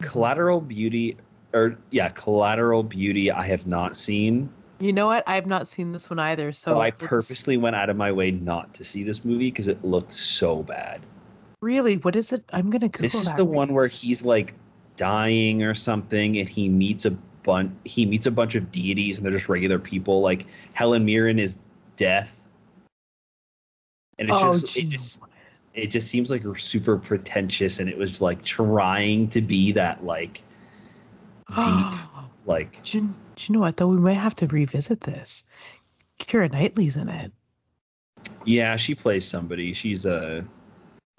Collateral 0.00 0.60
Beauty, 0.60 1.16
or 1.52 1.76
yeah, 1.90 2.08
Collateral 2.10 2.82
Beauty, 2.82 3.30
I 3.30 3.42
have 3.44 3.66
not 3.66 3.96
seen. 3.96 4.48
You 4.80 4.92
know 4.92 5.06
what? 5.06 5.24
I 5.26 5.34
have 5.34 5.46
not 5.46 5.66
seen 5.66 5.92
this 5.92 6.08
one 6.08 6.18
either. 6.18 6.52
So 6.52 6.74
but 6.74 6.80
I 6.80 6.90
purposely 6.92 7.56
went 7.56 7.76
out 7.76 7.90
of 7.90 7.96
my 7.96 8.12
way 8.12 8.30
not 8.30 8.72
to 8.74 8.84
see 8.84 9.02
this 9.02 9.24
movie 9.24 9.50
because 9.50 9.68
it 9.68 9.84
looked 9.84 10.12
so 10.12 10.62
bad. 10.62 11.04
Really, 11.60 11.96
what 11.96 12.14
is 12.14 12.32
it? 12.32 12.44
I'm 12.52 12.70
gonna 12.70 12.88
Google 12.88 13.02
this 13.02 13.14
is 13.14 13.34
the 13.34 13.44
right 13.44 13.54
one 13.54 13.74
where 13.74 13.88
he's 13.88 14.24
like 14.24 14.54
dying 14.96 15.62
or 15.64 15.74
something, 15.74 16.38
and 16.38 16.48
he 16.48 16.68
meets 16.68 17.04
a 17.04 17.10
bunch. 17.42 17.72
He 17.84 18.06
meets 18.06 18.26
a 18.26 18.30
bunch 18.30 18.54
of 18.54 18.70
deities, 18.70 19.16
and 19.16 19.24
they're 19.24 19.32
just 19.32 19.48
regular 19.48 19.78
people. 19.78 20.20
Like 20.20 20.46
Helen 20.74 21.04
Mirren 21.04 21.40
is 21.40 21.58
death, 21.96 22.40
and 24.18 24.30
it's 24.30 24.38
Oh, 24.40 24.52
just 24.52 24.76
it 24.76 24.82
gee. 24.82 24.86
just 24.88 25.22
it 25.78 25.88
just 25.88 26.08
seems 26.08 26.30
like 26.30 26.42
super 26.58 26.98
pretentious, 26.98 27.78
and 27.78 27.88
it 27.88 27.96
was 27.96 28.20
like 28.20 28.42
trying 28.44 29.28
to 29.28 29.40
be 29.40 29.72
that 29.72 30.04
like 30.04 30.42
deep 31.64 31.86
like 32.46 32.82
do, 32.82 32.98
you, 32.98 33.14
do 33.36 33.44
you 33.46 33.54
know 33.54 33.60
what 33.60 33.76
though? 33.76 33.88
We 33.88 33.96
might 33.96 34.14
have 34.14 34.34
to 34.36 34.46
revisit 34.46 35.00
this. 35.02 35.44
Keira 36.18 36.50
Knightley's 36.50 36.96
in 36.96 37.08
it. 37.08 37.32
yeah 38.44 38.76
she 38.76 38.94
plays 38.94 39.24
somebody 39.24 39.72
she's 39.72 40.04
uh 40.06 40.42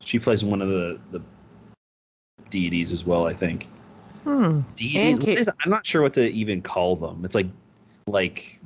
she 0.01 0.19
plays 0.19 0.43
one 0.43 0.61
of 0.61 0.67
the 0.69 0.99
the 1.11 1.21
deities 2.49 2.91
as 2.91 3.05
well 3.05 3.25
i 3.27 3.33
think 3.33 3.67
Hmm. 4.23 4.61
deities 4.75 5.19
Kate- 5.19 5.39
is- 5.39 5.49
i'm 5.63 5.71
not 5.71 5.85
sure 5.85 6.01
what 6.01 6.13
to 6.15 6.29
even 6.31 6.61
call 6.61 6.95
them 6.97 7.23
it's 7.23 7.35
like 7.35 7.47
like 8.07 8.59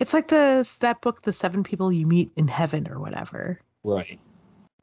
It's 0.00 0.12
like 0.12 0.28
the 0.28 0.68
that 0.80 1.00
book, 1.00 1.22
The 1.22 1.32
Seven 1.32 1.62
People 1.62 1.92
You 1.92 2.06
Meet 2.06 2.32
in 2.36 2.48
Heaven 2.48 2.88
or 2.88 2.98
whatever. 3.00 3.60
right 3.84 4.18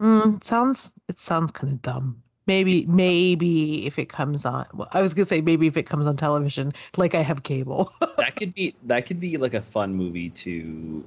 Mm, 0.02 0.38
it 0.38 0.44
sounds 0.44 0.92
it 1.08 1.20
sounds 1.20 1.52
kind 1.52 1.74
of 1.74 1.82
dumb. 1.82 2.22
Maybe 2.48 2.86
maybe 2.88 3.86
if 3.86 4.00
it 4.00 4.10
comes 4.10 4.46
on. 4.46 4.66
Well, 4.74 4.88
I 4.94 5.02
was 5.02 5.14
gonna 5.14 5.28
say 5.28 5.42
maybe 5.42 5.68
if 5.68 5.78
it 5.78 5.84
comes 5.84 6.08
on 6.08 6.16
television, 6.18 6.74
like 6.98 7.14
I 7.16 7.22
have 7.22 7.44
cable. 7.44 7.94
that 8.18 8.36
could 8.36 8.54
be 8.54 8.76
that 8.84 9.06
could 9.06 9.20
be 9.20 9.38
like 9.38 9.54
a 9.54 9.62
fun 9.62 9.94
movie 9.94 10.30
to 10.32 11.04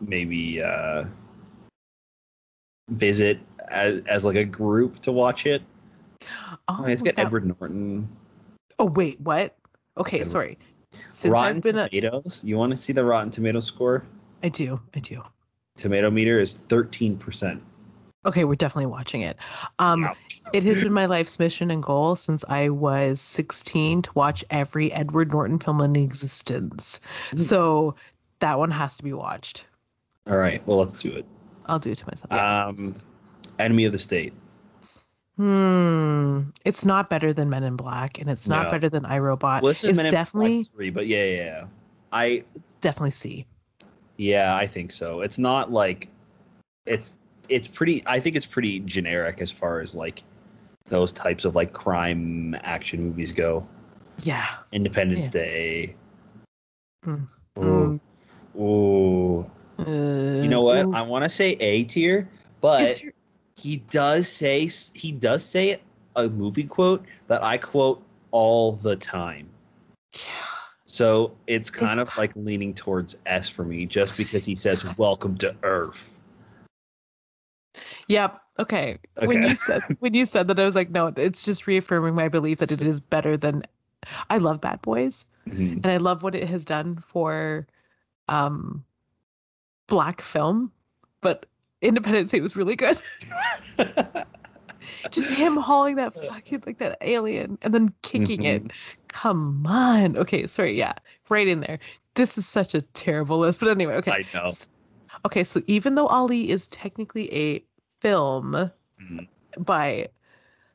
maybe 0.00 0.60
uh 0.62 1.04
visit 2.90 3.38
as, 3.68 4.02
as 4.06 4.24
like 4.24 4.36
a 4.36 4.44
group 4.44 4.98
to 5.00 5.12
watch 5.12 5.46
it 5.46 5.62
oh, 6.68 6.84
it's 6.84 7.00
got 7.02 7.14
that- 7.14 7.26
edward 7.26 7.46
norton 7.46 8.08
Oh 8.78 8.86
wait, 8.86 9.20
what? 9.20 9.56
Okay, 9.96 10.20
Edward- 10.20 10.30
sorry. 10.30 10.58
Since 11.08 11.30
rotten 11.32 11.58
I've 11.58 11.62
been 11.62 11.78
a, 11.78 11.88
tomatoes 11.88 12.42
you 12.44 12.56
want 12.58 12.70
to 12.70 12.76
see 12.76 12.92
the 12.92 13.04
rotten 13.04 13.30
tomato 13.30 13.60
score 13.60 14.02
I 14.42 14.48
do, 14.48 14.80
I 14.94 14.98
do. 14.98 15.22
tomato 15.76 16.10
meter 16.10 16.40
is 16.40 16.58
13% 16.68 17.60
Okay, 18.24 18.44
we're 18.44 18.54
definitely 18.54 18.86
watching 18.86 19.22
it. 19.22 19.36
Um, 19.78 20.02
Wow. 20.02 20.14
it 20.52 20.62
has 20.64 20.82
been 20.82 20.92
my 20.92 21.06
life's 21.06 21.38
mission 21.38 21.70
and 21.70 21.82
goal 21.82 22.14
since 22.16 22.44
I 22.48 22.68
was 22.68 23.20
16 23.20 24.02
to 24.02 24.10
watch 24.14 24.44
every 24.50 24.92
Edward 24.92 25.32
Norton 25.32 25.58
film 25.58 25.80
in 25.80 25.96
existence. 25.96 27.00
Mm. 27.32 27.40
So 27.40 27.94
that 28.40 28.58
one 28.58 28.70
has 28.70 28.96
to 28.96 29.02
be 29.02 29.12
watched. 29.12 29.66
all 30.28 30.36
right 30.36 30.64
well 30.68 30.78
let's 30.78 30.94
do 30.94 31.10
it 31.10 31.24
I'll 31.66 31.78
do 31.80 31.90
it 31.90 31.98
to 31.98 32.06
myself. 32.06 32.28
Yeah. 32.30 32.66
Um, 32.66 32.94
Enemy 33.58 33.84
of 33.86 33.92
the 33.92 33.98
State. 33.98 34.32
Hmm. 35.36 36.40
It's 36.64 36.84
not 36.84 37.08
better 37.08 37.32
than 37.32 37.48
Men 37.48 37.62
in 37.64 37.76
Black, 37.76 38.18
and 38.20 38.28
it's 38.28 38.48
not 38.48 38.64
No. 38.64 38.70
better 38.70 38.88
than 38.88 39.02
iRobot. 39.04 39.62
Well, 39.62 39.70
this 39.70 39.82
is 39.84 39.90
it's 39.90 39.96
Men 39.96 40.06
in 40.06 40.10
Black 40.10 40.24
definitely 40.26 40.64
three, 40.64 40.90
but 40.90 41.06
yeah, 41.06 41.24
yeah, 41.24 41.34
yeah. 41.44 41.64
I 42.12 42.44
it's 42.54 42.74
definitely 42.74 43.12
C. 43.12 43.46
yeah, 44.18 44.54
I 44.56 44.66
think 44.66 44.92
so. 44.92 45.20
It's 45.22 45.38
not 45.38 45.72
like 45.72 46.08
it's 46.86 47.14
it's 47.52 47.68
pretty. 47.68 48.02
I 48.06 48.18
think 48.20 48.36
it's 48.36 48.46
pretty 48.46 48.80
generic 48.80 49.40
as 49.40 49.50
far 49.50 49.80
as 49.80 49.94
like 49.94 50.22
those 50.86 51.12
types 51.12 51.44
of 51.44 51.54
like 51.54 51.72
crime 51.72 52.54
action 52.62 53.02
movies 53.04 53.32
go. 53.32 53.66
Yeah. 54.22 54.46
Independence 54.72 55.26
Yeah. 55.26 55.30
Day. 55.42 55.96
Mm. 57.06 57.28
Ooh, 57.58 58.00
ooh. 58.60 59.46
Uh, 59.78 60.42
You 60.42 60.48
know 60.48 60.62
what? 60.62 60.84
ooh. 60.86 60.94
I 60.94 61.02
want 61.02 61.24
to 61.24 61.28
say 61.28 61.52
A 61.60 61.84
tier, 61.84 62.28
but 62.60 63.00
he 63.56 63.76
does 63.90 64.28
say 64.28 64.68
he 64.94 65.12
does 65.12 65.44
say 65.44 65.80
a 66.16 66.28
movie 66.28 66.64
quote 66.64 67.04
that 67.28 67.42
I 67.42 67.58
quote 67.58 68.02
all 68.30 68.72
the 68.72 68.96
time. 68.96 69.48
yeah. 70.14 70.20
So 70.84 71.34
it's 71.46 71.70
kind 71.70 72.00
Is- 72.00 72.08
of 72.08 72.18
like 72.18 72.32
leaning 72.36 72.74
towards 72.74 73.16
S 73.26 73.48
for 73.48 73.64
me, 73.64 73.86
just 73.86 74.16
because 74.16 74.44
he 74.44 74.54
says 74.54 74.84
"Welcome 74.98 75.36
to 75.38 75.54
Earth." 75.62 76.18
Yep. 78.12 78.40
Okay. 78.58 78.98
When 79.24 79.42
you 79.42 79.54
said 79.54 79.82
when 80.00 80.12
you 80.14 80.26
said 80.26 80.46
that, 80.48 80.60
I 80.60 80.64
was 80.64 80.74
like, 80.74 80.90
no, 80.90 81.12
it's 81.16 81.44
just 81.44 81.66
reaffirming 81.66 82.14
my 82.14 82.28
belief 82.28 82.58
that 82.58 82.70
it 82.70 82.82
is 82.82 83.00
better 83.00 83.36
than. 83.36 83.62
I 84.30 84.38
love 84.38 84.60
Bad 84.60 84.82
Boys, 84.82 85.24
Mhm. 85.48 85.76
and 85.82 85.86
I 85.86 85.96
love 85.96 86.22
what 86.24 86.34
it 86.34 86.48
has 86.48 86.64
done 86.64 86.96
for, 87.06 87.66
um, 88.28 88.84
black 89.86 90.20
film, 90.20 90.72
but 91.20 91.46
Independence 91.82 92.30
Day 92.32 92.40
was 92.40 92.56
really 92.56 92.74
good. 92.76 93.00
just 95.12 95.28
him 95.30 95.56
hauling 95.56 95.96
that 95.96 96.14
fucking 96.28 96.64
like 96.66 96.78
that 96.78 96.98
alien 97.00 97.58
and 97.62 97.72
then 97.72 97.88
kicking 98.02 98.42
it. 98.44 98.72
Come 99.08 99.64
on. 99.66 100.16
Okay, 100.16 100.46
sorry. 100.46 100.76
Yeah, 100.76 100.94
right 101.28 101.46
in 101.46 101.60
there. 101.60 101.78
This 102.14 102.36
is 102.36 102.46
such 102.46 102.74
a 102.74 102.82
terrible 102.82 103.38
list, 103.38 103.60
but 103.60 103.68
anyway. 103.70 103.94
Okay. 103.94 104.10
I 104.12 104.24
know. 104.34 104.46
S- 104.46 104.68
Okay, 105.26 105.44
so 105.44 105.60
even 105.66 105.94
though 105.94 106.06
Ali 106.06 106.50
is 106.50 106.66
technically 106.68 107.32
a 107.32 107.62
film 108.02 108.70
Mhm. 109.00 109.28
by 109.58 110.08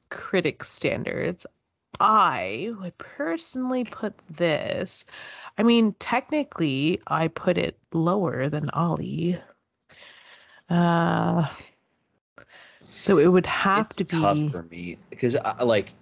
critic 0.09 0.63
standards, 0.63 1.45
I 1.99 2.73
would 2.79 2.97
personally 2.97 3.83
put 3.83 4.17
this. 4.29 5.05
I 5.57 5.63
mean, 5.63 5.93
technically, 5.99 7.01
I 7.07 7.27
put 7.27 7.57
it 7.57 7.77
lower 7.93 8.49
than 8.49 8.69
Ali. 8.71 9.39
Uh, 10.69 11.47
so 12.91 13.17
it 13.17 13.27
would 13.27 13.45
have 13.45 13.85
It's 13.85 13.95
to 13.97 14.03
be 14.05 14.21
tough 14.21 14.39
for 14.51 14.63
me 14.63 14.97
because 15.09 15.35
I, 15.35 15.63
like 15.63 15.93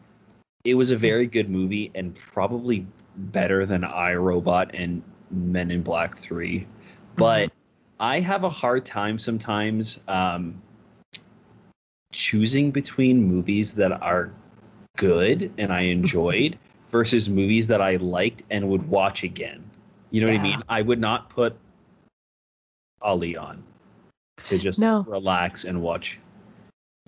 it 0.63 0.75
was 0.75 0.91
a 0.91 0.97
very 0.97 1.27
good 1.27 1.49
movie 1.49 1.91
and 1.95 2.15
probably 2.15 2.85
better 3.17 3.65
than 3.65 3.81
iRobot 3.81 4.71
and 4.73 5.01
Men 5.31 5.71
in 5.71 5.81
Black 5.81 6.17
Three, 6.17 6.67
but 7.17 7.51
I 7.99 8.19
have 8.19 8.43
a 8.43 8.49
hard 8.49 8.85
time 8.85 9.17
sometimes 9.17 9.99
um, 10.07 10.61
choosing 12.11 12.71
between 12.71 13.23
movies 13.23 13.73
that 13.75 13.91
are 14.01 14.31
good 14.97 15.51
and 15.57 15.71
I 15.73 15.81
enjoyed 15.81 16.57
versus 16.91 17.27
movies 17.29 17.67
that 17.67 17.81
I 17.81 17.97
liked 17.97 18.43
and 18.49 18.69
would 18.69 18.87
watch 18.87 19.23
again. 19.23 19.63
You 20.11 20.21
know 20.21 20.27
what 20.31 20.39
I 20.39 20.43
mean? 20.43 20.59
I 20.69 20.81
would 20.81 20.99
not 20.99 21.29
put 21.29 21.57
Ali 23.01 23.35
on 23.35 23.61
to 24.45 24.57
just 24.57 24.79
No. 24.79 25.03
relax 25.07 25.65
and 25.65 25.81
watch. 25.81 26.19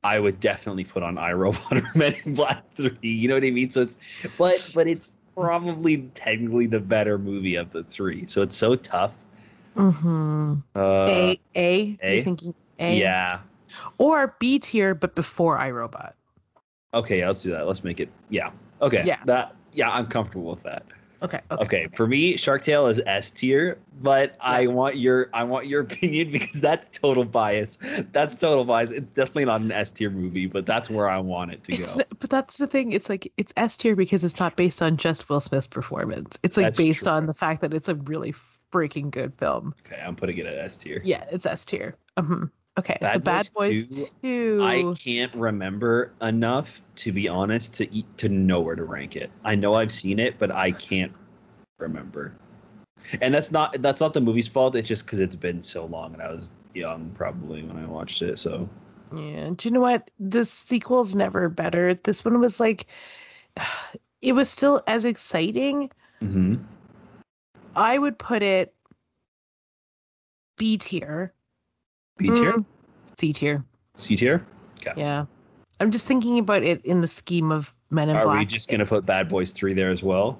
I 0.04 0.20
would 0.20 0.40
definitely 0.40 0.84
put 0.84 1.04
on 1.04 1.16
iRobot 1.16 1.84
or 1.84 1.98
Men 1.98 2.16
in 2.26 2.34
Black 2.34 2.64
Three. 2.76 2.98
You 3.02 3.28
know 3.28 3.36
what 3.36 3.44
I 3.44 3.52
mean? 3.52 3.70
So 3.70 3.82
it's, 3.82 3.98
but 4.38 4.72
but 4.76 4.88
it's 4.88 5.14
probably 5.36 5.98
technically 6.16 6.66
the 6.68 6.80
better 6.80 7.18
movie 7.18 7.56
of 7.56 7.72
the 7.72 7.84
three. 7.84 8.26
So 8.28 8.42
it's 8.42 8.56
so 8.56 8.76
tough. 8.76 9.12
Mm-hmm. 9.76 10.56
Uh, 10.76 11.06
a 11.08 11.40
A. 11.56 11.98
A? 12.02 12.16
You're 12.16 12.24
thinking 12.24 12.54
A. 12.80 12.98
yeah. 12.98 13.40
Or 13.98 14.36
B 14.40 14.60
tier, 14.60 14.96
but 14.96 15.16
before 15.16 15.58
iRobot. 15.58 16.14
Okay, 16.94 17.26
let's 17.26 17.42
do 17.44 17.52
that. 17.52 17.68
Let's 17.68 17.84
make 17.84 18.00
it. 18.00 18.10
Yeah. 18.30 18.52
Okay. 18.82 19.04
Yeah. 19.06 19.20
That. 19.26 19.56
Yeah, 19.74 19.92
I'm 19.92 20.08
comfortable 20.08 20.50
with 20.50 20.64
that. 20.64 20.84
Okay. 21.24 21.40
Okay. 21.52 21.64
Okay, 21.64 21.88
for 21.96 22.08
me, 22.08 22.38
Shark 22.38 22.64
Tale 22.64 22.88
is 22.88 23.02
S 23.08 23.32
tier, 23.32 23.80
but 24.02 24.38
I 24.40 24.68
want 24.68 24.98
your 24.98 25.30
I 25.34 25.44
want 25.44 25.66
your 25.66 25.82
opinion 25.90 26.32
because 26.32 26.62
that's 26.62 26.98
total 26.98 27.26
bias. 27.26 27.80
That's 28.12 28.36
total 28.36 28.66
bias. 28.66 28.92
It's 28.92 29.10
definitely 29.10 29.46
not 29.46 29.62
an 29.62 29.72
S 29.72 29.92
tier 29.92 30.10
movie, 30.12 30.46
but 30.46 30.66
that's 30.66 30.90
where 30.90 31.10
I 31.10 31.18
want 31.18 31.54
it 31.54 31.64
to 31.66 31.74
It's 31.74 31.96
go. 31.96 32.04
but 32.20 32.30
that's 32.30 32.58
the 32.60 32.68
thing. 32.68 32.92
It's 32.92 33.10
like 33.10 33.32
it's 33.38 33.52
S 33.58 33.78
tier 33.78 33.96
because 33.96 34.24
it's 34.24 34.40
not 34.40 34.56
based 34.56 34.82
on 34.82 34.98
just 34.98 35.28
Will 35.30 35.40
Smith's 35.40 35.68
performance. 35.68 36.38
It's 36.44 36.56
like 36.56 36.66
That's 36.68 36.78
based 36.78 37.04
true. 37.04 37.12
on 37.12 37.26
the 37.26 37.34
fact 37.34 37.62
that 37.62 37.74
it's 37.74 37.90
a 37.90 37.96
really 37.96 38.34
freaking 38.72 39.10
good 39.10 39.34
film. 39.36 39.74
Okay, 39.86 40.02
I'm 40.06 40.16
putting 40.16 40.38
it 40.38 40.46
at 40.46 40.58
S 40.58 40.76
tier. 40.76 41.02
Yeah, 41.04 41.26
it's 41.32 41.46
S 41.46 41.66
tier. 41.66 41.96
hmm 42.20 42.46
Okay, 42.78 42.98
so 43.02 43.08
Bad 43.08 43.24
Bad 43.24 43.50
Boys 43.56 43.86
Boys 43.88 44.12
2, 44.22 44.58
Two. 44.58 44.64
I 44.64 44.94
can't 44.96 45.34
remember 45.34 46.14
enough 46.22 46.82
to 46.98 47.12
be 47.12 47.28
honest 47.28 47.74
to 47.76 47.94
eat 47.94 48.06
to 48.18 48.30
know 48.30 48.62
where 48.62 48.76
to 48.76 48.84
rank 48.84 49.16
it. 49.16 49.32
I 49.44 49.56
know 49.56 49.74
I've 49.74 49.92
seen 49.92 50.20
it, 50.20 50.38
but 50.38 50.52
I 50.52 50.72
can't 50.72 51.12
remember. 51.80 52.34
And 53.22 53.34
that's 53.34 53.52
not 53.52 53.82
that's 53.82 54.02
not 54.02 54.14
the 54.14 54.22
movie's 54.22 54.48
fault. 54.48 54.76
It's 54.76 54.88
just 54.88 55.06
because 55.06 55.20
it's 55.20 55.36
been 55.36 55.64
so 55.64 55.86
long, 55.86 56.14
and 56.14 56.22
I 56.22 56.32
was 56.32 56.50
young 56.74 57.10
probably 57.14 57.64
when 57.64 57.78
I 57.78 57.88
watched 57.88 58.22
it. 58.22 58.38
So 58.38 58.70
Yeah. 59.16 59.52
Do 59.56 59.68
you 59.68 59.74
know 59.74 59.80
what? 59.82 60.12
The 60.20 60.46
sequel's 60.46 61.16
never 61.16 61.50
better. 61.50 61.94
This 61.96 62.24
one 62.24 62.40
was 62.40 62.60
like, 62.60 62.88
it 64.22 64.34
was 64.34 64.50
still 64.50 64.84
as 64.88 65.06
exciting. 65.06 65.92
Mhm. 66.22 66.64
I 67.76 67.98
would 67.98 68.18
put 68.18 68.44
it 68.44 68.74
B 70.58 70.78
tier. 70.78 71.34
B 72.18 72.28
tier, 72.30 72.54
Mm, 72.54 72.66
C 73.14 73.32
tier. 73.34 73.64
C 73.96 74.16
tier. 74.16 74.46
Yeah. 74.96 75.26
I'm 75.80 75.92
just 75.92 76.06
thinking 76.06 76.40
about 76.40 76.64
it 76.64 76.84
in 76.86 77.02
the 77.02 77.08
scheme 77.08 77.52
of 77.52 77.74
Men 77.90 78.10
in 78.10 78.18
Are 78.18 78.24
Black. 78.24 78.36
Are 78.36 78.40
we 78.40 78.46
just 78.46 78.70
gonna 78.70 78.86
put 78.86 79.06
Bad 79.06 79.30
Boys 79.30 79.52
Three 79.54 79.74
there 79.74 79.90
as 79.92 80.02
well? 80.04 80.40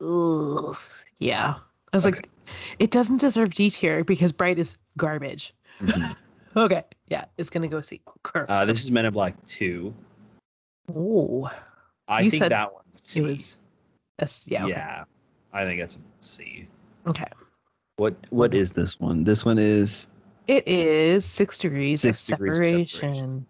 Ugh. 0.00 0.76
Yeah. 1.18 1.54
I 1.92 1.96
was 1.96 2.06
Okay. 2.06 2.16
like, 2.16 2.30
it 2.78 2.90
doesn't 2.90 3.18
deserve 3.18 3.54
D 3.54 3.70
tier 3.70 4.04
because 4.04 4.32
Bright 4.32 4.58
is 4.58 4.76
garbage. 4.96 5.52
Mhm. 5.80 6.16
Okay. 6.56 6.84
Yeah. 7.08 7.24
It's 7.36 7.50
going 7.50 7.62
to 7.62 7.68
go 7.68 7.80
C. 7.80 8.00
Cor- 8.22 8.48
uh, 8.48 8.64
this 8.64 8.84
is 8.84 8.90
Men 8.92 9.06
in 9.06 9.12
Black 9.12 9.34
Two. 9.44 9.92
oh, 10.94 11.50
I 12.06 12.20
You 12.20 12.30
think 12.30 12.44
said 12.44 12.52
that 12.52 12.72
one's 12.72 13.00
C. 13.00 13.20
it 13.20 13.22
was 13.26 13.58
S. 14.20 14.44
Yeah. 14.46 14.62
Okay. 14.64 14.72
yeah, 14.74 15.02
I 15.52 15.64
think 15.64 15.80
that's 15.80 15.96
a 15.96 15.98
C. 16.20 16.68
okay. 17.08 17.26
What 17.96 18.14
What 18.30 18.54
is 18.54 18.70
this 18.70 19.00
one? 19.00 19.24
This 19.24 19.44
one 19.44 19.58
is 19.58 20.06
It 20.46 20.66
is 20.68 21.24
Six 21.24 21.58
Degrees, 21.58 22.02
Six 22.02 22.28
of, 22.28 22.38
Degrees 22.38 22.56
of 22.56 22.62
separation. 22.62 22.86
Separation. 22.88 23.46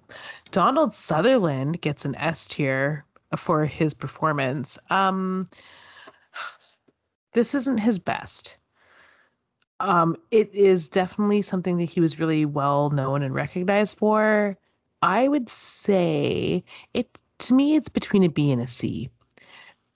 Donald 0.50 0.94
Sutherland 0.94 1.80
gets 1.80 2.04
an 2.04 2.14
S 2.16 2.46
tier 2.46 3.04
for 3.36 3.66
his 3.66 3.92
performance. 3.94 4.78
Um, 4.90 5.48
this 7.32 7.54
isn't 7.54 7.78
his 7.78 7.98
best. 7.98 8.56
Um, 9.80 10.16
it 10.30 10.54
is 10.54 10.88
definitely 10.88 11.42
something 11.42 11.78
that 11.78 11.90
he 11.90 12.00
was 12.00 12.20
really 12.20 12.44
well 12.44 12.90
known 12.90 13.22
and 13.22 13.34
recognized 13.34 13.96
for. 13.96 14.56
I 15.02 15.28
would 15.28 15.48
say 15.48 16.64
it 16.94 17.18
to 17.38 17.54
me, 17.54 17.74
it's 17.74 17.88
between 17.88 18.22
a 18.22 18.28
B 18.28 18.52
and 18.52 18.62
a 18.62 18.66
C. 18.66 19.10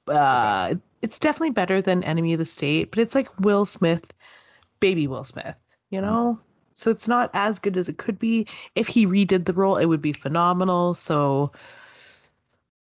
Uh, 0.08 0.74
it's 1.02 1.18
definitely 1.18 1.50
better 1.50 1.80
than 1.80 2.02
Enemy 2.02 2.32
of 2.32 2.38
the 2.40 2.46
State, 2.46 2.90
but 2.90 2.98
it's 2.98 3.14
like 3.14 3.28
Will 3.40 3.64
Smith, 3.64 4.12
baby 4.80 5.06
Will 5.06 5.24
Smith, 5.24 5.54
you 5.90 6.00
know? 6.00 6.38
So 6.78 6.92
it's 6.92 7.08
not 7.08 7.28
as 7.34 7.58
good 7.58 7.76
as 7.76 7.88
it 7.88 7.98
could 7.98 8.20
be. 8.20 8.46
If 8.76 8.86
he 8.86 9.04
redid 9.04 9.46
the 9.46 9.52
role, 9.52 9.76
it 9.78 9.86
would 9.86 10.00
be 10.00 10.12
phenomenal. 10.12 10.94
So 10.94 11.50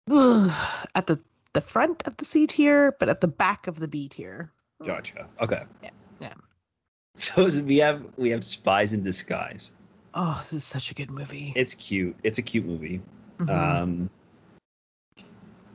ugh, 0.10 0.52
at 0.96 1.08
the 1.08 1.20
the 1.52 1.60
front 1.60 2.02
of 2.08 2.16
the 2.16 2.24
C 2.24 2.48
tier, 2.48 2.96
but 2.98 3.10
at 3.10 3.20
the 3.20 3.28
back 3.28 3.68
of 3.68 3.82
the 3.82 3.88
B 3.90 4.08
tier. 4.08 4.50
Gotcha. 4.86 5.28
Okay. 5.42 5.64
Yeah, 5.84 5.90
yeah. 6.22 6.34
So 7.16 7.48
we 7.64 7.76
have 7.78 8.06
we 8.16 8.30
have 8.30 8.42
Spies 8.44 8.94
in 8.94 9.04
Disguise. 9.04 9.72
Oh, 10.14 10.40
this 10.46 10.54
is 10.54 10.64
such 10.64 10.90
a 10.90 10.94
good 10.94 11.12
movie. 11.12 11.52
It's 11.58 11.74
cute. 11.74 12.16
It's 12.24 12.38
a 12.38 12.42
cute 12.42 12.66
movie. 12.66 13.02
Mhm. 13.38 13.50
Um, 13.50 14.10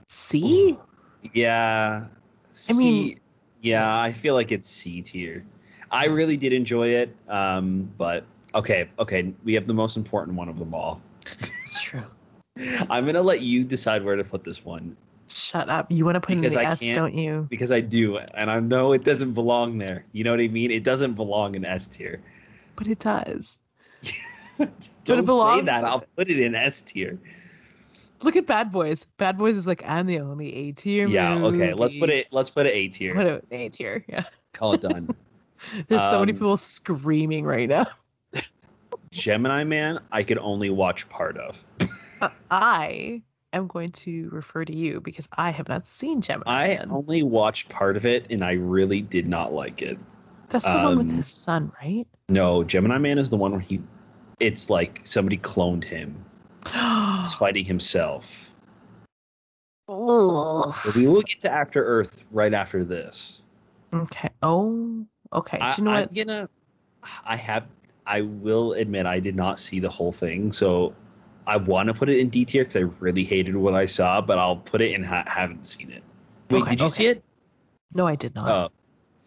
C? 0.09 0.79
yeah. 1.35 2.07
I 2.71 2.73
mean- 2.73 3.21
yeah, 3.61 4.01
I 4.01 4.13
feel 4.13 4.33
like 4.35 4.51
it's 4.51 4.67
C 4.69 5.03
tier. 5.03 5.45
I 5.91 6.07
really 6.07 6.37
did 6.37 6.53
enjoy 6.53 6.89
it. 6.89 7.15
Um, 7.29 7.91
but 7.99 8.25
okay, 8.55 8.89
okay, 8.99 9.33
we 9.45 9.55
have 9.55 9.67
the 9.67 9.75
most 9.75 9.97
important 9.97 10.37
one 10.37 10.49
of 10.49 10.59
them 10.59 10.75
all. 10.75 11.01
It's 11.65 11.83
true. 11.83 12.05
I'm 12.91 13.07
gonna 13.07 13.23
let 13.23 13.41
you 13.41 13.65
decide 13.65 14.05
where 14.05 14.17
to 14.17 14.25
put 14.25 14.45
this 14.45 14.65
one 14.65 14.97
Shut 15.29 15.69
up. 15.69 15.91
You 15.91 16.05
want 16.05 16.17
to 16.17 16.21
put 16.21 16.37
Because 16.37 16.55
in 16.55 16.63
the 16.63 16.69
I 16.69 16.73
S, 16.73 16.89
don't 16.89 17.15
you? 17.15 17.47
because 17.51 17.71
I 17.71 17.81
do, 17.81 18.19
and 18.19 18.51
I 18.51 18.61
know 18.61 18.93
it 18.93 19.05
doesn't 19.05 19.33
belong 19.33 19.79
there. 19.79 20.05
You 20.13 20.25
know 20.25 20.31
what 20.31 20.41
I 20.41 20.49
mean? 20.49 20.71
It 20.71 20.85
doesn't 20.85 21.15
belong 21.15 21.55
in 21.55 21.65
S 21.65 21.87
tier. 21.87 22.21
But 22.77 22.87
it 22.87 22.99
does. 22.99 23.59
Don't 25.05 25.27
say 25.27 25.61
that. 25.63 25.85
I'll 25.85 26.05
put 26.17 26.31
it 26.31 26.39
in 26.39 26.55
S 26.55 26.81
tier. 26.81 27.19
Look 28.23 28.37
at 28.37 28.47
Bad 28.47 28.73
Boys. 28.73 29.07
Bad 29.17 29.39
Boys 29.39 29.57
is 29.57 29.67
like 29.67 29.83
I'm 29.87 30.07
the 30.07 30.19
only 30.21 30.55
A 30.55 30.73
tier. 30.73 31.07
Yeah. 31.07 31.37
Okay. 31.37 31.75
Let's 31.75 31.95
put 31.95 32.11
it. 32.11 32.27
Let's 32.33 32.51
put 32.51 32.67
it 32.67 32.75
A 32.75 32.89
tier. 32.89 33.15
Put 33.15 33.27
it 33.27 33.45
A 33.51 33.69
tier. 33.69 34.05
Yeah. 34.09 34.25
Call 34.53 34.73
it 34.73 34.81
done. 34.81 35.15
There's 35.89 36.03
so 36.05 36.21
many 36.21 36.33
Um, 36.33 36.39
people 36.39 36.57
screaming 36.57 37.45
right 37.45 37.69
now. 37.69 37.87
Gemini 39.11 39.65
Man, 39.65 39.99
I 40.13 40.23
could 40.23 40.39
only 40.39 40.71
watch 40.71 41.09
part 41.09 41.37
of. 41.39 41.65
I 42.51 43.23
am 43.53 43.67
going 43.67 43.91
to 43.93 44.29
refer 44.31 44.65
to 44.65 44.75
you 44.75 45.01
because 45.01 45.29
I 45.33 45.51
have 45.51 45.69
not 45.69 45.87
seen 45.87 46.21
Gemini. 46.21 46.51
I 46.51 46.69
Man. 46.69 46.89
only 46.91 47.23
watched 47.23 47.69
part 47.69 47.97
of 47.97 48.07
it, 48.07 48.27
and 48.31 48.45
I 48.45 48.53
really 48.53 49.01
did 49.01 49.27
not 49.27 49.53
like 49.53 49.83
it. 49.83 49.99
That's 50.51 50.65
the 50.65 50.79
one 50.79 50.99
with 50.99 51.11
um, 51.11 51.17
his 51.17 51.29
son, 51.29 51.73
right? 51.83 52.07
No, 52.29 52.65
Gemini 52.65 52.99
Man 52.99 53.19
is 53.19 53.31
the 53.31 53.37
one 53.37 53.53
where 53.53 53.61
he, 53.61 53.81
it's 54.41 54.71
like 54.71 55.01
somebody 55.05 55.39
cloned 55.39 55.85
him. 55.85 56.15
He's 57.19 57.33
fighting 57.39 57.65
himself. 57.65 58.51
We 59.89 61.07
will 61.07 61.23
get 61.23 61.41
to 61.41 61.51
After 61.51 61.83
Earth 61.85 62.27
right 62.31 62.53
after 62.53 62.85
this. 62.85 63.43
Okay. 63.95 64.29
Oh, 64.43 65.07
okay. 65.33 65.59
I, 65.59 65.75
Do 65.75 65.83
you 65.83 65.85
know 65.85 65.91
I'm 65.93 66.01
what? 66.03 66.15
gonna. 66.15 66.49
I 67.25 67.37
have. 67.37 67.67
I 68.07 68.23
will 68.23 68.73
admit 68.73 69.07
I 69.07 69.21
did 69.21 69.37
not 69.37 69.61
see 69.61 69.81
the 69.81 69.89
whole 69.89 70.13
thing, 70.13 70.51
so 70.51 70.95
I 71.47 71.57
want 71.57 71.89
to 71.89 71.95
put 71.95 72.09
it 72.09 72.19
in 72.19 72.29
D 72.29 72.45
tier 72.45 72.65
because 72.65 72.77
I 72.77 72.87
really 73.01 73.25
hated 73.25 73.55
what 73.57 73.75
I 73.75 73.87
saw, 73.87 74.21
but 74.21 74.39
I'll 74.39 74.57
put 74.57 74.81
it 74.81 74.93
in 74.93 75.05
ha- 75.05 75.25
haven't 75.27 75.67
seen 75.67 75.91
it. 75.91 76.03
Wait, 76.51 76.63
Okay, 76.63 76.71
did 76.71 76.81
you 76.81 76.87
okay. 76.87 76.93
see 76.95 77.07
it? 77.07 77.25
No, 77.95 78.07
I 78.07 78.15
did 78.15 78.35
not. 78.35 78.49
Oh, 78.49 78.69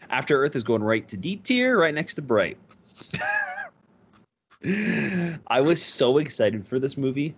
After 0.10 0.41
Earth 0.43 0.56
is 0.56 0.64
going 0.64 0.84
right 0.84 1.08
to 1.08 1.18
D 1.18 1.36
tier, 1.38 1.80
right 1.80 1.93
next 1.93 2.16
to 2.16 2.22
Bright. 2.22 2.58
I 5.47 5.62
was 5.62 5.82
so 5.84 6.18
excited 6.20 6.66
for 6.66 6.78
this 6.80 6.95
movie. 6.97 7.34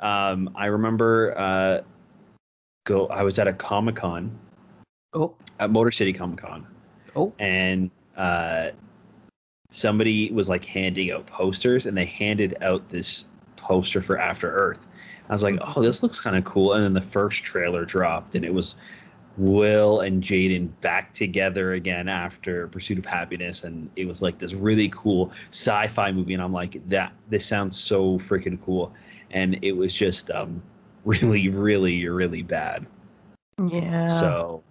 Um, 0.00 0.50
I 0.54 0.66
remember 0.66 1.34
uh, 1.38 1.80
go. 2.84 3.06
I 3.06 3.22
was 3.22 3.38
at 3.38 3.48
a 3.48 3.52
Comic 3.52 3.96
Con 3.96 4.38
oh, 5.14 5.34
at 5.58 5.70
Motor 5.70 5.90
City 5.90 6.12
Comic 6.12 6.40
Con, 6.40 6.66
oh. 7.16 7.32
and 7.38 7.90
uh, 8.16 8.70
somebody 9.70 10.30
was 10.32 10.48
like 10.48 10.64
handing 10.64 11.10
out 11.10 11.26
posters, 11.26 11.86
and 11.86 11.96
they 11.96 12.04
handed 12.04 12.56
out 12.60 12.88
this 12.88 13.24
poster 13.56 14.00
for 14.00 14.18
After 14.18 14.50
Earth. 14.50 14.86
I 15.28 15.32
was 15.32 15.42
like, 15.42 15.58
"Oh, 15.60 15.82
this 15.82 16.02
looks 16.02 16.20
kind 16.20 16.36
of 16.36 16.44
cool." 16.44 16.74
And 16.74 16.84
then 16.84 16.94
the 16.94 17.00
first 17.00 17.42
trailer 17.42 17.84
dropped, 17.84 18.34
and 18.34 18.44
it 18.44 18.54
was 18.54 18.76
Will 19.36 20.00
and 20.00 20.22
Jaden 20.22 20.70
back 20.80 21.12
together 21.12 21.74
again 21.74 22.08
after 22.08 22.68
Pursuit 22.68 22.98
of 22.98 23.06
Happiness, 23.06 23.64
and 23.64 23.90
it 23.96 24.06
was 24.06 24.22
like 24.22 24.38
this 24.38 24.54
really 24.54 24.88
cool 24.90 25.32
sci-fi 25.50 26.12
movie. 26.12 26.34
And 26.34 26.42
I'm 26.42 26.52
like, 26.52 26.80
"That 26.88 27.12
this 27.28 27.44
sounds 27.44 27.76
so 27.78 28.18
freaking 28.18 28.58
cool," 28.64 28.92
and 29.32 29.58
it 29.62 29.72
was 29.72 29.92
just 29.92 30.30
um, 30.30 30.62
really, 31.04 31.48
really, 31.48 32.06
really 32.08 32.42
bad. 32.42 32.86
Yeah. 33.72 34.06
So, 34.06 34.62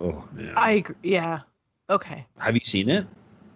oh 0.00 0.28
man, 0.32 0.52
I 0.56 0.72
agree. 0.72 0.96
Yeah. 1.02 1.40
Okay. 1.88 2.26
have 2.38 2.54
you 2.54 2.60
seen 2.60 2.88
it? 2.88 3.06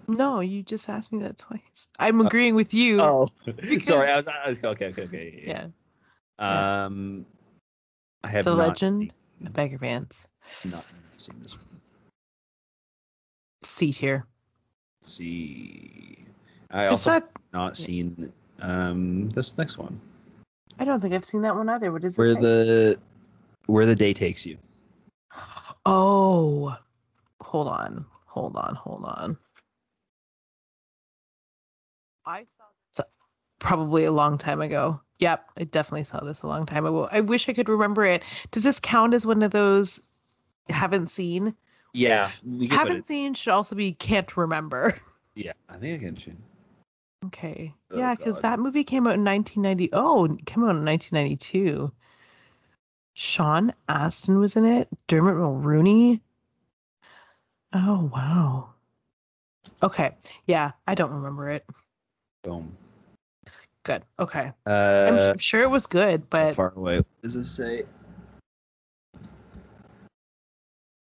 No, 0.08 0.40
you 0.40 0.62
just 0.62 0.88
asked 0.88 1.12
me 1.12 1.20
that 1.20 1.38
twice. 1.38 1.88
I'm 1.98 2.20
agreeing 2.20 2.54
with 2.54 2.74
you. 2.74 3.00
Oh, 3.00 3.28
Because- 3.44 3.86
sorry. 3.86 4.08
I 4.10 4.16
was, 4.16 4.28
I 4.28 4.48
was 4.50 4.58
okay. 4.64 4.86
Okay. 4.88 5.02
Okay. 5.02 5.44
yeah. 5.46 5.66
yeah. 6.38 6.84
Um, 6.84 7.24
I 8.22 8.28
have 8.28 8.44
The 8.44 8.54
Legend? 8.54 9.00
seen- 9.40 9.52
Bagger 9.52 9.78
Vance. 9.78 10.26
not 10.70 10.86
seen 11.16 11.36
this 11.42 11.54
one. 11.54 11.64
C 13.62 13.92
tier. 13.92 14.26
see. 15.02 16.18
I 16.70 16.86
also 16.86 17.10
not. 17.12 17.30
not 17.52 17.76
seen 17.76 18.32
um 18.60 19.28
this 19.30 19.56
next 19.58 19.78
one. 19.78 20.00
I 20.78 20.84
don't 20.84 21.00
think 21.00 21.14
I've 21.14 21.24
seen 21.24 21.42
that 21.42 21.54
one 21.54 21.68
either. 21.68 21.92
What 21.92 22.04
is 22.04 22.14
it? 22.14 22.18
Where 22.18 22.34
the 22.34 22.98
where 23.66 23.86
the 23.86 23.94
day 23.94 24.12
takes 24.12 24.44
you. 24.44 24.58
Oh, 25.86 26.76
hold 27.40 27.68
on, 27.68 28.04
hold 28.26 28.56
on, 28.56 28.74
hold 28.74 29.04
on. 29.04 29.36
I 32.26 32.44
saw 32.56 32.64
this 32.96 33.06
probably 33.58 34.04
a 34.04 34.12
long 34.12 34.38
time 34.38 34.60
ago. 34.60 35.00
Yep, 35.18 35.50
I 35.58 35.64
definitely 35.64 36.04
saw 36.04 36.20
this 36.20 36.42
a 36.42 36.46
long 36.46 36.66
time 36.66 36.86
ago. 36.86 37.08
I 37.12 37.20
wish 37.20 37.48
I 37.48 37.52
could 37.52 37.68
remember 37.68 38.04
it. 38.04 38.22
Does 38.50 38.62
this 38.62 38.80
count 38.80 39.14
as 39.14 39.26
one 39.26 39.42
of 39.42 39.50
those 39.50 40.00
haven't 40.68 41.10
seen? 41.10 41.54
Yeah, 41.92 42.32
we 42.44 42.66
can 42.66 42.76
Haven't 42.78 42.96
it- 42.98 43.06
seen 43.06 43.34
should 43.34 43.52
also 43.52 43.76
be 43.76 43.92
can't 43.92 44.36
remember. 44.36 44.98
Yeah, 45.36 45.50
I 45.68 45.78
think 45.78 46.00
I 46.00 46.04
can. 46.04 46.42
Okay. 47.24 47.74
Oh, 47.90 47.98
yeah, 47.98 48.14
because 48.14 48.40
that 48.42 48.60
movie 48.60 48.84
came 48.84 49.08
out 49.08 49.14
in 49.14 49.24
1990. 49.24 49.90
Oh, 49.92 50.26
it 50.26 50.46
came 50.46 50.62
out 50.62 50.76
in 50.76 50.84
1992. 50.84 51.90
Sean 53.14 53.72
Astin 53.88 54.38
was 54.38 54.56
in 54.56 54.64
it. 54.64 54.88
Dermot 55.06 55.36
Mulroney. 55.36 56.20
Oh, 57.72 58.10
wow. 58.12 58.70
Okay. 59.82 60.14
Yeah, 60.46 60.72
I 60.86 60.94
don't 60.94 61.12
remember 61.12 61.50
it. 61.50 61.64
Boom. 62.42 62.76
Good. 63.84 64.02
Okay. 64.18 64.52
I'm, 64.66 65.14
Uh, 65.14 65.30
I'm 65.32 65.38
sure 65.38 65.62
it 65.62 65.70
was 65.70 65.86
good, 65.86 66.22
so 66.22 66.26
but 66.30 66.56
far 66.56 66.72
away. 66.76 66.96
What 66.98 67.06
does 67.22 67.34
this 67.34 67.50
say? 67.50 67.84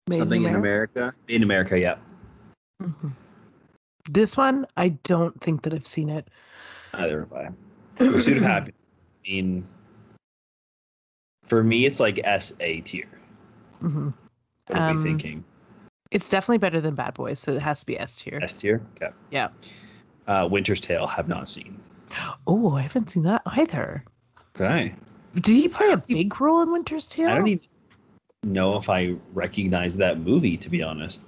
Made 0.07 0.19
Something 0.19 0.43
in 0.43 0.55
America. 0.55 1.13
In 1.27 1.41
America, 1.43 1.79
yeah. 1.79 1.97
Mhm. 2.81 3.11
This 4.09 4.37
one, 4.37 4.67
I 4.77 4.89
don't 5.03 5.39
think 5.41 5.63
that 5.63 5.73
I've 5.73 5.87
seen 5.87 6.09
it. 6.09 6.29
Neither 6.93 7.21
have 7.21 7.33
I. 7.33 7.49
Pursuit 7.95 8.37
of 8.37 8.43
Happiness. 8.43 8.75
I 9.25 9.27
mean, 9.27 9.67
for 11.45 11.63
me, 11.63 11.85
it's 11.85 11.99
like 11.99 12.19
S 12.23 12.53
A 12.59 12.81
tier. 12.81 13.07
Mhm. 13.81 14.13
What 14.67 14.79
are 14.79 14.89
Um, 14.89 14.97
we 14.97 15.03
thinking? 15.03 15.43
It's 16.11 16.29
definitely 16.29 16.59
better 16.59 16.79
than 16.79 16.95
Bad 16.95 17.13
Boys, 17.13 17.39
so 17.39 17.53
it 17.53 17.61
has 17.61 17.81
to 17.81 17.85
be 17.85 17.99
S 17.99 18.15
tier. 18.17 18.39
S 18.41 18.53
tier. 18.53 18.81
Okay. 18.95 19.13
Yeah. 19.31 19.49
Uh, 20.27 20.47
Winter's 20.49 20.79
Tale. 20.81 21.07
Have 21.07 21.27
not 21.27 21.47
seen. 21.49 21.79
Oh, 22.47 22.75
I 22.75 22.81
haven't 22.81 23.09
seen 23.09 23.23
that 23.23 23.41
either. 23.45 24.03
Okay. 24.55 24.95
Did 25.33 25.47
he 25.47 25.67
play 25.67 25.91
a 25.91 25.97
big 25.97 26.39
role 26.39 26.61
in 26.61 26.71
Winter's 26.71 27.05
Tale? 27.05 27.29
I 27.29 27.35
don't 27.35 27.47
even 27.47 27.67
know 28.43 28.77
if 28.77 28.89
I 28.89 29.15
recognize 29.33 29.97
that 29.97 30.19
movie. 30.19 30.57
To 30.57 30.69
be 30.69 30.81
honest. 30.81 31.21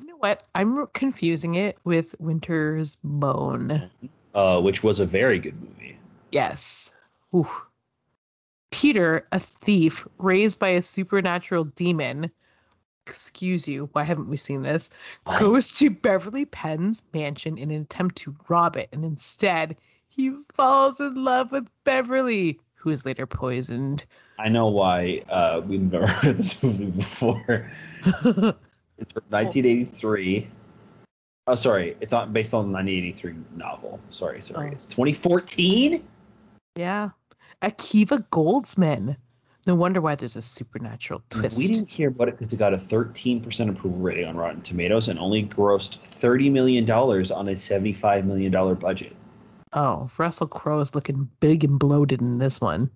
You 0.00 0.06
know 0.06 0.16
what? 0.16 0.44
I'm 0.54 0.86
confusing 0.94 1.56
it 1.56 1.78
with 1.84 2.14
Winter's 2.18 2.96
Bone. 3.04 3.88
Uh, 4.34 4.60
which 4.60 4.82
was 4.82 5.00
a 5.00 5.06
very 5.06 5.38
good 5.38 5.60
movie. 5.60 5.98
Yes. 6.32 6.94
Ooh. 7.34 7.48
Peter, 8.70 9.26
a 9.32 9.40
thief 9.40 10.06
raised 10.18 10.58
by 10.58 10.68
a 10.68 10.82
supernatural 10.82 11.64
demon. 11.64 12.30
Excuse 13.06 13.68
you, 13.68 13.88
why 13.92 14.02
haven't 14.02 14.28
we 14.28 14.36
seen 14.36 14.62
this? 14.62 14.90
Goes 15.38 15.76
to 15.78 15.90
Beverly 15.90 16.44
Penn's 16.44 17.02
mansion 17.14 17.56
in 17.56 17.70
an 17.70 17.82
attempt 17.82 18.16
to 18.16 18.34
rob 18.48 18.76
it, 18.76 18.88
and 18.92 19.04
instead 19.04 19.76
he 20.08 20.34
falls 20.54 20.98
in 21.00 21.22
love 21.22 21.52
with 21.52 21.68
Beverly, 21.84 22.58
who 22.74 22.90
is 22.90 23.04
later 23.04 23.26
poisoned. 23.26 24.04
I 24.38 24.48
know 24.48 24.66
why 24.66 25.22
uh, 25.28 25.62
we've 25.64 25.80
never 25.80 26.06
heard 26.08 26.38
this 26.38 26.62
movie 26.62 26.86
before. 26.86 27.70
It's 28.98 29.12
from 29.12 29.24
1983. 29.28 30.48
Oh, 31.46 31.54
sorry. 31.54 31.96
It's 32.00 32.12
not 32.12 32.32
based 32.32 32.54
on 32.54 32.66
the 32.68 32.72
1983 32.72 33.34
novel. 33.56 34.00
Sorry, 34.10 34.40
sorry. 34.40 34.68
Oh. 34.70 34.72
It's 34.72 34.86
2014. 34.86 36.02
yeah. 36.76 37.10
Akiva 37.62 38.26
Goldsman. 38.30 39.16
No 39.66 39.74
wonder 39.74 40.00
why 40.00 40.14
there's 40.14 40.36
a 40.36 40.42
supernatural 40.42 41.22
twist. 41.28 41.58
We 41.58 41.66
didn't 41.66 41.90
hear 41.90 42.08
about 42.08 42.28
it 42.28 42.38
because 42.38 42.52
it 42.52 42.56
got 42.58 42.72
a 42.72 42.76
13% 42.76 43.68
approval 43.68 43.98
rating 43.98 44.26
on 44.26 44.36
Rotten 44.36 44.62
Tomatoes 44.62 45.08
and 45.08 45.18
only 45.18 45.44
grossed 45.44 45.96
30 45.96 46.50
million 46.50 46.84
dollars 46.84 47.32
on 47.32 47.48
a 47.48 47.56
75 47.56 48.26
million 48.26 48.52
dollar 48.52 48.76
budget. 48.76 49.16
Oh, 49.72 50.08
Russell 50.18 50.46
Crowe 50.46 50.78
is 50.78 50.94
looking 50.94 51.28
big 51.40 51.64
and 51.64 51.78
bloated 51.80 52.20
in 52.20 52.38
this 52.38 52.60
one. 52.60 52.90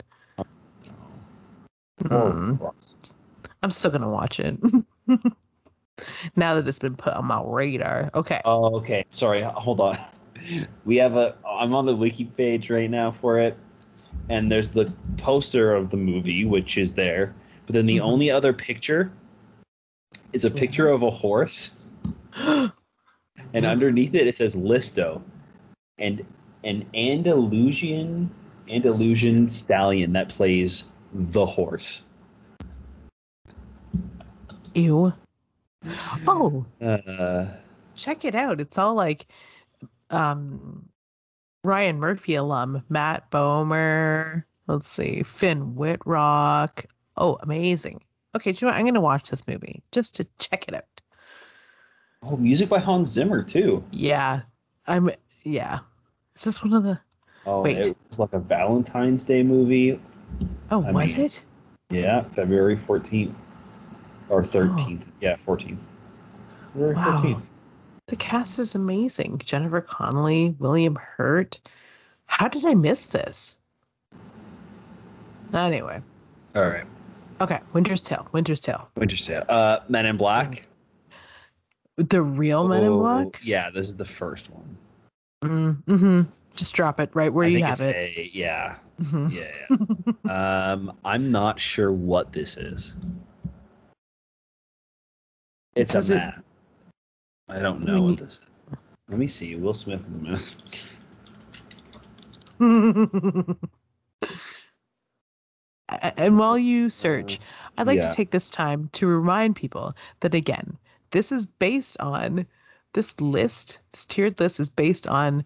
Hmm. 2.09 2.55
I'm 3.63 3.71
still 3.71 3.91
gonna 3.91 4.09
watch 4.09 4.39
it. 4.39 4.57
now 6.37 6.55
that 6.55 6.67
it's 6.67 6.79
been 6.79 6.97
put 6.97 7.13
on 7.15 7.27
my 7.27 7.43
radar. 7.45 8.11
Okay. 8.15 8.41
Oh, 8.45 8.77
okay. 8.77 9.05
Sorry. 9.11 9.43
Hold 9.43 9.81
on. 9.81 9.99
We 10.87 10.97
have 10.97 11.17
a. 11.17 11.37
I'm 11.47 11.75
on 11.75 11.85
the 11.85 11.95
wiki 11.95 12.25
page 12.25 12.71
right 12.71 12.89
now 12.89 13.11
for 13.11 13.39
it, 13.39 13.59
and 14.29 14.51
there's 14.51 14.71
the 14.71 14.93
poster 15.17 15.75
of 15.75 15.91
the 15.91 15.97
movie, 15.97 16.45
which 16.45 16.79
is 16.79 16.95
there. 16.95 17.35
But 17.67 17.75
then 17.75 17.87
the 17.87 17.99
Mhm. 17.99 18.03
only 18.03 18.31
other 18.31 18.53
picture 18.53 19.11
is 20.33 20.45
a 20.45 20.51
picture 20.51 20.89
of 20.89 21.03
a 21.03 21.11
horse, 21.11 21.77
and 22.37 23.65
underneath 23.67 24.15
it 24.15 24.27
it 24.27 24.35
says 24.35 24.55
Listo, 24.55 25.23
and 25.99 26.25
an 26.65 26.85
Andalusian 26.95 28.31
Andalusian 28.69 29.49
stallion 29.49 30.13
that 30.13 30.29
plays 30.29 30.85
the 31.13 31.45
horse. 31.45 32.05
Ew. 34.75 35.13
Oh, 36.27 36.67
Uh, 36.81 37.47
check 37.97 38.25
it 38.25 38.35
out. 38.35 38.61
It's 38.61 38.79
all 38.79 38.95
like 38.95 39.27
um 40.11 40.89
Ryan 41.65 41.99
Murphy 42.01 42.35
alum, 42.37 42.83
Matt 42.89 43.31
Bomer. 43.31 44.45
Let's 44.67 44.89
see, 44.91 45.23
Finn 45.23 45.75
Wittrock. 45.75 46.85
Oh, 47.17 47.39
amazing. 47.43 48.01
Okay, 48.35 48.53
do 48.53 48.59
you 48.61 48.67
know 48.67 48.73
what? 48.73 48.79
I'm 48.81 48.87
gonna 48.87 49.01
watch 49.01 49.31
this 49.31 49.47
movie 49.47 49.83
just 49.93 50.15
to 50.17 50.27
check 50.39 50.67
it 50.69 50.75
out. 50.75 50.85
oh, 52.23 52.37
music 52.37 52.69
by 52.69 52.79
Hans 52.79 53.11
Zimmer 53.11 53.43
too. 53.43 53.85
Yeah. 53.91 54.43
I'm 54.87 55.11
yeah. 55.43 55.81
Is 56.37 56.45
this 56.45 56.63
one 56.63 56.73
of 56.73 56.85
the 56.85 56.99
Oh, 57.47 57.63
Wait. 57.63 57.79
it 57.79 57.97
was 58.09 58.19
like 58.19 58.33
a 58.35 58.39
Valentine's 58.39 59.25
Day 59.25 59.43
movie. 59.43 59.99
Oh, 60.71 60.85
I 60.85 60.91
was 60.93 61.17
mean- 61.17 61.27
it? 61.27 61.43
Yeah, 61.91 62.23
February 62.35 62.77
14th. 62.77 63.43
Or 64.29 64.43
13th. 64.45 65.03
Yeah, 65.21 65.37
14th. 65.47 65.81
February 66.73 66.95
Wow. 66.95 67.41
14th. 68.11 68.13
The 68.13 68.17
cast 68.17 68.59
is 68.59 68.75
amazing. 68.75 69.41
Jennifer 69.45 69.81
Connelly, 69.81 70.55
William 70.59 70.97
Hurt. 70.97 71.61
How 72.27 72.49
did 72.49 72.65
I 72.65 72.75
miss 72.75 73.07
this? 73.07 73.57
Anyway, 75.53 76.01
All 76.55 76.69
right. 76.69 76.85
okay. 77.41 77.59
Winter's 77.73 78.01
Tale. 78.01 78.29
Winter's 78.33 78.61
Tale. 78.61 78.89
Winter's 78.97 79.27
Tale. 79.27 79.45
Uh, 79.49 79.79
Men 79.89 80.07
in 80.07 80.17
Black. 80.17 80.67
The 81.97 82.23
real 82.23 82.69
Men 82.69 82.85
in 82.85 82.93
Oh, 82.93 82.99
Black. 82.99 83.41
Yeah, 83.43 83.69
this 83.71 83.89
is 83.89 83.97
the 83.97 84.05
first 84.05 84.49
one. 84.51 84.77
Mm, 85.43 85.83
hmm 85.85 86.21
Just 86.55 86.75
drop 86.75 87.01
it 87.01 87.11
right 87.15 87.33
where 87.33 87.47
I 87.47 87.49
you 87.49 87.65
have 87.65 87.81
it. 87.81 87.97
A, 87.97 88.31
yeah, 88.33 88.77
Mhm. 89.03 89.33
yeah. 89.33 89.77
yeah. 90.27 90.73
um, 90.73 90.97
I'm 91.05 91.33
not 91.33 91.59
sure 91.59 91.93
what 91.93 92.33
this 92.33 92.57
is. 92.57 92.93
It's 95.75 95.91
Because 95.93 96.11
a 96.11 96.15
it- 96.15 96.17
map. 96.19 96.45
I 97.51 97.59
don't 97.59 97.83
know 97.85 98.03
what 98.05 98.19
this 98.19 98.35
is. 98.35 98.41
Let 99.09 99.19
me 99.19 99.27
see. 99.27 99.57
Will 99.57 99.75
Smith 99.75 100.05
in 100.07 100.23
the. 102.59 103.57
And 106.17 106.39
while 106.39 106.57
you 106.57 106.89
search, 106.89 107.37
uh, 107.37 107.41
I'd 107.79 107.87
like 107.89 107.99
yeah. 107.99 108.09
to 108.09 108.15
take 108.15 108.31
this 108.31 108.49
time 108.49 108.89
to 108.93 109.09
remind 109.09 109.57
people 109.57 109.97
that 110.21 110.37
again, 110.37 110.79
this 111.11 111.33
is 111.33 111.47
based 111.47 111.99
on 111.99 112.47
this 112.93 113.21
list, 113.21 113.81
this 113.91 114.05
tiered 114.05 114.39
list 114.39 114.61
is 114.61 114.71
based 114.71 115.09
on 115.09 115.45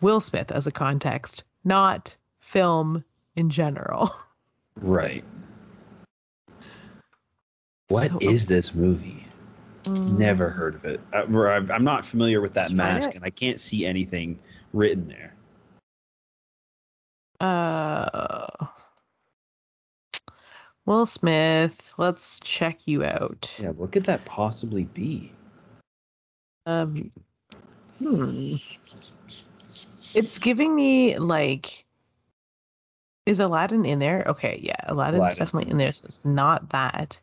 Will 0.00 0.20
Smith 0.20 0.50
as 0.50 0.66
a 0.66 0.70
context, 0.70 1.44
not 1.64 2.16
film 2.40 3.04
in 3.36 3.50
general. 3.50 4.10
Right. 4.76 5.22
What 7.88 8.22
is 8.22 8.44
So- 8.44 8.48
this 8.48 8.74
movie? 8.74 9.21
Never 9.86 10.50
Mm, 10.50 10.54
heard 10.54 10.74
of 10.74 10.84
it. 10.84 11.00
I, 11.12 11.18
I'm 11.22 11.70
I'm 11.70 11.84
not 11.84 12.04
familiar 12.06 12.40
with 12.40 12.54
that 12.54 12.70
Let's 12.70 12.74
mask, 12.74 13.14
and 13.14 13.24
I 13.24 13.30
can't 13.30 13.58
see 13.60 13.84
anything 13.84 14.38
written 14.72 15.08
there. 15.08 15.34
Uh, 17.40 18.46
Will 20.86 21.06
Smith, 21.06 21.92
let's 21.98 22.40
check 22.40 22.86
you 22.86 23.04
out. 23.04 23.52
Yeah, 23.60 23.70
what 23.70 23.92
could 23.92 24.04
that 24.04 24.24
possibly 24.24 24.84
be? 24.84 25.32
Um, 26.66 27.10
hmm. 27.98 28.56
It's 30.14 30.38
giving 30.38 30.74
me 30.74 31.16
like, 31.18 31.84
is 33.26 33.40
Aladdin 33.40 33.84
in 33.84 33.98
there? 33.98 34.24
Okay, 34.26 34.60
yeah, 34.62 34.76
Aladdin's 34.86 35.20
Aladdin's 35.20 35.38
definitely 35.38 35.70
in 35.70 35.72
in 35.72 35.78
there, 35.78 35.92
so 35.92 36.06
it's 36.06 36.20
not 36.24 36.68
that. 36.70 37.20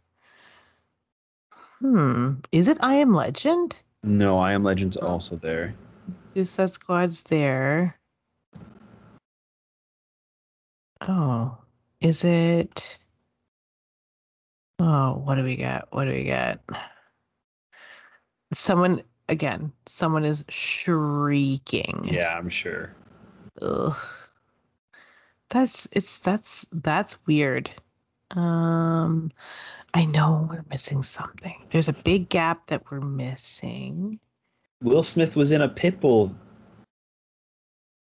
Hmm. 1.80 2.34
Is 2.52 2.68
it 2.68 2.78
I 2.82 2.96
Am 2.96 3.14
Legend? 3.14 3.80
No, 4.04 4.40
I 4.40 4.52
Am 4.52 4.64
Legend's 4.64 4.98
also 4.98 5.36
there. 5.36 5.74
Suicide 6.34 6.74
Squad's 6.74 7.24
there. 7.24 7.98
Oh, 11.02 11.58
is 12.02 12.24
it? 12.24 12.98
Oh, 14.80 15.22
what 15.24 15.36
do 15.36 15.44
we 15.44 15.56
got? 15.56 15.88
What 15.92 16.06
do 16.06 16.12
we 16.12 16.26
got? 16.26 16.60
Someone 18.54 19.02
again. 19.30 19.72
Someone 19.86 20.26
is 20.26 20.44
shrieking. 20.50 22.10
Yeah, 22.12 22.38
I'm 22.38 22.50
sure. 22.50 22.94
Ugh. 23.62 23.96
That's 25.50 25.88
it's 25.92 26.20
that's 26.20 26.66
that's 26.72 27.18
weird. 27.26 27.72
Um, 28.32 29.32
I 29.94 30.06
know 30.06 30.48
we're 30.50 30.64
missing 30.70 31.02
something. 31.04 31.56
There's 31.70 31.88
a 31.88 31.94
big 31.94 32.30
gap 32.30 32.68
that 32.68 32.84
we're 32.92 33.00
missing. 33.02 34.20
Will 34.82 35.04
Smith 35.04 35.36
was 35.36 35.52
in 35.52 35.62
a 35.62 35.70
Pitbull 35.70 36.34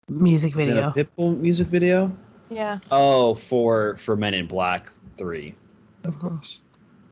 Music 0.09 0.55
was 0.57 0.67
in 0.67 0.77
a 0.77 0.91
video. 0.91 1.05
Pitbull 1.05 1.39
music 1.39 1.69
video. 1.69 2.13
Yeah. 2.51 2.81
Oh, 2.91 3.35
for 3.37 3.97
for 3.97 4.17
Men 4.17 4.35
in 4.35 4.47
Black 4.47 4.93
Three, 5.17 5.55
of 6.05 6.19
course. 6.19 6.61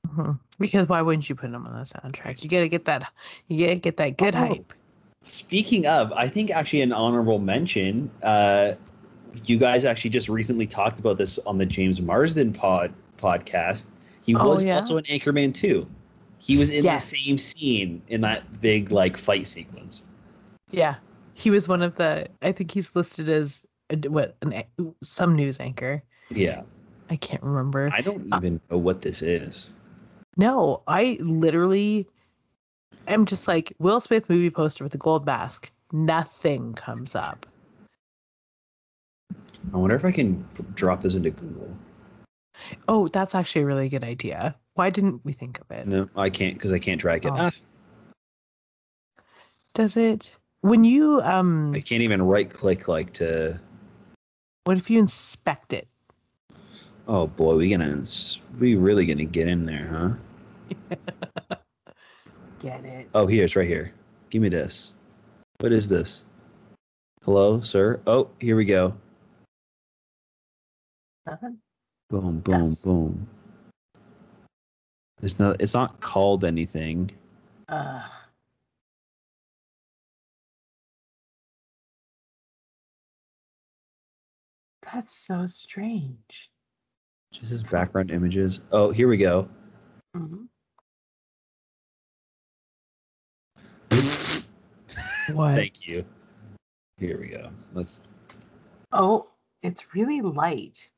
Mhm. 0.09 0.39
Because 0.59 0.89
why 0.89 1.01
wouldn't 1.03 1.29
you 1.29 1.37
put 1.37 1.53
them 1.53 1.65
on 1.67 1.73
the 1.75 1.85
soundtrack? 1.85 2.43
You 2.43 2.49
gotta 2.51 2.67
get 2.69 2.87
that. 2.87 3.13
You 3.47 3.67
gotta 3.67 3.79
get 3.79 3.97
that 3.99 4.17
good 4.19 4.35
Oh. 4.35 4.39
hype. 4.39 4.73
Speaking 5.23 5.87
of, 5.87 6.13
I 6.13 6.27
think 6.29 6.51
actually 6.51 6.81
an 6.81 6.93
honorable 6.93 7.39
mention. 7.39 8.11
Uh, 8.23 8.73
you 9.45 9.59
guys 9.59 9.85
actually 9.85 10.11
just 10.11 10.29
recently 10.29 10.67
talked 10.67 10.99
about 10.99 11.19
this 11.19 11.39
on 11.47 11.59
the 11.59 11.67
James 11.67 12.01
Marsden 12.01 12.53
pod 12.53 12.93
podcast. 13.19 13.93
He 14.29 14.35
Oh, 14.35 14.51
was 14.51 14.63
yeah? 14.63 14.77
also 14.77 14.99
in 14.99 15.05
Anchorman 15.05 15.55
2. 15.55 15.89
He 16.39 16.59
was 16.59 16.69
in 16.69 16.85
Yes. 16.85 17.11
the 17.11 17.17
same 17.17 17.39
scene 17.39 18.03
in 18.09 18.21
that 18.21 18.61
big 18.61 18.93
like 18.93 19.17
fight 19.17 19.47
sequence. 19.47 20.03
Yeah, 20.71 20.97
he 21.33 21.49
was 21.49 21.67
one 21.67 21.81
of 21.81 21.95
the. 21.97 22.29
I 22.43 22.53
think 22.53 22.71
he's 22.71 22.95
listed 22.95 23.31
as 23.31 23.67
a, 23.89 23.97
what 24.11 24.37
an 24.43 24.63
some 25.03 25.35
news 25.35 25.59
anchor. 25.61 26.03
Yeah. 26.29 26.63
I 27.09 27.17
can't 27.17 27.43
remember. 27.43 27.89
I 27.91 28.03
don't 28.03 28.31
Uh, 28.31 28.37
even 28.37 28.61
know 28.71 28.77
what 28.77 29.01
this 29.01 29.23
is. 29.23 29.73
No, 30.37 30.83
I 30.87 31.17
literally 31.23 32.07
am 33.07 33.25
just 33.25 33.49
like 33.49 33.73
Will 33.79 33.99
Smith 33.99 34.29
movie 34.29 34.51
poster 34.51 34.85
with 34.85 34.95
a 34.95 34.99
gold 34.99 35.25
mask. 35.25 35.73
Nothing 35.91 36.75
comes 36.75 37.15
up. 37.15 37.47
I 39.73 39.79
wonder 39.79 39.97
if 39.97 40.05
I 40.05 40.13
can 40.13 40.45
drop 40.75 41.01
this 41.01 41.15
into 41.15 41.31
Google. 41.31 41.75
Oh, 42.89 43.09
that's 43.09 43.35
actually 43.35 43.63
a 43.63 43.67
really 43.67 43.89
good 43.89 44.05
idea. 44.05 44.55
Why 44.75 44.91
didn't 44.91 45.25
we 45.25 45.33
think 45.33 45.61
of 45.61 45.71
it? 45.71 45.87
No, 45.87 46.09
I 46.17 46.31
can't 46.31 46.55
because 46.55 46.73
I 46.73 46.79
can't 46.79 47.01
drag 47.01 47.25
it. 47.25 47.33
Oh. 47.33 47.37
Ah, 47.39 47.51
Does 49.75 49.97
it? 49.97 50.37
When 50.61 50.85
you 50.85 51.21
um, 51.23 51.73
I 51.75 51.81
can't 51.81 52.03
even 52.03 52.23
right 52.23 52.49
click 52.51 52.89
like 52.89 53.13
to. 53.15 53.61
what 54.65 54.77
if 54.77 54.91
you 54.91 54.99
inspect 54.99 55.73
it? 55.73 55.89
Oh 57.07 57.27
boy, 57.27 57.57
we 57.57 57.71
gonna 57.71 57.87
ins- 57.87 58.41
we 58.59 58.75
really 58.75 59.07
gonna 59.07 59.25
get 59.25 59.49
in 59.49 59.65
there, 59.65 59.89
huh? 59.89 61.57
Get 62.61 62.85
it? 62.85 63.09
Oh, 63.15 63.27
here 63.27 63.45
it's 63.45 63.55
right 63.55 63.69
here. 63.69 63.95
Give 64.31 64.43
me 64.43 64.49
this. 64.49 64.93
What 65.61 65.73
is 65.73 65.89
this? 65.89 66.25
Hello, 67.23 67.61
sir. 67.61 68.01
Oh, 68.07 68.31
here 68.41 68.57
we 68.57 68.65
go. 68.65 68.95
Uh-huh. 71.31 71.51
Boom, 72.11 72.41
boom, 72.41 72.75
boom. 72.83 73.29
It's 75.23 75.39
not. 75.39 75.61
It's 75.61 75.75
not 75.75 76.01
called 76.01 76.45
anything. 76.45 77.11
Uh, 77.69 78.03
that's 84.91 85.15
so 85.15 85.47
strange. 85.47 86.51
Just 87.33 87.51
his 87.51 87.63
background 87.63 88.11
images. 88.11 88.61
Oh, 88.73 88.91
here 88.91 89.09
we 89.09 89.17
go. 89.19 89.49
Mhm. 90.17 90.49
What? 95.35 95.57
Thank 95.57 95.87
you. 95.87 96.07
Here 96.97 97.21
we 97.21 97.29
go. 97.29 97.51
Let's. 97.75 98.01
Oh, 98.93 99.29
it's 99.63 99.95
really 99.95 100.23
light. 100.23 100.89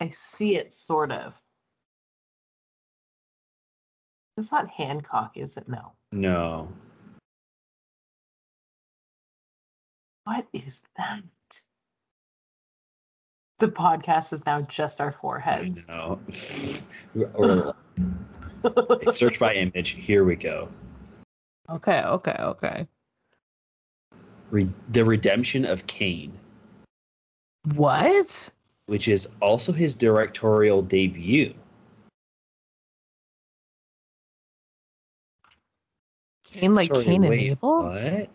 I 0.00 0.10
see 0.10 0.56
it 0.56 0.72
sort 0.74 1.12
of. 1.12 1.34
It's 4.36 4.50
not 4.50 4.68
Hancock, 4.70 5.36
is 5.36 5.56
it? 5.58 5.68
No. 5.68 5.92
No. 6.12 6.68
What 10.24 10.46
is 10.52 10.82
that? 10.96 11.22
The 13.58 13.68
podcast 13.68 14.32
is 14.32 14.46
now 14.46 14.62
just 14.62 15.00
our 15.02 15.08
I 15.08 15.12
foreheads. 15.12 15.86
know. 15.88 16.18
or, 17.34 17.74
or 18.64 19.12
search 19.12 19.38
by 19.38 19.54
image. 19.54 19.90
Here 19.90 20.24
we 20.24 20.36
go. 20.36 20.68
okay, 21.68 22.02
okay, 22.02 22.36
okay. 22.40 22.86
Re- 24.50 24.68
the 24.92 25.04
Redemption 25.04 25.64
of 25.66 25.86
Cain, 25.86 26.32
What? 27.74 28.50
Which 28.90 29.06
is 29.06 29.28
also 29.38 29.70
his 29.70 29.94
directorial 29.94 30.82
debut. 30.82 31.54
Cain 36.42 36.74
like 36.74 36.88
Sorry, 36.88 37.04
Cain 37.04 37.22
and 37.22 37.32
Abel? 37.32 37.84
What? 37.84 38.28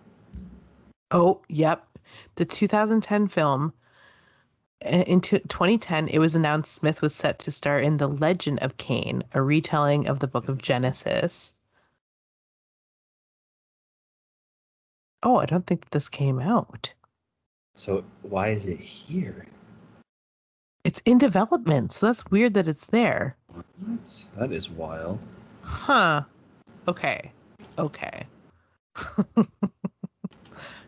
Oh, 1.12 1.42
yep. 1.50 1.86
The 2.36 2.46
2010 2.46 3.28
film. 3.28 3.74
uh, 4.86 4.88
In 4.88 5.20
t- 5.20 5.40
2010, 5.40 6.08
it 6.08 6.20
was 6.20 6.38
announced 6.38 6.74
Smith 6.74 7.02
was 7.02 7.14
set 7.14 7.38
to 7.40 7.52
star 7.52 7.78
in 7.78 7.98
The 7.98 8.08
Legend 8.08 8.60
of 8.60 8.78
Cain, 8.78 9.26
a 9.34 9.42
retelling 9.42 10.08
of 10.08 10.20
the 10.20 10.28
book 10.28 10.48
of 10.48 10.62
Genesis. 10.62 11.54
Oh, 15.22 15.36
I 15.36 15.48
don't 15.48 15.68
think 15.68 15.90
this 15.90 16.08
came 16.08 16.40
out. 16.40 16.94
So 17.74 18.06
why 18.22 18.52
is 18.52 18.66
it 18.66 18.80
here? 18.80 19.48
It's 20.86 21.02
in 21.06 21.18
development, 21.18 21.94
so 21.94 22.06
that's 22.06 22.24
weird 22.28 22.54
that 22.54 22.68
it's 22.68 22.86
there. 22.86 23.36
What? 23.48 24.28
That 24.38 24.52
is 24.52 24.70
wild. 24.70 25.18
Huh. 25.64 26.22
Okay. 26.88 27.32
Okay. 27.80 28.28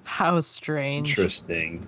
How 0.03 0.39
strange. 0.39 1.09
Interesting. 1.09 1.87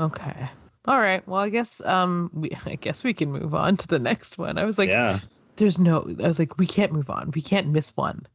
Okay. 0.00 0.48
All 0.86 0.98
right. 0.98 1.26
Well, 1.28 1.42
I 1.42 1.50
guess 1.50 1.82
um 1.82 2.30
we 2.32 2.50
I 2.66 2.76
guess 2.76 3.04
we 3.04 3.12
can 3.12 3.30
move 3.30 3.54
on 3.54 3.76
to 3.76 3.86
the 3.86 3.98
next 3.98 4.38
one. 4.38 4.56
I 4.56 4.64
was 4.64 4.78
like, 4.78 4.88
yeah. 4.88 5.20
there's 5.56 5.78
no 5.78 6.08
I 6.24 6.26
was 6.26 6.38
like, 6.38 6.56
we 6.56 6.66
can't 6.66 6.92
move 6.92 7.10
on. 7.10 7.32
We 7.34 7.42
can't 7.42 7.68
miss 7.68 7.94
one. 7.98 8.26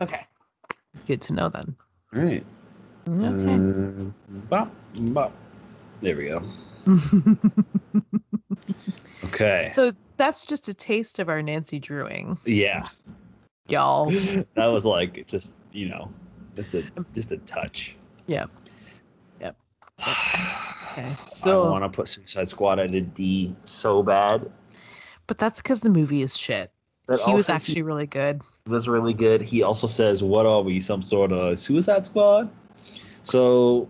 Okay. 0.00 0.24
Good 1.08 1.20
to 1.22 1.32
know 1.32 1.48
then. 1.48 1.74
All 2.14 2.22
right. 2.22 2.46
Okay. 3.08 3.54
Uh, 3.54 4.04
bop, 4.48 4.70
bop. 4.94 5.32
There 6.00 6.16
we 6.16 6.28
go. 6.28 6.40
Okay. 9.24 9.68
so 9.72 9.92
that's 10.16 10.44
just 10.44 10.68
a 10.68 10.74
taste 10.74 11.18
of 11.18 11.28
our 11.28 11.42
Nancy 11.42 11.78
Drewing, 11.78 12.38
yeah. 12.44 12.86
y'all. 13.68 14.10
that 14.54 14.66
was 14.66 14.84
like 14.84 15.26
just 15.26 15.54
you 15.72 15.88
know 15.88 16.10
just 16.54 16.74
a 16.74 16.84
just 17.12 17.32
a 17.32 17.38
touch. 17.38 17.96
Yep. 18.26 18.50
Yep. 19.40 19.56
Okay. 20.96 21.16
I 21.46 21.56
want 21.56 21.82
to 21.82 21.88
put 21.88 22.08
Suicide 22.08 22.48
Squad 22.48 22.78
at 22.78 22.94
a 22.94 23.00
D 23.00 23.56
so 23.64 24.00
bad. 24.00 24.48
but 25.26 25.38
that's 25.38 25.60
because 25.60 25.80
the 25.80 25.90
movie 25.90 26.22
is 26.22 26.38
shit. 26.38 26.70
But 27.06 27.18
he 27.20 27.34
was 27.34 27.48
actually 27.48 27.82
really 27.82 28.06
good. 28.06 28.40
was 28.68 28.86
really 28.86 29.12
good. 29.12 29.42
He 29.42 29.64
also 29.64 29.88
says, 29.88 30.22
"What 30.22 30.46
are 30.46 30.62
we? 30.62 30.78
Some 30.78 31.02
sort 31.02 31.32
of 31.32 31.58
Suicide 31.58 32.06
Squad?" 32.06 32.48
So 33.24 33.88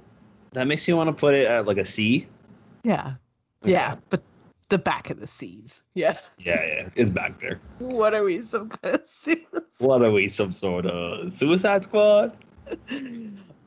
that 0.52 0.66
makes 0.66 0.88
me 0.88 0.94
want 0.94 1.08
to 1.08 1.12
put 1.12 1.34
it 1.34 1.46
at 1.46 1.66
like 1.66 1.76
a 1.76 1.84
C. 1.84 2.26
Yeah. 2.84 3.14
Yeah. 3.64 3.94
But 4.10 4.22
the 4.68 4.78
back 4.78 5.10
of 5.10 5.20
the 5.20 5.26
seas. 5.26 5.82
Yeah. 5.94 6.18
Yeah, 6.38 6.64
yeah, 6.66 6.88
it's 6.96 7.10
back 7.10 7.38
there. 7.40 7.60
What 7.78 8.14
are 8.14 8.24
we 8.24 8.40
some 8.42 8.68
kind 8.68 8.96
of 8.96 9.08
suicide? 9.08 9.62
What 9.78 10.02
are 10.02 10.10
we? 10.10 10.28
Some 10.28 10.52
sort 10.52 10.86
of 10.86 11.32
Suicide 11.32 11.84
Squad? 11.84 12.36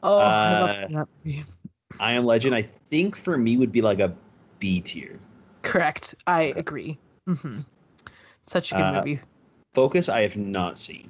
Oh, 0.03 0.19
I 0.43 0.53
Uh, 0.53 0.57
love 0.57 0.77
that 0.87 1.07
movie. 1.23 1.43
I 1.99 2.13
Am 2.13 2.25
Legend. 2.25 2.55
I 2.55 2.63
think 2.89 3.15
for 3.15 3.37
me 3.37 3.57
would 3.57 3.71
be 3.71 3.81
like 3.81 3.99
a 3.99 4.13
B 4.59 4.81
tier. 4.81 5.19
Correct. 5.63 6.15
I 6.25 6.43
Okay. 6.43 6.59
agree. 6.59 6.99
hmm 7.27 7.59
Such 8.47 8.71
a 8.71 8.75
good 8.75 8.87
Uh, 8.87 8.91
movie. 8.91 9.21
Focus. 9.73 10.09
I 10.09 10.21
have 10.21 10.37
not 10.37 10.77
seen. 10.77 11.09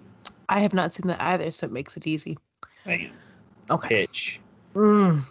I 0.49 0.59
have 0.59 0.73
not 0.73 0.93
seen 0.93 1.07
that 1.07 1.21
either, 1.21 1.51
so 1.51 1.67
it 1.67 1.71
makes 1.71 1.95
it 1.97 2.07
easy. 2.07 2.37
Bam. 2.85 3.11
Okay. 3.69 3.89
Hitch. 3.89 4.39
Mm, 4.75 5.23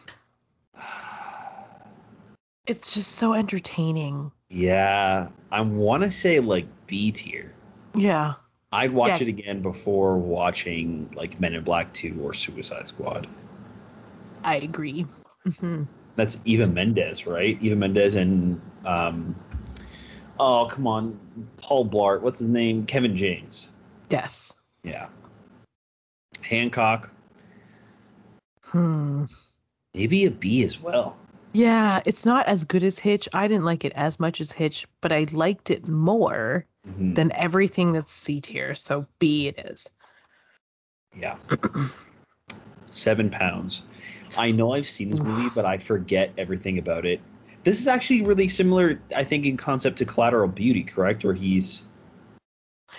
it's 2.67 2.93
just 2.95 3.13
so 3.13 3.33
entertaining. 3.35 4.31
Yeah, 4.49 5.29
I 5.51 5.61
want 5.61 6.03
to 6.03 6.11
say 6.11 6.41
like 6.41 6.67
B 6.87 7.11
tier. 7.11 7.53
Yeah. 7.95 8.35
I'd 8.73 8.93
watch 8.93 9.21
Yeah. 9.21 9.27
it 9.27 9.29
again 9.29 9.63
before 9.63 10.19
watching 10.19 11.09
like 11.15 11.39
Men 11.41 11.55
in 11.55 11.65
Black 11.65 11.93
2 11.93 12.19
or 12.23 12.33
Suicide 12.33 12.87
Squad. 12.89 13.27
I 14.45 14.57
agree. 14.57 15.07
hmm 15.61 15.85
That's 16.17 16.39
Eva 16.45 16.67
Mendes, 16.67 17.27
right? 17.27 17.59
Eva 17.61 17.77
Mendes 17.77 18.17
and 18.17 18.61
um 18.85 19.35
oh 20.39 20.67
come 20.71 20.87
on, 20.87 21.19
Paul 21.57 21.87
Blart. 21.89 22.21
What's 22.23 22.39
his 22.41 22.49
name? 22.49 22.85
Kevin 22.87 23.17
James. 23.17 23.69
Yes. 24.11 24.55
Yeah. 24.83 25.09
Hancock. 26.43 27.11
Hmm. 28.63 29.25
Maybe 29.95 30.27
a 30.27 30.31
B 30.31 30.63
as 30.65 30.81
well. 30.81 31.19
Yeah, 31.53 32.03
it's 32.05 32.27
not 32.27 32.47
as 32.47 32.65
good 32.65 32.85
as 32.85 32.99
Hitch. 32.99 33.29
I 33.33 33.49
didn't 33.49 33.65
like 33.65 33.85
it 33.85 33.93
as 33.95 34.21
much 34.21 34.41
as 34.41 34.53
Hitch, 34.53 34.87
but 35.01 35.13
I 35.13 35.27
liked 35.33 35.71
it 35.71 35.89
more 35.89 36.67
Mhm. 36.87 37.15
than 37.15 37.33
everything 37.33 37.93
that's 37.93 38.13
C 38.13 38.41
tier. 38.41 38.75
So 38.75 39.07
B 39.19 39.49
it 39.49 39.59
is. 39.67 39.89
Yeah. 41.17 41.37
Seven 42.91 43.31
pounds. 43.31 43.83
I 44.37 44.51
know 44.51 44.75
I've 44.75 44.89
seen 44.89 45.11
this 45.11 45.21
movie, 45.21 45.49
but 45.55 45.65
I 45.75 45.79
forget 45.79 46.31
everything 46.37 46.79
about 46.79 47.07
it. 47.07 47.21
This 47.65 47.81
is 47.81 47.89
actually 47.89 48.23
really 48.23 48.49
similar, 48.49 49.01
I 49.17 49.25
think, 49.25 49.45
in 49.47 49.57
concept 49.57 49.97
to 49.99 50.05
Collateral 50.05 50.49
Beauty, 50.49 50.83
correct? 50.85 51.25
Where 51.25 51.35
he's 51.35 51.85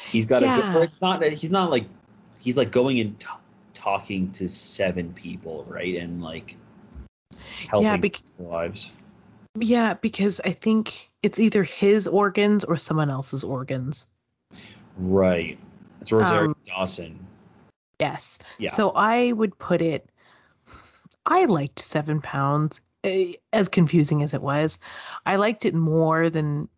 he's 0.09 0.25
got 0.25 0.41
Yeah. 0.41 0.73
a. 0.73 0.77
Or 0.77 0.83
it's 0.83 0.99
not. 0.99 1.19
that 1.21 1.31
He's 1.33 1.51
not 1.51 1.69
like 1.69 1.85
he's 2.39 2.57
like 2.57 2.71
going 2.71 2.99
and 2.99 3.17
t- 3.19 3.27
talking 3.73 4.31
to 4.31 4.47
seven 4.47 5.13
people, 5.13 5.63
right? 5.69 5.95
And 5.95 6.21
like 6.21 6.57
helping 7.69 8.01
bec- 8.01 8.13
people's 8.13 8.39
lives. 8.39 8.91
Yeah, 9.59 9.95
because 9.95 10.39
I 10.45 10.51
think 10.51 11.09
it's 11.23 11.39
either 11.39 11.63
his 11.63 12.07
organs 12.07 12.63
or 12.63 12.77
someone 12.77 13.09
else's 13.09 13.43
organs. 13.43 14.07
Right. 14.97 15.57
It's 16.01 16.11
Rosario 16.11 16.49
Um, 16.49 16.55
Dawson. 16.65 17.19
Yes. 17.99 18.39
Yeah. 18.59 18.71
So 18.71 18.91
I 18.91 19.31
would 19.31 19.57
put 19.57 19.81
it. 19.81 20.09
I 21.25 21.45
liked 21.45 21.79
Seven 21.79 22.21
Pounds, 22.21 22.79
eh, 23.03 23.33
as 23.51 23.67
confusing 23.67 24.21
as 24.23 24.33
it 24.33 24.41
was. 24.41 24.79
I 25.25 25.35
liked 25.35 25.65
it 25.65 25.73
more 25.73 26.29
than. 26.29 26.69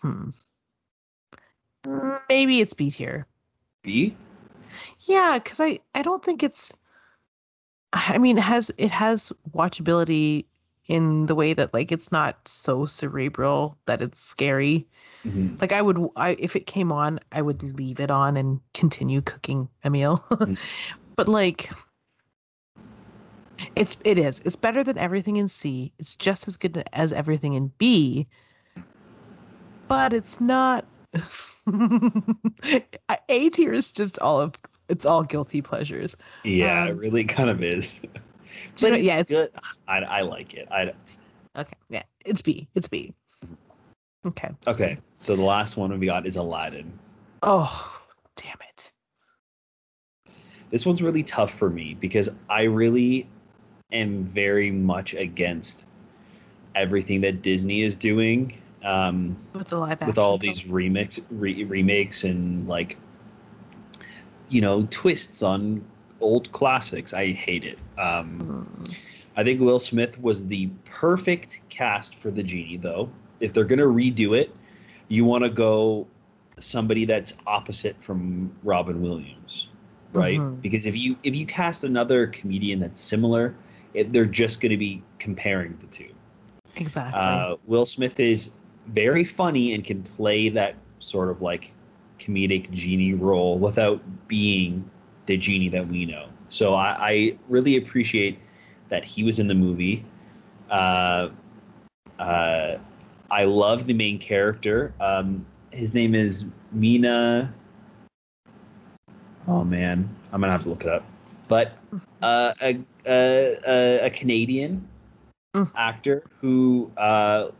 Hmm. 0.00 0.30
Mm, 1.84 2.18
Maybe 2.28 2.60
it's 2.60 2.74
B 2.74 2.90
tier. 2.90 3.26
B. 3.82 4.14
Yeah, 5.00 5.38
because 5.42 5.60
I 5.60 5.80
I 5.94 6.02
don't 6.02 6.22
think 6.22 6.42
it's. 6.42 6.72
I 7.94 8.18
mean, 8.18 8.38
it 8.38 8.42
has 8.42 8.70
it 8.76 8.90
has 8.90 9.32
watchability 9.54 10.44
in 10.86 11.26
the 11.26 11.34
way 11.34 11.54
that 11.54 11.72
like 11.72 11.90
it's 11.92 12.12
not 12.12 12.46
so 12.46 12.86
cerebral 12.86 13.78
that 13.86 14.02
it's 14.02 14.22
scary. 14.22 14.86
Mhm. 15.24 15.60
Like 15.60 15.72
I 15.72 15.80
would, 15.80 15.98
I 16.16 16.36
if 16.38 16.56
it 16.56 16.66
came 16.66 16.90
on, 16.92 17.20
I 17.32 17.40
would 17.40 17.62
leave 17.62 18.00
it 18.00 18.10
on 18.10 18.36
and 18.36 18.60
continue 18.74 19.22
cooking 19.22 19.68
a 19.84 19.90
meal. 19.90 20.24
Mm. 20.30 20.58
but 21.16 21.28
like, 21.28 21.70
it's 23.76 23.96
it 24.04 24.18
is 24.18 24.40
it's 24.44 24.56
better 24.56 24.82
than 24.82 24.98
everything 24.98 25.36
in 25.36 25.48
C. 25.48 25.92
It's 25.98 26.14
just 26.14 26.48
as 26.48 26.56
good 26.56 26.82
as 26.92 27.12
everything 27.12 27.54
in 27.54 27.72
B. 27.78 28.26
But 29.86 30.12
it's 30.12 30.40
not. 30.40 30.84
A 33.28 33.48
tier 33.50 33.72
is 33.72 33.92
just 33.92 34.18
all 34.18 34.40
of 34.40 34.54
it's 34.88 35.04
all 35.06 35.22
guilty 35.22 35.62
pleasures. 35.62 36.16
Yeah, 36.44 36.86
it 36.86 36.90
Um, 36.92 36.98
really 36.98 37.24
kind 37.24 37.50
of 37.50 37.62
is. 37.62 38.00
but 38.80 38.90
know- 38.92 38.96
yeah, 38.96 39.18
it's- 39.20 39.30
good. 39.30 39.50
I, 39.88 39.98
I 39.98 40.20
like 40.22 40.54
it. 40.54 40.68
I 40.70 40.92
Okay, 41.56 41.76
yeah, 41.88 42.02
it's 42.24 42.42
B. 42.42 42.66
It's 42.74 42.88
B. 42.88 43.14
Okay. 44.26 44.48
okay. 44.66 44.98
So 45.18 45.36
the 45.36 45.42
last 45.42 45.76
one 45.76 45.96
we 46.00 46.06
got 46.06 46.26
is 46.26 46.36
Aladdin. 46.36 46.90
Oh, 47.42 48.00
damn 48.36 48.56
it. 48.70 48.92
This 50.70 50.84
one's 50.84 51.02
really 51.02 51.22
tough 51.22 51.52
for 51.56 51.70
me 51.70 51.96
because 52.00 52.28
I 52.50 52.62
really 52.62 53.28
am 53.92 54.24
very 54.24 54.70
much 54.72 55.14
against 55.14 55.84
everything 56.74 57.20
that 57.20 57.42
Disney 57.42 57.82
is 57.82 57.94
doing 57.94 58.58
um, 58.82 59.36
With 59.52 59.68
the 59.68 59.78
live 59.78 59.92
action. 59.92 60.08
with 60.08 60.18
all 60.18 60.36
these 60.38 60.62
remix 60.64 61.22
re- 61.30 61.62
remakes 61.64 62.24
and 62.24 62.66
like 62.66 62.96
you 64.54 64.60
know 64.60 64.86
twists 64.90 65.42
on 65.42 65.84
old 66.20 66.50
classics. 66.52 67.12
I 67.12 67.32
hate 67.32 67.64
it. 67.64 67.78
Um, 67.98 68.68
Mm. 68.80 68.94
I 69.36 69.42
think 69.42 69.60
Will 69.60 69.80
Smith 69.80 70.18
was 70.20 70.46
the 70.46 70.68
perfect 70.84 71.60
cast 71.68 72.14
for 72.14 72.30
the 72.30 72.42
genie, 72.42 72.76
though. 72.76 73.10
If 73.40 73.52
they're 73.52 73.64
gonna 73.64 73.82
redo 73.82 74.38
it, 74.38 74.54
you 75.08 75.24
want 75.24 75.42
to 75.42 75.50
go 75.50 76.06
somebody 76.60 77.04
that's 77.04 77.34
opposite 77.48 77.96
from 78.00 78.52
Robin 78.62 79.02
Williams, 79.02 79.68
right? 80.12 80.38
Mhm. 80.38 80.62
Because 80.62 80.86
if 80.86 80.96
you 80.96 81.16
if 81.24 81.34
you 81.34 81.46
cast 81.46 81.82
another 81.82 82.28
comedian 82.28 82.78
that's 82.78 83.00
similar, 83.00 83.56
it, 83.92 84.12
they're 84.12 84.24
just 84.24 84.60
gonna 84.60 84.76
be 84.76 85.02
comparing 85.18 85.76
the 85.80 85.88
two. 85.88 86.10
Exactly. 86.76 87.20
Uh, 87.20 87.56
Will 87.66 87.86
Smith 87.86 88.20
is 88.20 88.52
very 88.86 89.24
funny 89.24 89.74
and 89.74 89.82
can 89.82 90.02
play 90.02 90.48
that 90.50 90.76
sort 91.00 91.28
of 91.28 91.42
like 91.42 91.72
comedic 92.18 92.70
genie 92.70 93.14
role 93.14 93.58
without 93.58 94.00
being 94.28 94.88
the 95.26 95.36
genie 95.36 95.68
that 95.70 95.86
we 95.88 96.06
know. 96.06 96.28
So 96.48 96.74
I, 96.74 96.96
I 96.98 97.38
really 97.48 97.76
appreciate 97.76 98.38
that 98.88 99.04
he 99.04 99.24
was 99.24 99.38
in 99.38 99.48
the 99.48 99.54
movie. 99.54 100.04
Uh, 100.70 101.30
uh, 102.18 102.76
I 103.30 103.44
love 103.44 103.86
the 103.86 103.94
main 103.94 104.18
character. 104.18 104.92
Um, 105.00 105.44
his 105.72 105.94
name 105.94 106.14
is 106.14 106.44
Mena. 106.72 107.54
Oh 109.48 109.64
man, 109.64 110.08
I'm 110.32 110.40
gonna 110.40 110.52
have 110.52 110.62
to 110.62 110.70
look 110.70 110.82
it 110.82 110.88
up. 110.88 111.04
But 111.48 111.76
uh, 112.22 112.54
a, 112.62 112.80
a, 113.06 114.06
a, 114.06 114.10
Canadian 114.10 114.88
Mm. 115.54 115.70
actor 115.76 116.24
who 116.40 116.90
uh, 116.96 117.50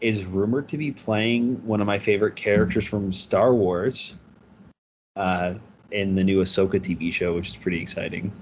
is 0.00 0.24
rumored 0.24 0.68
to 0.68 0.78
be 0.78 0.92
playing 0.92 1.64
one 1.66 1.80
of 1.80 1.86
my 1.86 1.98
favorite 1.98 2.36
characters 2.36 2.86
from 2.86 3.12
Star 3.12 3.54
Wars 3.54 4.14
uh, 5.16 5.54
in 5.90 6.14
the 6.14 6.24
new 6.24 6.42
Ahsoka 6.42 6.80
TV 6.80 7.12
show, 7.12 7.34
which 7.34 7.48
is 7.48 7.56
pretty 7.56 7.80
exciting. 7.80 8.32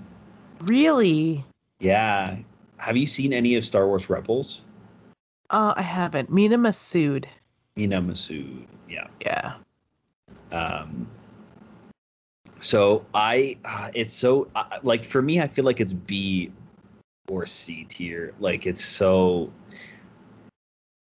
really? 0.62 1.44
Yeah. 1.80 2.36
Have 2.78 2.96
you 2.96 3.06
seen 3.06 3.32
any 3.32 3.56
of 3.56 3.64
Star 3.64 3.86
Wars 3.86 4.08
Rebels? 4.08 4.62
Uh, 5.50 5.74
I 5.76 5.82
haven't. 5.82 6.30
Mena 6.30 6.58
Massoud. 6.58 7.26
Mena 7.76 8.00
Massoud. 8.00 8.64
Yeah. 8.88 9.06
Yeah. 9.20 9.54
Um, 10.52 11.08
so 12.60 13.04
I, 13.14 13.56
uh, 13.64 13.90
it's 13.94 14.12
so 14.12 14.48
uh, 14.54 14.78
like 14.82 15.04
for 15.04 15.22
me, 15.22 15.40
I 15.40 15.46
feel 15.46 15.64
like 15.64 15.80
it's 15.80 15.92
B 15.92 16.52
or 17.28 17.46
C 17.46 17.84
tier. 17.84 18.34
Like 18.40 18.66
it's 18.66 18.84
so, 18.84 19.52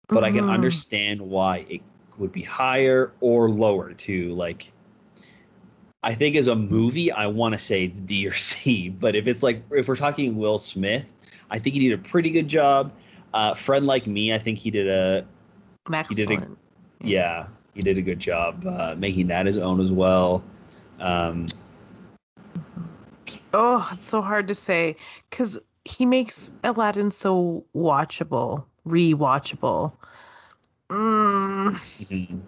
but 0.08 0.24
I 0.24 0.32
can 0.32 0.45
Mhm. 0.45 0.49
understand 0.49 1.22
why 1.22 1.66
it 1.70 1.82
would 2.18 2.32
be 2.32 2.43
higher 2.43 3.14
or 3.22 3.49
lower 3.49 3.93
too. 3.93 4.34
Like, 4.34 4.72
I 6.04 6.14
think 6.14 6.36
as 6.36 6.47
a 6.47 6.56
movie, 6.56 7.12
I 7.12 7.28
want 7.28 7.54
to 7.54 7.60
say 7.60 7.86
it's 7.86 7.99
D 8.01 8.28
or 8.28 8.34
C. 8.34 8.89
But 8.99 9.16
if 9.16 9.28
it's 9.28 9.41
like 9.43 9.64
if 9.72 9.88
we're 9.88 9.95
talking 9.95 10.36
Will 10.38 10.58
Smith, 10.58 11.14
I 11.49 11.60
think 11.60 11.76
he 11.76 11.88
did 11.89 11.97
a 11.97 12.01
pretty 12.01 12.30
good 12.30 12.47
job. 12.47 12.91
Uh, 13.34 13.54
Friend 13.54 13.86
like 13.86 14.06
me, 14.06 14.34
I 14.34 14.38
think 14.38 14.58
he 14.60 14.70
did 14.70 14.88
a 14.88 15.26
Excellent. 15.91 16.18
did 16.18 16.32
a- 17.01 17.08
yeah, 17.08 17.47
he 17.74 17.82
did 17.82 17.97
a 17.97 18.01
good 18.01 18.20
job 18.20 18.66
uh, 18.66 18.95
making 18.97 19.28
that 19.28 19.45
his 19.45 19.58
own 19.58 19.80
as 19.82 19.91
well. 19.91 20.43
Um, 20.99 21.47
Oh, 23.56 23.88
it's 23.91 24.08
so 24.08 24.22
hard 24.22 24.47
to 24.47 24.56
say 24.56 24.95
because 25.30 25.60
he 25.86 26.06
makes 26.06 26.51
Aladdin 26.64 27.12
so 27.12 27.64
watchable, 27.76 28.64
rewatchable. 28.88 29.94
Mm, 30.90 31.72
mhm. 31.72 32.42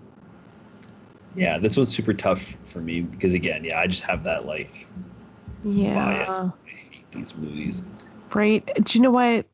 Yeah, 1.36 1.58
this 1.58 1.76
one's 1.76 1.94
super 1.94 2.14
tough 2.14 2.56
for 2.66 2.80
me 2.80 3.02
because 3.02 3.34
again, 3.34 3.64
yeah, 3.64 3.80
I 3.80 3.88
just 3.88 4.04
have 4.04 4.24
that 4.24 4.46
like 4.46 4.88
yeah. 5.64 5.94
bias. 5.96 6.36
I 6.40 6.52
hate 6.66 7.12
these 7.12 7.36
movies. 7.36 7.84
Right. 8.34 8.66
Do 8.76 8.98
you 8.98 9.02
know 9.02 9.12
what? 9.12 9.46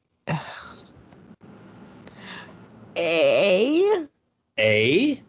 A. 2.98 4.08
A. 4.58 5.22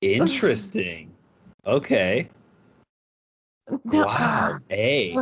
Interesting. 0.00 1.10
Okay. 1.66 2.28
No. 3.84 4.06
Wow. 4.06 4.58
A. 4.70 5.16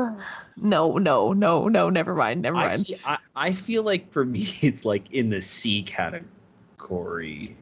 No, 0.56 0.98
no, 0.98 1.32
no, 1.32 1.68
no. 1.68 1.90
Never 1.90 2.14
mind. 2.14 2.42
Never 2.42 2.56
I, 2.56 2.68
mind. 2.68 2.80
see, 2.80 2.96
I, 3.04 3.18
I 3.34 3.52
feel 3.52 3.82
like 3.82 4.10
for 4.10 4.24
me 4.34 4.46
it's 4.60 4.84
like 4.84 5.10
in 5.12 5.30
the 5.30 5.40
C 5.42 5.82
category. 5.82 7.56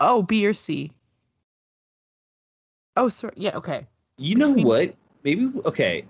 Oh, 0.00 0.22
B 0.22 0.46
or 0.46 0.54
C. 0.54 0.92
Oh, 2.96 3.08
sorry. 3.08 3.34
Yeah. 3.36 3.56
Okay. 3.56 3.86
You 4.18 4.34
know 4.36 4.48
Between- 4.48 4.66
what? 4.66 4.94
Maybe 5.22 5.50
okay. 5.64 6.04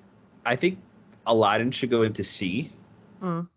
I 0.47 0.55
think 0.57 0.78
Aladdin 1.26 1.70
should 1.70 1.91
go 1.91 2.03
into 2.03 2.22
C. 2.24 2.70
Mm. 3.22 3.49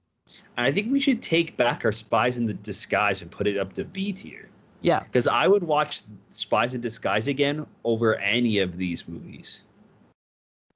And 0.58 0.66
I 0.66 0.72
think 0.72 0.92
we 0.92 1.00
should 1.00 1.22
take 1.22 1.56
back 1.58 1.86
our 1.86 1.92
spies 1.92 2.38
in 2.38 2.46
the 2.46 2.54
disguise 2.54 3.22
and 3.22 3.30
put 3.30 3.46
it 3.46 3.58
up 3.58 3.74
to 3.74 3.84
B 3.84 4.14
tier. 4.14 4.50
Yeah. 4.82 5.02
Because 5.04 5.28
I 5.28 5.48
would 5.48 5.64
watch 5.64 6.02
Spies 6.32 6.74
in 6.74 6.82
Disguise 6.82 7.28
again 7.30 7.66
over 7.86 8.16
any 8.16 8.60
of 8.60 8.78
these 8.78 9.08
movies. 9.08 9.62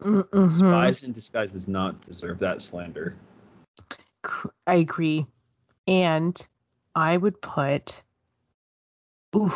Mm-hmm. 0.02 0.48
Spies 0.50 1.04
in 1.04 1.12
Disguise 1.12 1.52
does 1.52 1.68
not 1.68 2.00
deserve 2.02 2.40
that 2.40 2.62
slander. 2.62 3.16
I 4.66 4.76
agree. 4.76 5.26
And 5.88 6.46
I 6.96 7.18
would 7.18 7.42
put 7.42 8.02
ooh. 9.36 9.54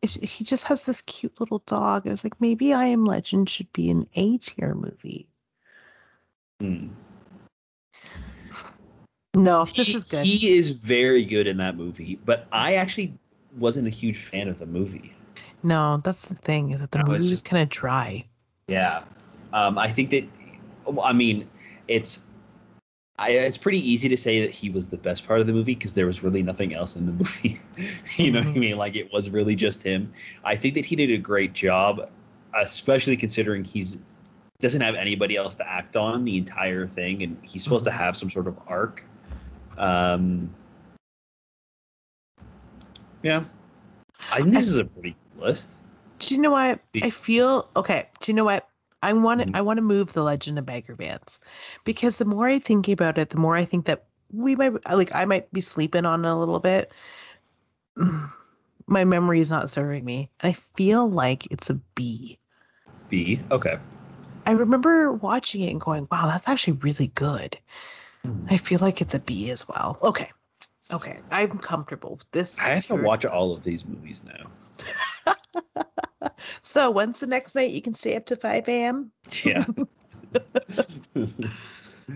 He 0.00 0.44
just 0.44 0.64
has 0.64 0.84
this 0.84 1.00
cute 1.02 1.40
little 1.40 1.58
dog. 1.66 2.06
I 2.06 2.10
was 2.10 2.22
like, 2.22 2.40
maybe 2.40 2.72
I 2.72 2.84
Am 2.86 3.04
Legend 3.04 3.50
should 3.50 3.72
be 3.72 3.90
an 3.90 4.06
A 4.14 4.38
tier 4.38 4.74
movie. 4.74 5.26
Hmm. 6.60 6.88
No, 9.34 9.64
this 9.64 9.88
he, 9.88 9.94
is 9.94 10.04
good. 10.04 10.24
He 10.24 10.56
is 10.56 10.70
very 10.70 11.24
good 11.24 11.46
in 11.46 11.56
that 11.58 11.76
movie, 11.76 12.18
but 12.24 12.46
I 12.52 12.74
actually 12.74 13.12
wasn't 13.56 13.86
a 13.86 13.90
huge 13.90 14.18
fan 14.18 14.48
of 14.48 14.58
the 14.58 14.66
movie. 14.66 15.14
no, 15.62 15.98
that's 15.98 16.26
the 16.26 16.34
thing, 16.34 16.70
is 16.70 16.80
that 16.80 16.92
the 16.92 17.00
movie 17.00 17.18
was 17.18 17.28
just- 17.28 17.44
kind 17.44 17.62
of 17.62 17.68
dry. 17.68 18.24
Yeah, 18.68 19.02
um, 19.52 19.78
I 19.78 19.88
think 19.88 20.10
that. 20.10 20.24
I 21.02 21.12
mean, 21.12 21.48
it's. 21.88 22.20
I, 23.20 23.30
it's 23.30 23.58
pretty 23.58 23.80
easy 23.80 24.08
to 24.08 24.16
say 24.16 24.40
that 24.42 24.52
he 24.52 24.70
was 24.70 24.88
the 24.88 24.96
best 24.96 25.26
part 25.26 25.40
of 25.40 25.48
the 25.48 25.52
movie 25.52 25.74
because 25.74 25.92
there 25.92 26.06
was 26.06 26.22
really 26.22 26.40
nothing 26.40 26.72
else 26.72 26.94
in 26.94 27.04
the 27.04 27.12
movie. 27.24 27.58
you 28.16 28.30
know 28.30 28.38
what 28.38 28.48
I 28.48 28.52
Mhm. 28.52 28.56
mean? 28.60 28.76
Like 28.78 28.94
it 28.94 29.12
was 29.12 29.28
really 29.28 29.56
just 29.56 29.82
him. 29.82 30.12
I 30.44 30.54
think 30.54 30.74
that 30.74 30.84
he 30.84 30.94
did 30.94 31.10
a 31.10 31.18
great 31.18 31.52
job, 31.52 32.08
especially 32.54 33.16
considering 33.16 33.64
he's 33.64 33.98
doesn't 34.60 34.80
have 34.80 34.94
anybody 34.94 35.36
else 35.36 35.56
to 35.56 35.68
act 35.68 35.96
on 35.96 36.24
the 36.24 36.36
entire 36.36 36.86
thing, 36.86 37.22
and 37.22 37.36
he's 37.42 37.62
supposed 37.64 37.84
to 37.86 37.90
Mhm. 37.90 37.96
have 37.96 38.16
some 38.16 38.30
sort 38.30 38.46
of 38.46 38.56
arc. 38.68 39.04
Um, 39.78 40.52
yeah, 43.22 43.44
I 44.30 44.42
think 44.42 44.52
this 44.54 44.68
is 44.68 44.78
a 44.78 44.84
pretty 44.84 45.16
good 45.34 45.42
list. 45.44 45.70
Do 46.20 46.34
you 46.36 46.40
know 46.40 46.52
what? 46.52 46.80
I 47.02 47.10
feel 47.10 47.68
okay. 47.76 48.06
Do 48.20 48.30
you 48.30 48.36
know 48.36 48.44
what? 48.44 48.67
I 49.02 49.12
want 49.12 49.40
to. 49.42 49.46
Mhm. 49.46 49.56
I 49.56 49.60
want 49.60 49.78
to 49.78 49.82
move 49.82 50.12
the 50.12 50.22
Legend 50.22 50.58
of 50.58 50.66
Bagger 50.66 50.94
Vance 50.94 51.40
because 51.84 52.18
the 52.18 52.24
more 52.24 52.48
I 52.48 52.58
think 52.58 52.88
about 52.88 53.18
it, 53.18 53.30
the 53.30 53.36
more 53.38 53.56
I 53.56 53.64
think 53.64 53.86
that 53.86 54.06
we 54.32 54.56
might 54.56 54.72
like. 54.90 55.14
I 55.14 55.24
might 55.24 55.50
be 55.52 55.60
sleeping 55.60 56.04
on 56.04 56.24
it 56.24 56.28
a 56.28 56.34
little 56.36 56.58
bit. 56.60 56.92
My 58.86 59.04
memory 59.04 59.40
is 59.40 59.50
not 59.50 59.68
serving 59.68 60.04
me, 60.04 60.30
and 60.40 60.50
I 60.50 60.52
feel 60.54 61.08
like 61.08 61.46
it's 61.50 61.68
a 61.68 61.74
B. 61.94 62.38
B. 63.08 63.40
Okay. 63.50 63.78
I 64.46 64.52
remember 64.52 65.12
watching 65.12 65.60
it 65.60 65.70
and 65.70 65.80
going, 65.80 66.08
"Wow, 66.10 66.26
that's 66.26 66.48
actually 66.48 66.74
really 66.74 67.08
good." 67.08 67.58
I 68.50 68.56
feel 68.56 68.78
like 68.80 69.00
it's 69.02 69.14
a 69.14 69.18
B 69.18 69.50
as 69.50 69.68
well. 69.68 69.98
Okay, 70.02 70.30
okay, 70.90 71.18
I'm 71.30 71.58
comfortable 71.58 72.16
with 72.16 72.30
this. 72.32 72.58
I 72.58 72.70
have 72.70 72.86
to 72.86 72.96
watch 72.96 73.26
all 73.26 73.54
of 73.54 73.62
these 73.62 73.84
movies 73.84 74.22
now. 74.24 74.50
So 76.62 76.90
when's 76.90 77.20
the 77.20 77.26
next 77.26 77.54
night 77.54 77.70
you 77.70 77.80
can 77.80 77.94
stay 77.94 78.14
up 78.16 78.26
to 78.26 78.36
five 78.36 78.68
a.m.? 78.68 79.10
Yeah. 79.44 79.64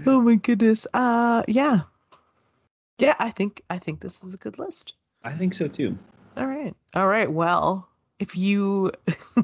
Oh 0.07 0.23
my 0.23 0.37
goodness. 0.37 0.87
Uh 0.95 1.43
yeah. 1.49 1.81
Yeah, 2.99 3.15
I 3.19 3.31
think 3.31 3.63
I 3.69 3.79
think 3.79 4.01
this 4.01 4.25
is 4.25 4.33
a 4.33 4.39
good 4.39 4.59
list. 4.59 4.95
I 5.23 5.33
think 5.33 5.55
so 5.55 5.69
too. 5.69 5.97
All 6.37 6.47
right. 6.47 6.75
All 6.95 7.09
right. 7.09 7.31
Well, 7.31 7.89
if 8.19 8.35
you 8.37 8.91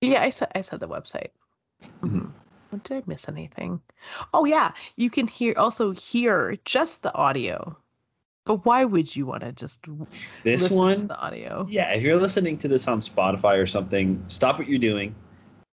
yeah 0.00 0.22
i 0.22 0.30
said 0.30 0.48
i 0.54 0.60
said 0.60 0.80
the 0.80 0.88
website. 0.88 1.30
Mhm. 2.02 2.30
Did 2.82 2.98
i 2.98 3.02
miss 3.06 3.28
anything? 3.28 3.80
Oh 4.34 4.44
yeah 4.44 4.72
you 4.96 5.10
can 5.10 5.26
hear 5.26 5.54
also 5.56 5.92
hear 5.92 6.56
just 6.64 7.02
the 7.02 7.14
audio. 7.14 7.76
But 8.44 8.64
why 8.64 8.84
would 8.84 9.16
you 9.16 9.26
want 9.26 9.42
to 9.42 9.52
just 9.52 9.80
this 10.44 10.62
listen 10.62 10.68
to 10.68 10.76
one, 10.76 11.06
the 11.08 11.18
audio? 11.18 11.66
Yeah, 11.68 11.90
if 11.92 12.02
you're 12.02 12.16
listening 12.16 12.56
to 12.58 12.68
this 12.68 12.86
on 12.86 13.00
Spotify 13.00 13.58
or 13.58 13.66
something, 13.66 14.22
stop 14.28 14.56
what 14.56 14.68
you're 14.68 14.78
doing, 14.78 15.16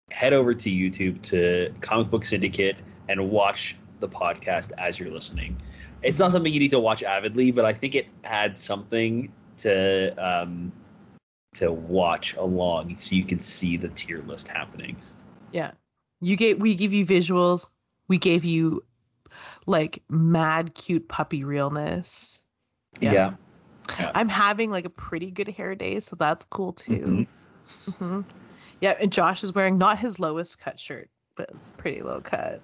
head 0.09 0.31
over 0.31 0.53
to 0.53 0.69
YouTube 0.69 1.21
to 1.23 1.73
Comic 1.81 2.09
Book 2.09 2.23
Syndicate 2.23 2.77
and 3.09 3.29
watch 3.29 3.75
the 4.01 4.09
podcast 4.09 4.71
as 4.77 4.99
you're 4.99 5.11
listening. 5.11 5.55
It's 6.03 6.19
not 6.19 6.31
something 6.31 6.51
you 6.51 6.59
need 6.59 6.71
to 6.71 6.79
watch 6.79 7.03
avidly, 7.03 7.51
but 7.51 7.63
I 7.63 7.73
think 7.73 7.95
it 7.95 8.07
adds 8.23 8.61
something 8.61 9.31
to 9.57 10.13
um, 10.17 10.71
to 11.53 11.71
watch 11.71 12.35
along 12.35 12.97
so 12.97 13.15
you 13.15 13.23
can 13.23 13.39
see 13.39 13.77
the 13.77 13.89
tier 13.89 14.21
list 14.23 14.47
happening. 14.47 14.97
Yeah. 15.51 15.71
You 16.19 16.35
get 16.35 16.59
we 16.59 16.75
give 16.75 16.93
you 16.93 17.05
visuals. 17.05 17.69
We 18.07 18.17
gave 18.17 18.43
you 18.43 18.83
like 19.65 20.01
mad 20.09 20.73
cute 20.73 21.07
puppy 21.07 21.43
realness. 21.43 22.43
Yeah. 22.99 23.13
Yeah. 23.13 24.11
I'm 24.15 24.29
having 24.29 24.71
like 24.71 24.85
a 24.85 24.89
pretty 24.89 25.31
good 25.31 25.47
hair 25.47 25.75
day, 25.75 25.99
so 25.99 26.15
that's 26.15 26.45
cool 26.45 26.73
too. 26.73 27.27
Mhm. 27.87 27.95
hmm 27.97 28.21
Yeah, 28.79 28.95
and 28.99 29.11
Josh 29.11 29.43
is 29.43 29.53
wearing 29.53 29.77
not 29.77 29.99
his 29.99 30.19
lowest 30.19 30.59
cut 30.59 30.79
shirt, 30.79 31.09
but 31.35 31.49
it's 31.51 31.71
pretty 31.71 32.01
low 32.01 32.21
cut. 32.21 32.61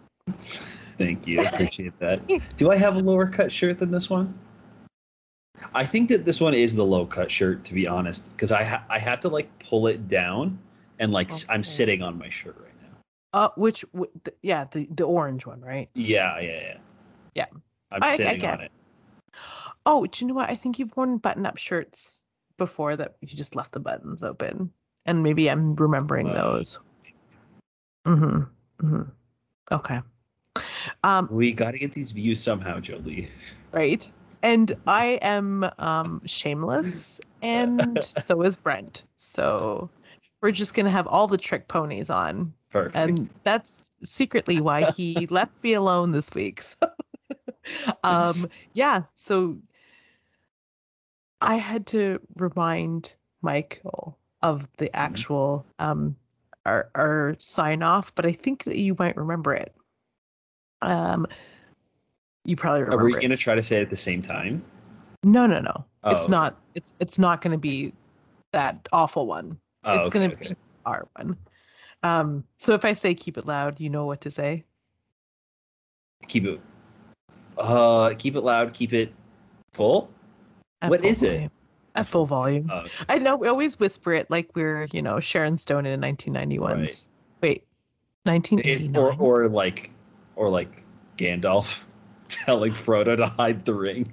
Thank 0.98 1.28
you. 1.28 1.44
Appreciate 1.44 1.98
that. 2.00 2.22
Do 2.58 2.72
I 2.72 2.76
have 2.76 2.96
a 2.96 3.00
lower 3.00 3.28
cut 3.28 3.52
shirt 3.52 3.80
than 3.80 3.92
this 3.92 4.10
one? 4.10 4.38
I 5.74 5.86
think 5.86 6.10
that 6.10 6.26
this 6.26 6.40
one 6.40 6.54
is 6.54 6.76
the 6.76 6.86
low 6.86 7.06
cut 7.06 7.32
shirt, 7.32 7.64
to 7.66 7.74
be 7.74 7.88
honest, 7.88 8.30
because 8.30 8.52
I 8.52 8.64
ha- 8.64 8.86
I 8.90 9.00
have 9.00 9.20
to 9.22 9.30
like 9.30 9.48
pull 9.60 9.88
it 9.88 10.08
down, 10.08 10.58
and 11.00 11.12
like 11.12 11.32
I'm 11.50 11.64
sitting 11.64 12.02
on 12.02 12.18
my 12.18 12.30
shirt 12.30 12.56
right 12.60 12.74
now. 12.82 12.98
Uh 13.34 13.50
which 13.58 13.84
w- 13.94 14.12
th- 14.24 14.38
yeah, 14.42 14.66
the 14.72 14.88
the 14.92 15.04
orange 15.04 15.46
one, 15.46 15.62
right? 15.62 15.90
Yeah, 15.94 16.40
yeah, 16.40 16.60
yeah. 16.62 16.78
Yeah. 17.36 17.46
I'm 17.92 18.04
I- 18.04 18.08
I 18.14 18.18
sitting 18.18 18.40
get 18.40 18.54
on 18.54 18.62
it. 18.62 18.72
Oh, 19.86 20.06
do 20.06 20.24
you 20.24 20.28
know 20.28 20.34
what? 20.36 20.50
I 20.50 20.56
think 20.56 20.80
you've 20.80 20.96
worn 20.98 21.18
button 21.18 21.46
up 21.46 21.58
shirts 21.58 22.24
before 22.58 22.96
that 22.96 23.16
you 23.22 23.38
just 23.38 23.56
left 23.56 23.72
the 23.72 23.80
buttons 23.80 24.24
open. 24.24 24.72
And 25.06 25.24
maybe 25.24 25.50
I'm 25.50 25.76
remembering 25.76 26.28
Uh, 26.28 26.34
those. 26.34 26.80
Mm-hmm. 28.06 28.86
Mm-hmm. 28.86 29.02
Okay. 29.72 30.02
Um, 31.04 31.28
We 31.32 31.54
got 31.54 31.72
to 31.72 31.80
get 31.80 31.92
these 31.92 32.12
views 32.12 32.42
somehow, 32.42 32.80
Jolie. 32.80 33.30
right. 33.72 34.12
And 34.44 34.76
I 34.86 35.20
am 35.22 35.70
um 35.80 36.22
shameless 36.26 37.20
and 37.42 38.04
so 38.04 38.42
is 38.44 38.56
Brent. 38.56 39.04
So 39.16 39.90
we're 40.42 40.52
just 40.52 40.74
gonna 40.74 40.92
have 40.92 41.08
all 41.08 41.28
the 41.28 41.38
trick 41.38 41.68
ponies 41.68 42.10
on. 42.10 42.54
Perfect. 42.70 42.96
And 42.96 43.30
that's 43.44 43.90
secretly 44.04 44.62
why 44.62 44.84
he 44.84 45.28
left 45.32 45.52
me 45.64 45.74
alone 45.74 46.12
this 46.12 46.34
week. 46.34 46.62
So, 46.62 46.92
um, 48.04 48.48
yeah. 48.74 49.04
So 49.16 49.58
I 51.42 51.56
had 51.56 51.88
to 51.88 52.20
remind 52.36 53.16
Michael 53.42 54.18
of 54.44 54.68
the 54.78 54.96
actual 54.96 55.66
um 55.80 56.16
our 56.66 56.90
our 56.96 57.36
sign 57.40 57.82
off, 57.84 58.14
but 58.16 58.26
I 58.26 58.32
think 58.32 58.64
that 58.66 58.78
you 58.78 58.96
might 59.00 59.18
remember 59.18 59.54
it. 59.54 59.74
Um, 60.82 61.28
you 62.46 62.56
probably 62.56 62.82
Are 62.84 63.04
we 63.04 63.12
going 63.14 63.30
to 63.30 63.38
try 63.38 63.56
to 63.56 63.64
say 63.64 63.78
it 63.78 63.82
at 63.82 63.90
the 63.90 63.98
same 63.98 64.22
time? 64.22 64.64
No, 65.24 65.46
no, 65.48 65.60
no. 65.60 65.86
Oh, 66.04 66.12
it's 66.12 66.30
not. 66.30 66.58
It's 66.76 66.94
it's 67.00 67.20
not 67.20 67.42
going 67.42 67.52
to 67.52 67.58
be 67.58 67.94
that 68.54 68.88
awful 68.94 69.28
one. 69.28 69.58
Oh, 69.84 69.96
it's 69.98 70.08
okay, 70.08 70.20
gonna 70.20 70.34
okay. 70.34 70.50
be 70.50 70.56
our 70.86 71.08
one. 71.16 71.38
Um, 72.04 72.44
so 72.58 72.74
if 72.74 72.86
I 72.86 72.94
say 72.94 73.14
keep 73.14 73.38
it 73.38 73.46
loud, 73.46 73.80
you 73.80 73.90
know 73.90 74.06
what 74.06 74.22
to 74.22 74.32
say. 74.32 74.64
keep 76.28 76.46
it. 76.46 76.60
Uh, 77.58 78.14
keep 78.18 78.36
it 78.36 78.42
loud. 78.42 78.74
Keep 78.74 78.94
it 78.94 79.14
full. 79.74 80.12
At 80.82 80.90
What 80.92 81.02
full 81.02 81.10
is 81.10 81.24
it? 81.24 81.32
volume. 81.34 81.52
At 81.96 82.08
full 82.08 82.26
volume. 82.26 82.70
Uh, 82.72 82.88
I 83.10 83.18
know 83.18 83.36
we 83.36 83.48
always 83.48 83.80
whisper 83.80 84.14
it 84.14 84.30
like 84.30 84.56
we're, 84.56 84.88
you 84.92 85.02
know, 85.02 85.20
Sharon 85.20 85.58
Stone 85.58 85.86
in 85.88 86.00
1991's. 86.00 87.08
Wait, 87.42 87.58
it's 87.58 88.26
1989. 88.26 88.96
or 88.96 89.16
or 89.20 89.50
like 89.50 89.92
or 90.38 90.50
like 90.50 90.86
Gandalf 91.18 91.84
telling 92.30 92.72
Frodo 92.72 93.18
to 93.18 93.26
hide 93.26 93.66
the 93.66 93.74
ring. 93.74 94.12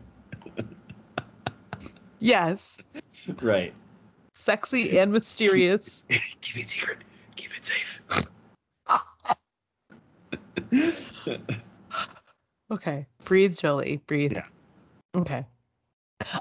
yes, 2.18 2.78
Right. 3.42 3.72
sexy 4.32 4.98
and 4.98 5.12
mysterious. 5.12 6.04
Keep 6.40 6.56
it 6.64 6.68
secret. 6.68 6.98
Keep 7.36 7.50
it 7.56 7.64
safe. 7.64 8.00
Okay, 12.70 13.06
breathe, 13.24 13.56
Jolie, 13.58 14.00
breathe. 14.06 14.32
Yeah. 14.32 14.46
Okay. 15.14 15.44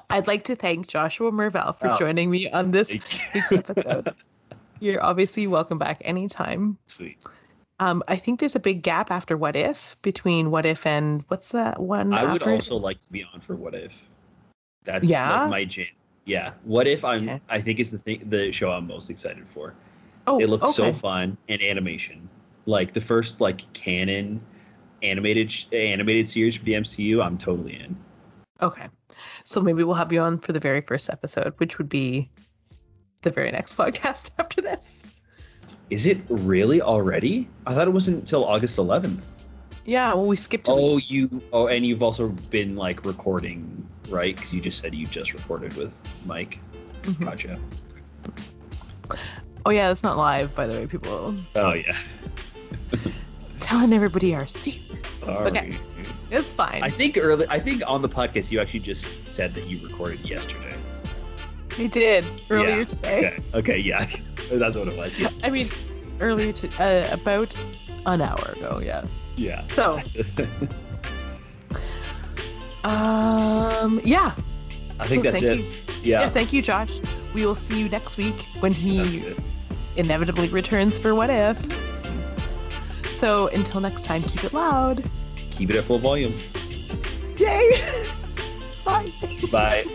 I'd 0.10 0.28
like 0.28 0.46
to 0.46 0.56
thank 0.56 0.88
Joshua 0.88 1.32
Mervell 1.32 1.78
for 1.78 1.90
Oh. 1.92 1.98
joining 2.00 2.30
me 2.32 2.50
on 2.50 2.72
this 2.72 2.94
week's 2.94 3.20
episode. 3.52 4.16
You're 4.80 5.04
obviously 5.04 5.48
welcome 5.48 5.78
back 5.78 6.02
anytime. 6.06 6.78
Sweet. 6.86 7.24
Um, 7.84 8.02
I 8.08 8.16
think 8.16 8.40
there's 8.40 8.56
a 8.56 8.62
big 8.62 8.82
gap 8.82 9.12
after 9.12 9.36
What 9.36 9.58
If 9.58 9.98
between 10.04 10.52
What 10.52 10.66
If 10.66 10.86
and 10.86 11.24
what's 11.28 11.50
that 11.50 11.82
one? 11.82 12.14
I 12.14 12.24
would 12.32 12.42
after 12.42 12.54
also 12.54 12.78
like 12.78 13.02
to 13.02 13.12
be 13.12 13.26
on 13.34 13.42
for 13.42 13.56
What 13.56 13.76
If. 13.76 14.08
That's 14.86 15.06
Yeah? 15.06 15.42
like 15.42 15.50
my 15.50 15.66
jam. 15.66 15.88
Yeah. 16.26 16.54
What 16.64 16.88
if 16.88 17.04
I'm? 17.04 17.24
Okay. 17.24 17.42
I 17.50 17.60
think 17.60 17.82
is 17.82 17.92
the 17.92 17.98
thing, 17.98 18.24
the 18.30 18.54
show 18.54 18.72
I'm 18.72 18.88
most 18.88 19.10
excited 19.10 19.46
for. 19.54 19.74
Oh, 20.28 20.40
it 20.40 20.50
looks 20.50 20.74
so 20.76 20.94
fun 20.94 21.38
and 21.50 21.62
animation. 21.62 22.30
Like 22.66 22.94
the 22.94 23.02
first 23.02 23.42
like 23.42 23.72
canon 23.74 24.40
animated 25.02 25.52
sh- 25.52 25.66
animated 25.74 26.30
series 26.30 26.56
for 26.56 26.64
the 26.64 26.74
MCU. 26.76 27.22
I'm 27.22 27.38
totally 27.38 27.76
in. 27.76 27.98
Okay. 28.62 28.88
So 29.44 29.60
maybe 29.60 29.84
we'll 29.84 29.96
have 29.96 30.14
you 30.14 30.22
on 30.22 30.40
for 30.40 30.54
the 30.54 30.60
very 30.60 30.80
first 30.80 31.10
episode, 31.10 31.54
which 31.58 31.78
would 31.78 31.90
be 31.90 32.32
the 33.24 33.30
very 33.30 33.52
next 33.52 33.76
podcast 33.78 34.32
after 34.40 34.62
this. 34.62 35.04
Is 35.90 36.06
it 36.06 36.20
really 36.30 36.82
already? 36.82 37.48
I 37.68 37.74
thought 37.74 37.88
it 37.88 37.92
wasn't 37.92 38.18
until 38.20 38.46
August 38.46 38.78
11th. 38.78 39.22
Yeah, 39.86 40.14
well, 40.14 40.26
we 40.26 40.38
skipped. 40.38 40.68
Oh, 40.70 40.98
you. 40.98 41.42
Oh, 41.52 41.68
and 41.68 41.86
you've 41.86 42.02
also 42.02 42.30
been 42.50 42.76
like 42.76 43.04
recording, 43.06 43.86
right? 44.10 44.34
Because 44.36 44.54
you 44.54 44.62
just 44.62 44.82
said 44.82 44.96
you 44.96 45.06
just 45.06 45.34
recorded 45.34 45.76
with 45.76 45.94
Mike. 46.26 46.60
Mhm. 47.02 47.20
Gotcha. 47.26 47.60
Oh 49.66 49.72
yeah, 49.72 49.90
that's 49.90 50.04
not 50.04 50.18
live, 50.18 50.56
by 50.56 50.68
the 50.68 50.74
way. 50.74 50.88
People 50.88 51.36
Oh 51.56 51.74
yeah. 51.74 51.98
telling 53.60 53.92
everybody 53.94 54.34
our 54.34 54.48
secrets. 54.48 55.22
Okay, 55.24 55.72
Sorry. 55.72 55.80
it's 56.32 56.54
fine. 56.54 56.82
I 56.82 56.90
think 56.90 57.18
early. 57.18 57.46
I 57.50 57.60
think 57.60 57.82
on 57.86 58.02
the 58.02 58.10
podcast 58.10 58.52
you 58.52 58.60
actually 58.62 58.82
just 58.82 59.10
said 59.28 59.54
that 59.54 59.66
you 59.72 59.86
recorded 59.86 60.20
yesterday. 60.22 60.76
We 61.78 61.88
did 61.88 62.26
earlier 62.50 62.80
Yeah, 62.80 62.84
today. 62.86 63.18
Okay. 63.18 63.58
Okay. 63.60 63.78
Yeah. 63.80 64.06
That's 64.52 64.76
what 64.78 64.88
it 64.88 64.98
was. 64.98 65.18
Yeah. 65.18 65.30
I 65.44 65.50
mean, 65.50 65.68
earlier 66.20 66.54
to 66.54 66.68
uh, 66.84 67.14
about 67.14 67.56
an 68.06 68.22
hour 68.22 68.54
ago. 68.56 68.80
Yeah. 68.84 69.04
Yeah. 69.36 69.66
So, 69.68 70.00
um, 72.84 74.00
yeah. 74.04 74.34
I 75.00 75.08
think 75.08 75.26
So 75.26 75.32
that's 75.32 75.42
thank 75.44 75.44
it. 75.44 75.58
You. 75.60 75.72
Yeah. 76.04 76.22
yeah, 76.22 76.30
thank 76.30 76.54
you, 76.54 76.62
Josh. 76.62 77.00
We 77.34 77.46
will 77.46 77.56
see 77.56 77.80
you 77.80 77.90
next 77.90 78.18
week 78.18 78.46
when 78.60 78.74
he 78.74 79.34
inevitably 79.96 80.50
returns 80.50 81.00
for 81.00 81.16
What 81.16 81.30
If. 81.32 81.58
So 83.12 83.48
until 83.48 83.80
next 83.82 84.06
time, 84.06 84.22
keep 84.24 84.44
it 84.44 84.54
loud. 84.54 85.10
Keep 85.36 85.72
it 85.72 85.78
at 85.78 85.86
full 85.86 86.00
volume. 86.00 86.38
Yay! 87.38 87.82
Bye. 88.86 89.08
Bye. 89.52 89.86